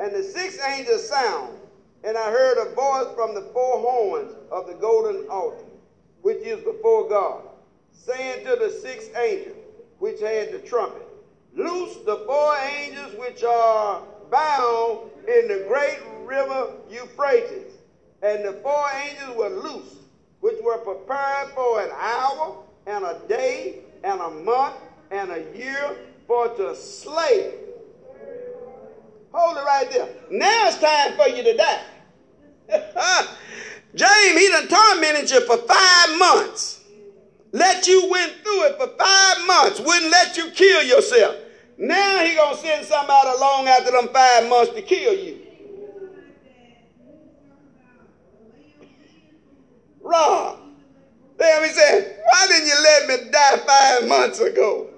And 0.00 0.12
the 0.12 0.24
sixth 0.24 0.60
angel 0.66 0.98
sound, 0.98 1.56
And 2.02 2.16
I 2.16 2.32
heard 2.32 2.58
a 2.58 2.74
voice 2.74 3.14
from 3.14 3.34
the 3.34 3.42
four 3.52 3.78
horns 3.78 4.34
of 4.50 4.66
the 4.66 4.74
golden 4.74 5.28
altar, 5.28 5.64
which 6.22 6.38
is 6.38 6.64
before 6.64 7.08
God, 7.08 7.42
saying 8.06 8.44
to 8.46 8.56
the 8.56 8.70
sixth 8.70 9.14
angel, 9.16 9.54
which 9.98 10.20
had 10.20 10.52
the 10.52 10.58
trumpet, 10.58 11.06
Loose 11.54 11.96
the 12.06 12.16
four 12.26 12.56
angels 12.56 13.14
which 13.18 13.42
are 13.42 14.02
bound 14.30 15.10
in 15.26 15.48
the 15.48 15.64
great 15.66 15.98
river 16.24 16.74
Euphrates. 16.88 17.72
And 18.22 18.44
the 18.44 18.52
four 18.62 18.84
angels 18.92 19.36
were 19.36 19.48
loose, 19.48 19.96
which 20.40 20.62
were 20.62 20.78
prepared 20.78 21.48
for 21.50 21.80
an 21.80 21.90
hour 21.98 22.62
and 22.86 23.04
a 23.04 23.20
day 23.28 23.80
and 24.04 24.20
a 24.20 24.30
month 24.30 24.76
and 25.10 25.30
a 25.30 25.44
year 25.56 25.96
for 26.26 26.48
to 26.48 26.76
slay. 26.76 27.54
Hold 29.32 29.56
it 29.56 29.64
right 29.64 29.90
there. 29.90 30.08
Now 30.30 30.68
it's 30.68 30.78
time 30.78 31.16
for 31.16 31.28
you 31.28 31.42
to 31.42 31.56
die. 31.56 31.82
James, 33.94 34.40
he 34.40 34.48
done 34.48 34.68
tormented 34.68 35.30
you 35.30 35.40
for 35.46 35.56
five 35.56 36.18
months. 36.18 36.79
Let 37.52 37.86
you 37.86 38.08
went 38.10 38.32
through 38.42 38.64
it 38.66 38.76
for 38.78 38.86
five 38.98 39.46
months. 39.46 39.80
Wouldn't 39.80 40.10
let 40.10 40.36
you 40.36 40.50
kill 40.50 40.82
yourself. 40.82 41.36
Now 41.76 42.24
he 42.24 42.34
gonna 42.34 42.56
send 42.56 42.86
somebody 42.86 43.30
along 43.30 43.66
after 43.66 43.90
them 43.90 44.08
five 44.12 44.48
months 44.48 44.72
to 44.74 44.82
kill 44.82 45.14
you. 45.14 45.38
Rob. 50.00 50.58
Then 51.38 51.64
he 51.64 51.70
said, 51.70 52.18
why 52.30 52.46
didn't 52.48 52.68
you 52.68 52.82
let 52.82 53.06
me 53.08 53.30
die 53.30 53.56
five 53.66 54.08
months 54.08 54.40
ago? 54.40 54.88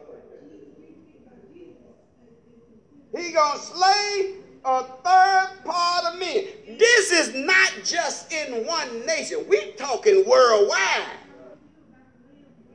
He 3.17 3.33
gonna 3.33 3.59
slay 3.59 4.35
a 4.65 4.83
third 4.83 5.65
part 5.65 6.05
of 6.07 6.19
men. 6.19 6.47
This 6.79 7.13
is 7.13 7.35
not 7.35 7.73
just 7.85 8.33
in 8.33 8.67
one 8.67 9.07
nation. 9.07 9.45
We 9.49 9.73
talking 9.73 10.25
worldwide. 10.29 11.22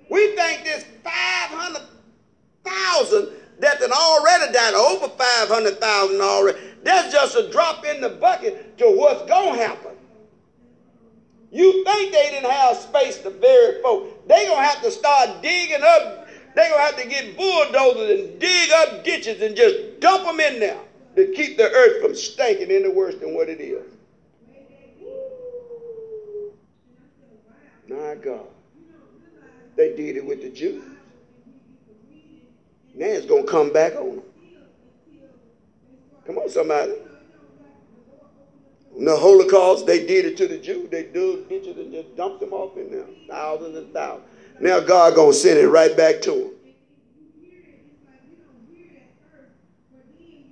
We 0.09 0.35
think 0.35 0.63
this 0.63 0.85
500,000 1.03 3.29
that 3.59 3.81
had 3.81 3.91
already 3.91 4.53
died, 4.53 4.73
over 4.73 5.09
500,000 5.09 6.21
already, 6.21 6.57
that's 6.83 7.11
just 7.11 7.35
a 7.35 7.49
drop 7.49 7.83
in 7.85 7.99
the 8.01 8.09
bucket 8.09 8.77
to 8.77 8.85
what's 8.85 9.27
going 9.29 9.57
to 9.57 9.65
happen. 9.65 9.91
You 11.51 11.83
think 11.83 12.11
they 12.11 12.29
didn't 12.29 12.51
have 12.51 12.77
space 12.77 13.17
to 13.19 13.31
bury 13.31 13.81
folk. 13.81 14.27
They're 14.27 14.47
going 14.47 14.61
to 14.61 14.63
have 14.63 14.81
to 14.83 14.91
start 14.91 15.41
digging 15.41 15.81
up. 15.81 16.27
They're 16.55 16.69
going 16.69 16.79
to 16.79 16.85
have 16.85 16.97
to 16.97 17.07
get 17.07 17.35
bulldozers 17.37 18.19
and 18.19 18.37
dig 18.39 18.69
up 18.71 19.03
ditches 19.03 19.41
and 19.41 19.55
just 19.55 19.99
dump 19.99 20.25
them 20.25 20.39
in 20.39 20.59
there 20.59 20.77
to 21.15 21.31
keep 21.33 21.57
the 21.57 21.71
earth 21.71 21.99
from 22.01 22.13
stinking 22.15 22.69
any 22.69 22.89
worse 22.89 23.15
than 23.15 23.33
what 23.33 23.49
it 23.49 23.59
is. 23.61 23.83
My 27.89 28.15
God. 28.15 28.45
They 29.77 29.95
did 29.95 30.17
it 30.17 30.25
with 30.25 30.41
the 30.41 30.49
Jews. 30.49 30.83
Now 32.95 33.05
it's 33.05 33.27
going 33.27 33.45
to 33.45 33.51
come 33.51 33.71
back 33.71 33.95
on 33.95 34.15
them. 34.15 34.23
Come 36.25 36.39
on, 36.39 36.49
somebody. 36.49 36.93
In 38.97 39.05
the 39.05 39.15
Holocaust, 39.15 39.85
they 39.85 40.05
did 40.07 40.25
it 40.25 40.35
to 40.37 40.47
the 40.47 40.57
Jews. 40.57 40.89
They 40.89 41.03
dug 41.03 41.47
ditches 41.47 41.77
and 41.77 41.91
just 41.91 42.17
dumped 42.17 42.39
them 42.39 42.53
off 42.53 42.75
in 42.75 42.89
there. 42.89 43.05
Thousands 43.29 43.77
and 43.77 43.93
thousands. 43.93 44.27
Now 44.59 44.79
God 44.79 45.13
going 45.13 45.33
to 45.33 45.37
send 45.37 45.59
it 45.59 45.67
right 45.67 45.95
back 45.95 46.21
to 46.21 46.31
them. 46.31 46.51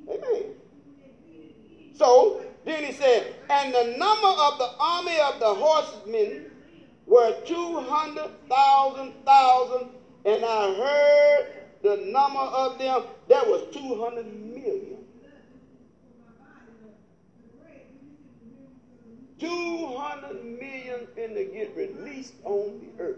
Amen. 0.08 0.44
So, 1.96 2.46
then 2.64 2.84
he 2.84 2.92
said, 2.92 3.34
and 3.50 3.74
the 3.74 3.98
number 3.98 4.28
of 4.28 4.60
the 4.60 4.70
army 4.80 5.18
of 5.20 5.40
the 5.40 5.52
horsemen 5.56 6.52
were 7.06 7.36
200,000 7.46 9.14
thousand, 9.26 9.90
and 10.26 10.46
I 10.46 10.74
heard 10.74 11.48
the 11.82 11.98
number 11.98 12.40
of 12.40 12.80
them, 12.80 13.04
that 13.28 13.46
was 13.48 13.64
200 13.72 14.26
million. 14.26 14.98
200 19.40 20.44
million 20.44 21.08
finna 21.16 21.54
get 21.54 21.76
released 21.76 22.34
on 22.44 22.80
the 22.80 23.04
earth. 23.04 23.18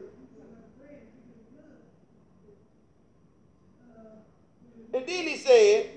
And 4.94 5.06
then 5.06 5.28
he 5.28 5.38
said, 5.38 5.90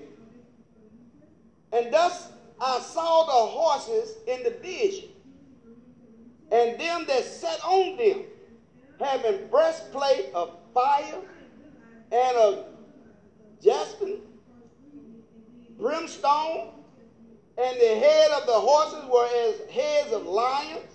and 1.73 1.91
thus 1.91 2.29
I 2.59 2.79
saw 2.79 3.25
the 3.25 3.31
horses 3.31 4.17
in 4.27 4.43
the 4.43 4.51
vision, 4.51 5.09
and 6.51 6.79
them 6.79 7.05
that 7.07 7.23
sat 7.23 7.63
on 7.63 7.97
them, 7.97 8.25
having 8.99 9.47
breastplate 9.47 10.29
of 10.33 10.51
fire 10.73 11.21
and 12.11 12.37
of 12.37 12.65
jasper, 13.61 14.07
brimstone, 15.79 16.73
and 17.57 17.79
the 17.79 17.85
head 17.85 18.31
of 18.31 18.45
the 18.45 18.53
horses 18.53 19.05
were 19.09 19.25
as 19.25 19.69
heads 19.71 20.11
of 20.11 20.25
lions, 20.25 20.93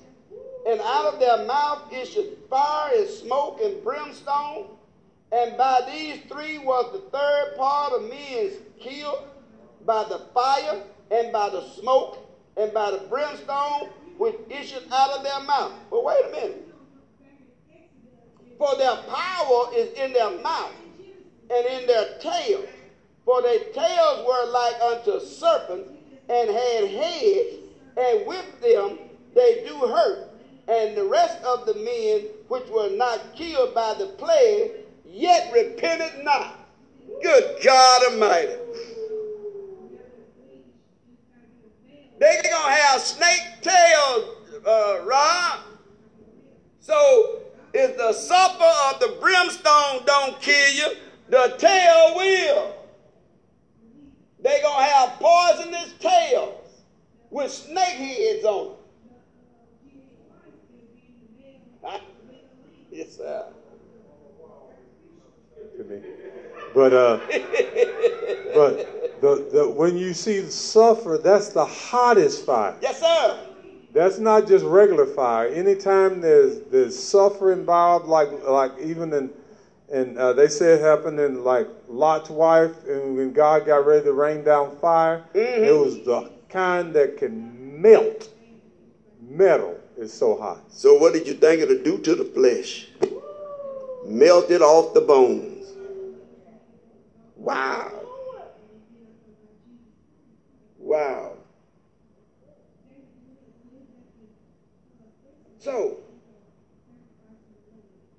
and 0.67 0.81
out 0.81 1.15
of 1.15 1.21
their 1.21 1.47
mouth 1.47 1.91
issued 1.93 2.37
fire 2.51 2.93
and 2.95 3.09
smoke 3.09 3.61
and 3.63 3.83
brimstone. 3.83 4.67
And 5.33 5.57
by 5.57 5.83
these 5.87 6.21
three 6.29 6.59
was 6.59 6.93
the 6.93 7.01
third 7.17 7.57
part 7.57 7.93
of 7.93 8.03
men 8.03 8.51
killed 8.79 9.29
by 9.85 10.05
the 10.05 10.19
fire 10.35 10.83
and 11.11 11.33
by 11.33 11.51
the 11.51 11.63
smoke 11.63 12.19
and 12.57 12.73
by 12.73 12.91
the 12.91 12.99
brimstone 12.99 13.91
which 14.19 14.35
issued 14.49 14.85
out 14.93 15.11
of 15.11 15.23
their 15.23 15.41
mouth. 15.41 15.73
But 15.91 16.05
wait 16.05 16.25
a 16.25 16.31
minute. 16.31 16.63
For 18.59 18.77
their 18.77 18.97
power 18.97 19.69
is 19.75 19.93
in 19.99 20.13
their 20.13 20.31
mouth 20.41 20.73
and 21.51 21.67
in 21.67 21.87
their 21.87 22.19
tails. 22.19 22.69
For 23.25 23.43
their 23.43 23.59
tails 23.59 24.27
were 24.27 24.47
like 24.51 24.81
unto 24.81 25.21
serpents 25.21 25.91
and 26.29 26.51
had 26.51 26.89
heads, 26.89 27.57
and 27.97 28.27
with 28.27 28.61
them 28.61 28.99
they 29.35 29.63
do 29.63 29.87
hurt. 29.87 30.31
And 30.69 30.97
the 30.97 31.05
rest 31.05 31.39
of 31.45 31.67
the 31.67 31.75
men 31.75 32.29
which 32.49 32.69
were 32.69 32.91
not 32.91 33.35
killed 33.35 33.75
by 33.75 33.95
the 33.95 34.07
plague 34.07 34.73
yet 35.05 35.53
repented 35.53 36.19
not. 36.19 36.59
Good 37.23 37.63
God 37.63 38.03
Almighty. 38.05 38.66
They're 42.19 42.43
going 42.43 42.55
to 42.55 42.83
have 42.83 43.01
snake 43.01 43.43
tails, 43.63 44.25
uh, 44.67 45.01
Ron. 45.05 45.59
So 46.81 47.41
if 47.75 47.97
the 47.97 48.13
sulfur 48.13 48.95
of 48.95 49.01
the 49.01 49.19
brimstone 49.21 50.07
don't 50.07 50.41
kill 50.41 50.73
you, 50.73 50.97
the 51.29 51.55
tail 51.59 52.15
will. 52.17 52.75
They're 54.43 54.63
going 54.63 54.87
to 54.87 54.93
have 54.93 55.19
poisonous 55.21 55.93
tails 55.99 56.83
with 57.31 57.51
snake 57.51 57.97
heads 57.97 58.45
on 58.45 58.77
them. 61.83 62.01
yes, 62.91 63.17
sir. 63.17 63.47
But 66.75 66.93
uh, 66.93 67.21
but 68.55 68.96
the, 69.35 69.49
the 69.51 69.69
when 69.69 69.97
you 69.97 70.15
see 70.15 70.49
sulfur, 70.51 71.19
that's 71.19 71.49
the 71.49 71.65
hottest 71.65 72.45
fire. 72.45 72.77
Yes, 72.81 73.01
sir. 73.01 73.39
That's 73.93 74.19
not 74.19 74.47
just 74.47 74.65
regular 74.65 75.07
fire. 75.07 75.49
Anytime 75.49 76.21
there's 76.21 76.61
there's 76.71 76.97
sulfur 76.97 77.53
involved, 77.53 78.07
like 78.07 78.31
like 78.45 78.73
even 78.79 79.13
in 79.13 79.31
and 79.91 80.19
uh, 80.19 80.33
they 80.33 80.49
say 80.49 80.75
it 80.75 80.81
happened 80.81 81.19
in 81.21 81.45
like 81.45 81.69
Lot's 81.89 82.29
wife, 82.31 82.85
and 82.87 83.17
when 83.17 83.33
God 83.33 83.65
got 83.67 83.87
ready 83.87 84.05
to 84.05 84.13
rain 84.13 84.43
down 84.45 84.77
fire, 84.77 85.23
Mm-hmm. 85.35 85.65
it 85.65 85.73
was 85.73 85.97
the 86.05 86.31
kind 86.49 86.95
that 86.95 87.17
can 87.17 87.81
melt 87.81 88.29
metal. 89.21 89.81
It's 89.97 90.13
so 90.13 90.37
hot. 90.37 90.61
So 90.69 90.95
what 90.95 91.15
did 91.15 91.27
you 91.27 91.35
think 91.35 91.63
it'll 91.63 91.83
do 91.83 91.99
to 91.99 92.15
the 92.15 92.25
flesh? 92.25 92.89
Melt 94.05 94.51
it 94.51 94.61
off 94.63 94.93
the 94.93 95.01
bones. 95.01 95.73
Wow. 97.37 98.06
Wow. 100.97 101.33
So, 105.59 105.99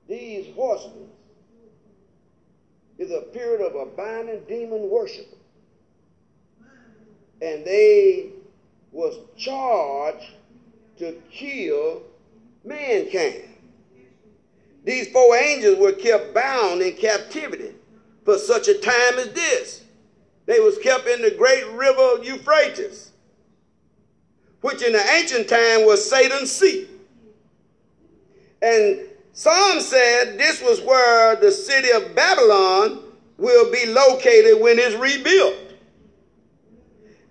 these 0.07 0.53
horsemen 0.53 1.09
is 2.99 3.09
a 3.09 3.21
period 3.21 3.61
of 3.65 3.73
abiding 3.73 4.43
demon 4.47 4.91
worship. 4.91 5.25
And 7.41 7.65
they 7.65 8.29
was 8.91 9.17
charged 9.35 10.33
to 10.99 11.19
kill 11.31 12.03
mankind. 12.63 13.55
These 14.83 15.07
four 15.07 15.35
angels 15.35 15.79
were 15.79 15.93
kept 15.93 16.35
bound 16.35 16.83
in 16.83 16.93
captivity 16.93 17.73
for 18.23 18.37
such 18.37 18.67
a 18.67 18.75
time 18.75 19.17
as 19.17 19.31
this. 19.31 19.86
They 20.47 20.59
was 20.61 20.77
kept 20.79 21.07
in 21.07 21.21
the 21.21 21.31
great 21.31 21.67
river 21.73 22.23
Euphrates, 22.23 23.11
which 24.61 24.81
in 24.81 24.93
the 24.93 25.11
ancient 25.11 25.47
time 25.47 25.85
was 25.85 26.09
Satan's 26.09 26.51
seat. 26.51 26.89
And 28.61 29.01
some 29.33 29.81
said 29.81 30.39
this 30.39 30.61
was 30.61 30.81
where 30.81 31.35
the 31.35 31.51
city 31.51 31.91
of 31.91 32.15
Babylon 32.15 33.03
will 33.37 33.71
be 33.71 33.85
located 33.87 34.59
when 34.59 34.79
it's 34.79 34.95
rebuilt, 34.95 35.55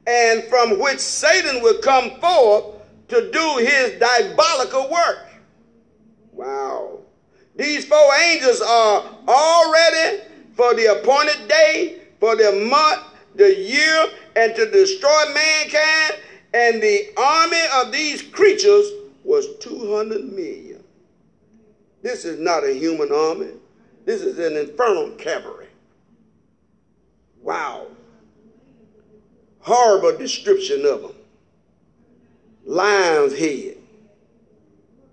and 0.07 0.45
from 0.45 0.79
which 0.79 1.01
Satan 1.01 1.63
will 1.63 1.81
come 1.81 2.21
forth 2.21 2.77
to 3.09 3.31
do 3.33 3.57
his 3.57 3.99
diabolical 3.99 4.91
work. 4.91 5.27
Wow. 6.33 7.01
These 7.57 7.87
four 7.87 8.15
angels 8.15 8.61
are 8.61 9.17
all 9.27 9.73
ready 9.73 10.23
for 10.55 10.75
the 10.75 11.01
appointed 11.01 11.49
day, 11.49 12.03
for 12.21 12.37
the 12.37 12.67
month, 12.69 13.03
the 13.35 13.55
year, 13.55 14.07
and 14.37 14.55
to 14.55 14.71
destroy 14.71 15.25
mankind. 15.35 16.21
And 16.55 16.83
the 16.83 17.09
army 17.17 17.63
of 17.77 17.93
these 17.93 18.23
creatures 18.23 18.91
was 19.25 19.57
200 19.61 20.25
million. 20.33 20.83
This 22.03 22.25
is 22.25 22.39
not 22.39 22.65
a 22.65 22.73
human 22.73 23.13
army. 23.13 23.51
This 24.05 24.23
is 24.23 24.39
an 24.39 24.57
infernal 24.57 25.11
cavalry. 25.17 25.67
Wow. 27.43 27.89
Horrible 29.61 30.17
description 30.17 30.87
of 30.87 31.03
them. 31.03 31.15
Lion's 32.65 33.37
head 33.37 33.77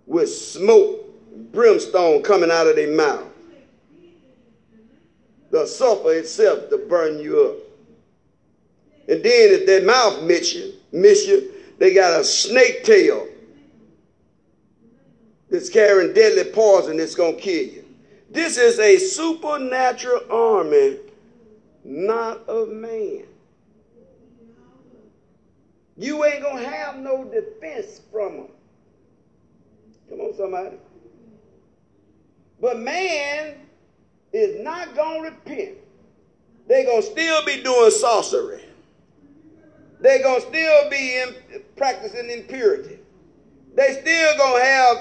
with 0.06 0.30
smoke, 0.30 1.00
brimstone 1.52 2.22
coming 2.22 2.52
out 2.52 2.68
of 2.68 2.76
their 2.76 2.96
mouth. 2.96 3.33
The 5.54 5.68
sulfur 5.68 6.14
itself 6.14 6.72
to 6.72 6.80
burn 6.80 7.20
you 7.20 7.40
up. 7.40 7.58
And 9.08 9.24
then 9.24 9.52
if 9.52 9.68
their 9.68 9.86
mouth 9.86 10.24
miss 10.24 10.56
you, 10.56 10.74
miss 10.92 11.28
you, 11.28 11.54
they 11.78 11.94
got 11.94 12.20
a 12.20 12.24
snake 12.24 12.84
tail 12.84 13.28
that's 15.52 15.70
carrying 15.70 16.12
deadly 16.16 16.52
poison 16.52 16.98
that's 16.98 17.14
going 17.14 17.36
to 17.36 17.40
kill 17.40 17.66
you. 17.66 17.86
This 18.32 18.58
is 18.58 18.80
a 18.80 18.98
supernatural 18.98 20.22
army, 20.32 20.98
not 21.84 22.50
of 22.50 22.70
man. 22.70 23.26
You 25.98 26.26
ain't 26.26 26.42
going 26.42 26.64
to 26.64 26.68
have 26.68 26.98
no 26.98 27.26
defense 27.26 28.02
from 28.12 28.38
them. 28.38 28.48
Come 30.10 30.20
on, 30.20 30.34
somebody. 30.36 30.78
But 32.60 32.80
man 32.80 33.58
is 34.34 34.64
not 34.64 34.96
going 34.96 35.24
to 35.24 35.30
repent. 35.30 35.78
They're 36.68 36.86
going 36.86 37.02
to 37.02 37.08
still 37.08 37.46
be 37.46 37.62
doing 37.62 37.92
sorcery. 37.92 38.64
They're 40.00 40.24
going 40.24 40.42
to 40.42 40.48
still 40.48 40.90
be 40.90 41.22
in, 41.22 41.62
practicing 41.78 42.30
impurity. 42.30 43.00
They 43.76 43.94
still 44.02 44.38
going 44.38 44.60
to 44.60 44.66
have 44.66 44.98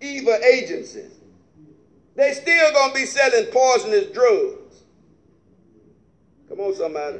evil 0.00 0.34
agencies. 0.34 1.12
They 2.14 2.32
still 2.32 2.72
going 2.72 2.90
to 2.90 2.94
be 2.94 3.06
selling 3.06 3.46
poisonous 3.52 4.06
drugs. 4.06 4.82
Come 6.48 6.60
on, 6.60 6.74
somebody. 6.74 7.18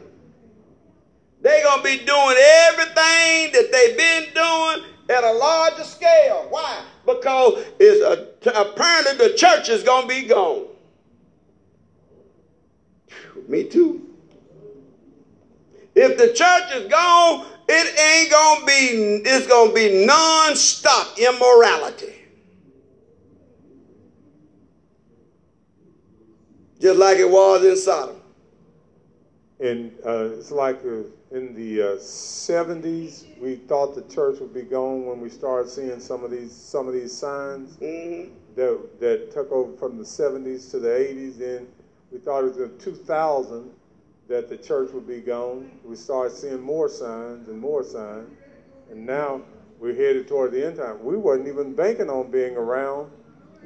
They're 1.42 1.62
going 1.64 1.78
to 1.78 1.84
be 1.84 2.04
doing 2.04 2.36
everything 2.70 3.52
that 3.52 3.68
they've 3.72 3.96
been 3.96 4.34
doing 4.34 5.16
at 5.16 5.24
a 5.24 5.32
larger 5.32 5.84
scale. 5.84 6.46
Why? 6.48 6.84
Because 7.04 7.64
it's 7.78 8.02
a, 8.02 8.50
apparently 8.50 9.28
the 9.28 9.34
church 9.34 9.68
is 9.68 9.82
going 9.82 10.08
to 10.08 10.08
be 10.08 10.26
gone. 10.26 10.66
Me 13.48 13.64
too. 13.64 14.02
If 15.94 16.18
the 16.18 16.28
church 16.28 16.72
is 16.74 16.90
gone, 16.90 17.46
it 17.68 17.98
ain't 17.98 18.30
gonna 18.30 18.66
be, 18.66 19.28
it's 19.28 19.46
gonna 19.46 19.72
be 19.72 20.04
non-stop 20.04 21.18
immorality. 21.18 22.14
Just 26.78 26.98
like 26.98 27.18
it 27.18 27.30
was 27.30 27.64
in 27.64 27.76
Sodom. 27.76 28.20
And 29.58 29.92
uh, 30.04 30.28
it's 30.38 30.50
like 30.50 30.76
uh, 30.84 31.04
in 31.34 31.54
the 31.54 31.82
uh, 31.82 31.96
70s, 31.96 33.24
we 33.40 33.56
thought 33.56 33.94
the 33.94 34.02
church 34.14 34.38
would 34.40 34.52
be 34.52 34.62
gone 34.62 35.06
when 35.06 35.20
we 35.20 35.30
started 35.30 35.70
seeing 35.70 35.98
some 35.98 36.22
of 36.24 36.30
these 36.30 36.52
some 36.52 36.86
of 36.86 36.92
these 36.92 37.16
signs 37.16 37.76
Mm-hmm. 37.78 38.34
that 38.54 39.00
that 39.00 39.32
took 39.32 39.50
over 39.50 39.74
from 39.78 39.96
the 39.96 40.04
70s 40.04 40.70
to 40.72 40.78
the 40.78 40.88
80s. 40.88 41.38
Then 41.38 41.66
we 42.16 42.22
thought 42.22 42.44
it 42.44 42.56
was 42.56 42.56
in 42.56 42.78
2000 42.78 43.70
that 44.26 44.48
the 44.48 44.56
church 44.56 44.90
would 44.92 45.06
be 45.06 45.20
gone. 45.20 45.70
We 45.84 45.96
started 45.96 46.34
seeing 46.34 46.62
more 46.62 46.88
signs 46.88 47.48
and 47.48 47.60
more 47.60 47.84
signs, 47.84 48.30
and 48.90 49.04
now 49.04 49.42
we're 49.78 49.94
headed 49.94 50.26
toward 50.26 50.52
the 50.52 50.64
end 50.66 50.78
time. 50.78 51.04
We 51.04 51.18
wasn't 51.18 51.48
even 51.48 51.74
banking 51.74 52.08
on 52.08 52.30
being 52.30 52.56
around. 52.56 53.10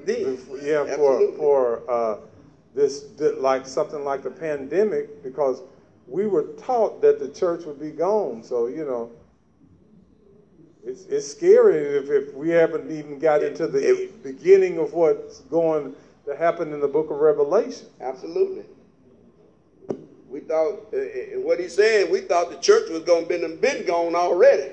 Then, 0.04 0.36
Yeah, 0.60 0.80
Absolutely. 0.88 1.36
for 1.36 1.36
for 1.36 1.90
uh, 1.90 2.16
this 2.74 3.04
like 3.38 3.66
something 3.66 4.02
like 4.04 4.24
the 4.24 4.30
pandemic 4.32 5.22
because 5.22 5.62
we 6.08 6.26
were 6.26 6.48
taught 6.58 7.00
that 7.02 7.20
the 7.20 7.28
church 7.28 7.64
would 7.66 7.78
be 7.78 7.92
gone. 7.92 8.42
So 8.42 8.66
you 8.66 8.84
know, 8.84 9.12
it's 10.84 11.04
it's 11.04 11.28
scary 11.28 11.76
if, 11.98 12.10
if 12.10 12.34
we 12.34 12.48
haven't 12.48 12.90
even 12.90 13.20
got 13.20 13.44
into 13.44 13.68
the 13.68 13.78
It- 13.78 14.22
beginning 14.24 14.78
of 14.78 14.92
what's 14.92 15.38
going 15.42 15.94
to 16.30 16.36
happen 16.36 16.72
in 16.72 16.80
the 16.80 16.88
Book 16.88 17.10
of 17.10 17.18
Revelation. 17.18 17.86
Absolutely. 18.00 18.64
We 20.28 20.40
thought, 20.40 20.86
uh, 20.94 20.96
uh, 20.96 21.40
what 21.40 21.58
he's 21.58 21.74
saying, 21.74 22.10
we 22.10 22.20
thought 22.20 22.50
the 22.50 22.58
church 22.58 22.88
was 22.88 23.02
going 23.02 23.26
to 23.26 23.28
been 23.28 23.56
been 23.60 23.84
gone 23.84 24.14
already. 24.14 24.72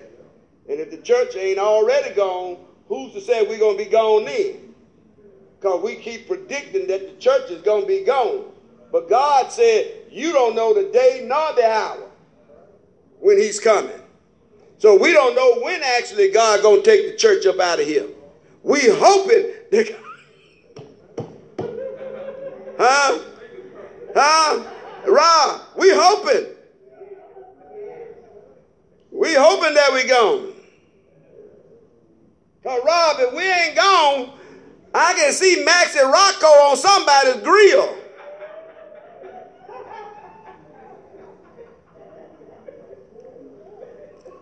And 0.69 0.79
if 0.79 0.91
the 0.91 0.97
church 0.97 1.35
ain't 1.35 1.57
already 1.57 2.13
gone, 2.13 2.57
who's 2.87 3.11
to 3.13 3.21
say 3.21 3.41
we're 3.41 3.57
going 3.57 3.77
to 3.77 3.83
be 3.83 3.89
gone 3.89 4.25
then? 4.25 4.75
Because 5.59 5.81
we 5.81 5.95
keep 5.95 6.27
predicting 6.27 6.85
that 6.87 7.07
the 7.07 7.19
church 7.19 7.49
is 7.49 7.63
going 7.63 7.81
to 7.81 7.87
be 7.87 8.03
gone. 8.03 8.45
But 8.91 9.09
God 9.09 9.51
said, 9.51 9.91
you 10.11 10.31
don't 10.33 10.55
know 10.55 10.75
the 10.75 10.91
day 10.91 11.25
nor 11.27 11.53
the 11.53 11.67
hour 11.67 12.07
when 13.19 13.39
he's 13.39 13.59
coming. 13.59 13.99
So 14.77 14.95
we 14.95 15.11
don't 15.11 15.35
know 15.35 15.59
when 15.63 15.81
actually 15.81 16.29
God 16.29 16.61
going 16.61 16.83
to 16.83 16.85
take 16.85 17.09
the 17.09 17.17
church 17.17 17.47
up 17.47 17.59
out 17.59 17.79
of 17.79 17.87
here. 17.87 18.05
We 18.61 18.81
hoping 18.87 19.53
that 19.71 19.97
Huh? 22.77 23.19
Huh? 24.15 24.63
Rob, 25.07 25.61
we 25.77 25.89
hoping. 25.93 26.53
We 29.11 29.33
hoping 29.33 29.73
that 29.73 29.93
we 29.93 30.07
gone. 30.07 30.53
Cause 32.63 32.81
Rob, 32.85 33.17
if 33.19 33.33
we 33.33 33.43
ain't 33.49 33.75
gone, 33.75 34.33
I 34.93 35.13
can 35.13 35.31
see 35.31 35.63
Max 35.63 35.95
and 35.95 36.11
Rocco 36.11 36.47
on 36.47 36.77
somebody's 36.77 37.41
grill. 37.41 37.97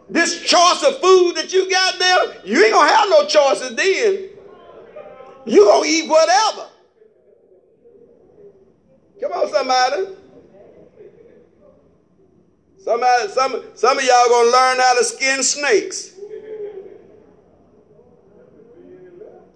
This 0.10 0.42
choice 0.42 0.84
of 0.84 1.00
food 1.02 1.36
that 1.36 1.52
you 1.52 1.70
got 1.70 2.00
there, 2.00 2.36
you 2.46 2.64
ain't 2.64 2.74
gonna 2.74 2.92
have 2.92 3.10
no 3.10 3.26
choices 3.26 3.76
then. 3.76 4.30
You 5.46 5.66
gonna 5.66 5.86
eat 5.86 6.10
whatever. 6.10 6.70
Come 9.26 9.42
on, 9.42 9.52
somebody. 9.52 10.06
Somebody, 12.78 13.28
some, 13.30 13.64
some 13.74 13.98
of 13.98 14.04
y'all 14.04 14.30
gonna 14.30 14.52
learn 14.52 14.78
how 14.78 14.98
to 15.00 15.04
skin 15.04 15.42
snakes. 15.42 16.12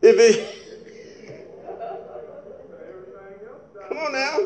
If 0.01 0.17
it, 0.17 0.55
come 3.89 3.97
on 3.99 4.11
now. 4.13 4.37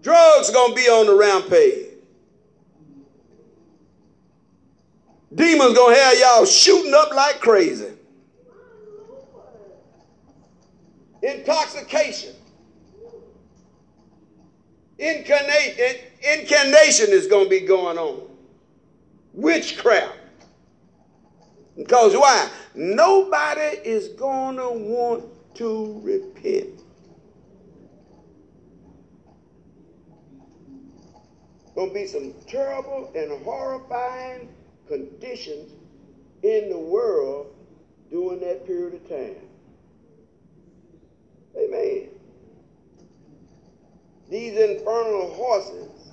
Drugs 0.00 0.48
gonna 0.48 0.74
be 0.74 0.88
on 0.88 1.06
the 1.06 1.14
rampage. 1.14 1.90
Demons 5.34 5.76
gonna 5.76 5.94
have 5.94 6.18
y'all 6.18 6.46
shooting 6.46 6.94
up 6.94 7.12
like 7.12 7.40
crazy. 7.40 7.93
Intoxication. 11.24 12.34
Incarnate, 14.98 16.12
incarnation 16.22 17.06
is 17.08 17.26
going 17.26 17.44
to 17.44 17.50
be 17.50 17.60
going 17.60 17.96
on. 17.96 18.28
Witchcraft. 19.32 20.18
Because 21.76 22.14
why? 22.14 22.50
Nobody 22.74 23.78
is 23.84 24.08
going 24.08 24.56
to 24.56 24.68
want 24.68 25.24
to 25.54 26.00
repent. 26.02 26.82
Going 31.74 31.88
to 31.88 31.94
be 31.94 32.06
some 32.06 32.34
terrible 32.46 33.10
and 33.16 33.42
horrifying 33.42 34.48
conditions 34.86 35.72
in 36.42 36.68
the 36.68 36.78
world 36.78 37.54
during 38.10 38.40
that 38.40 38.66
period 38.66 38.94
of 38.94 39.08
time. 39.08 39.53
Amen. 41.58 42.10
These 44.30 44.58
infernal 44.58 45.30
horses 45.34 46.03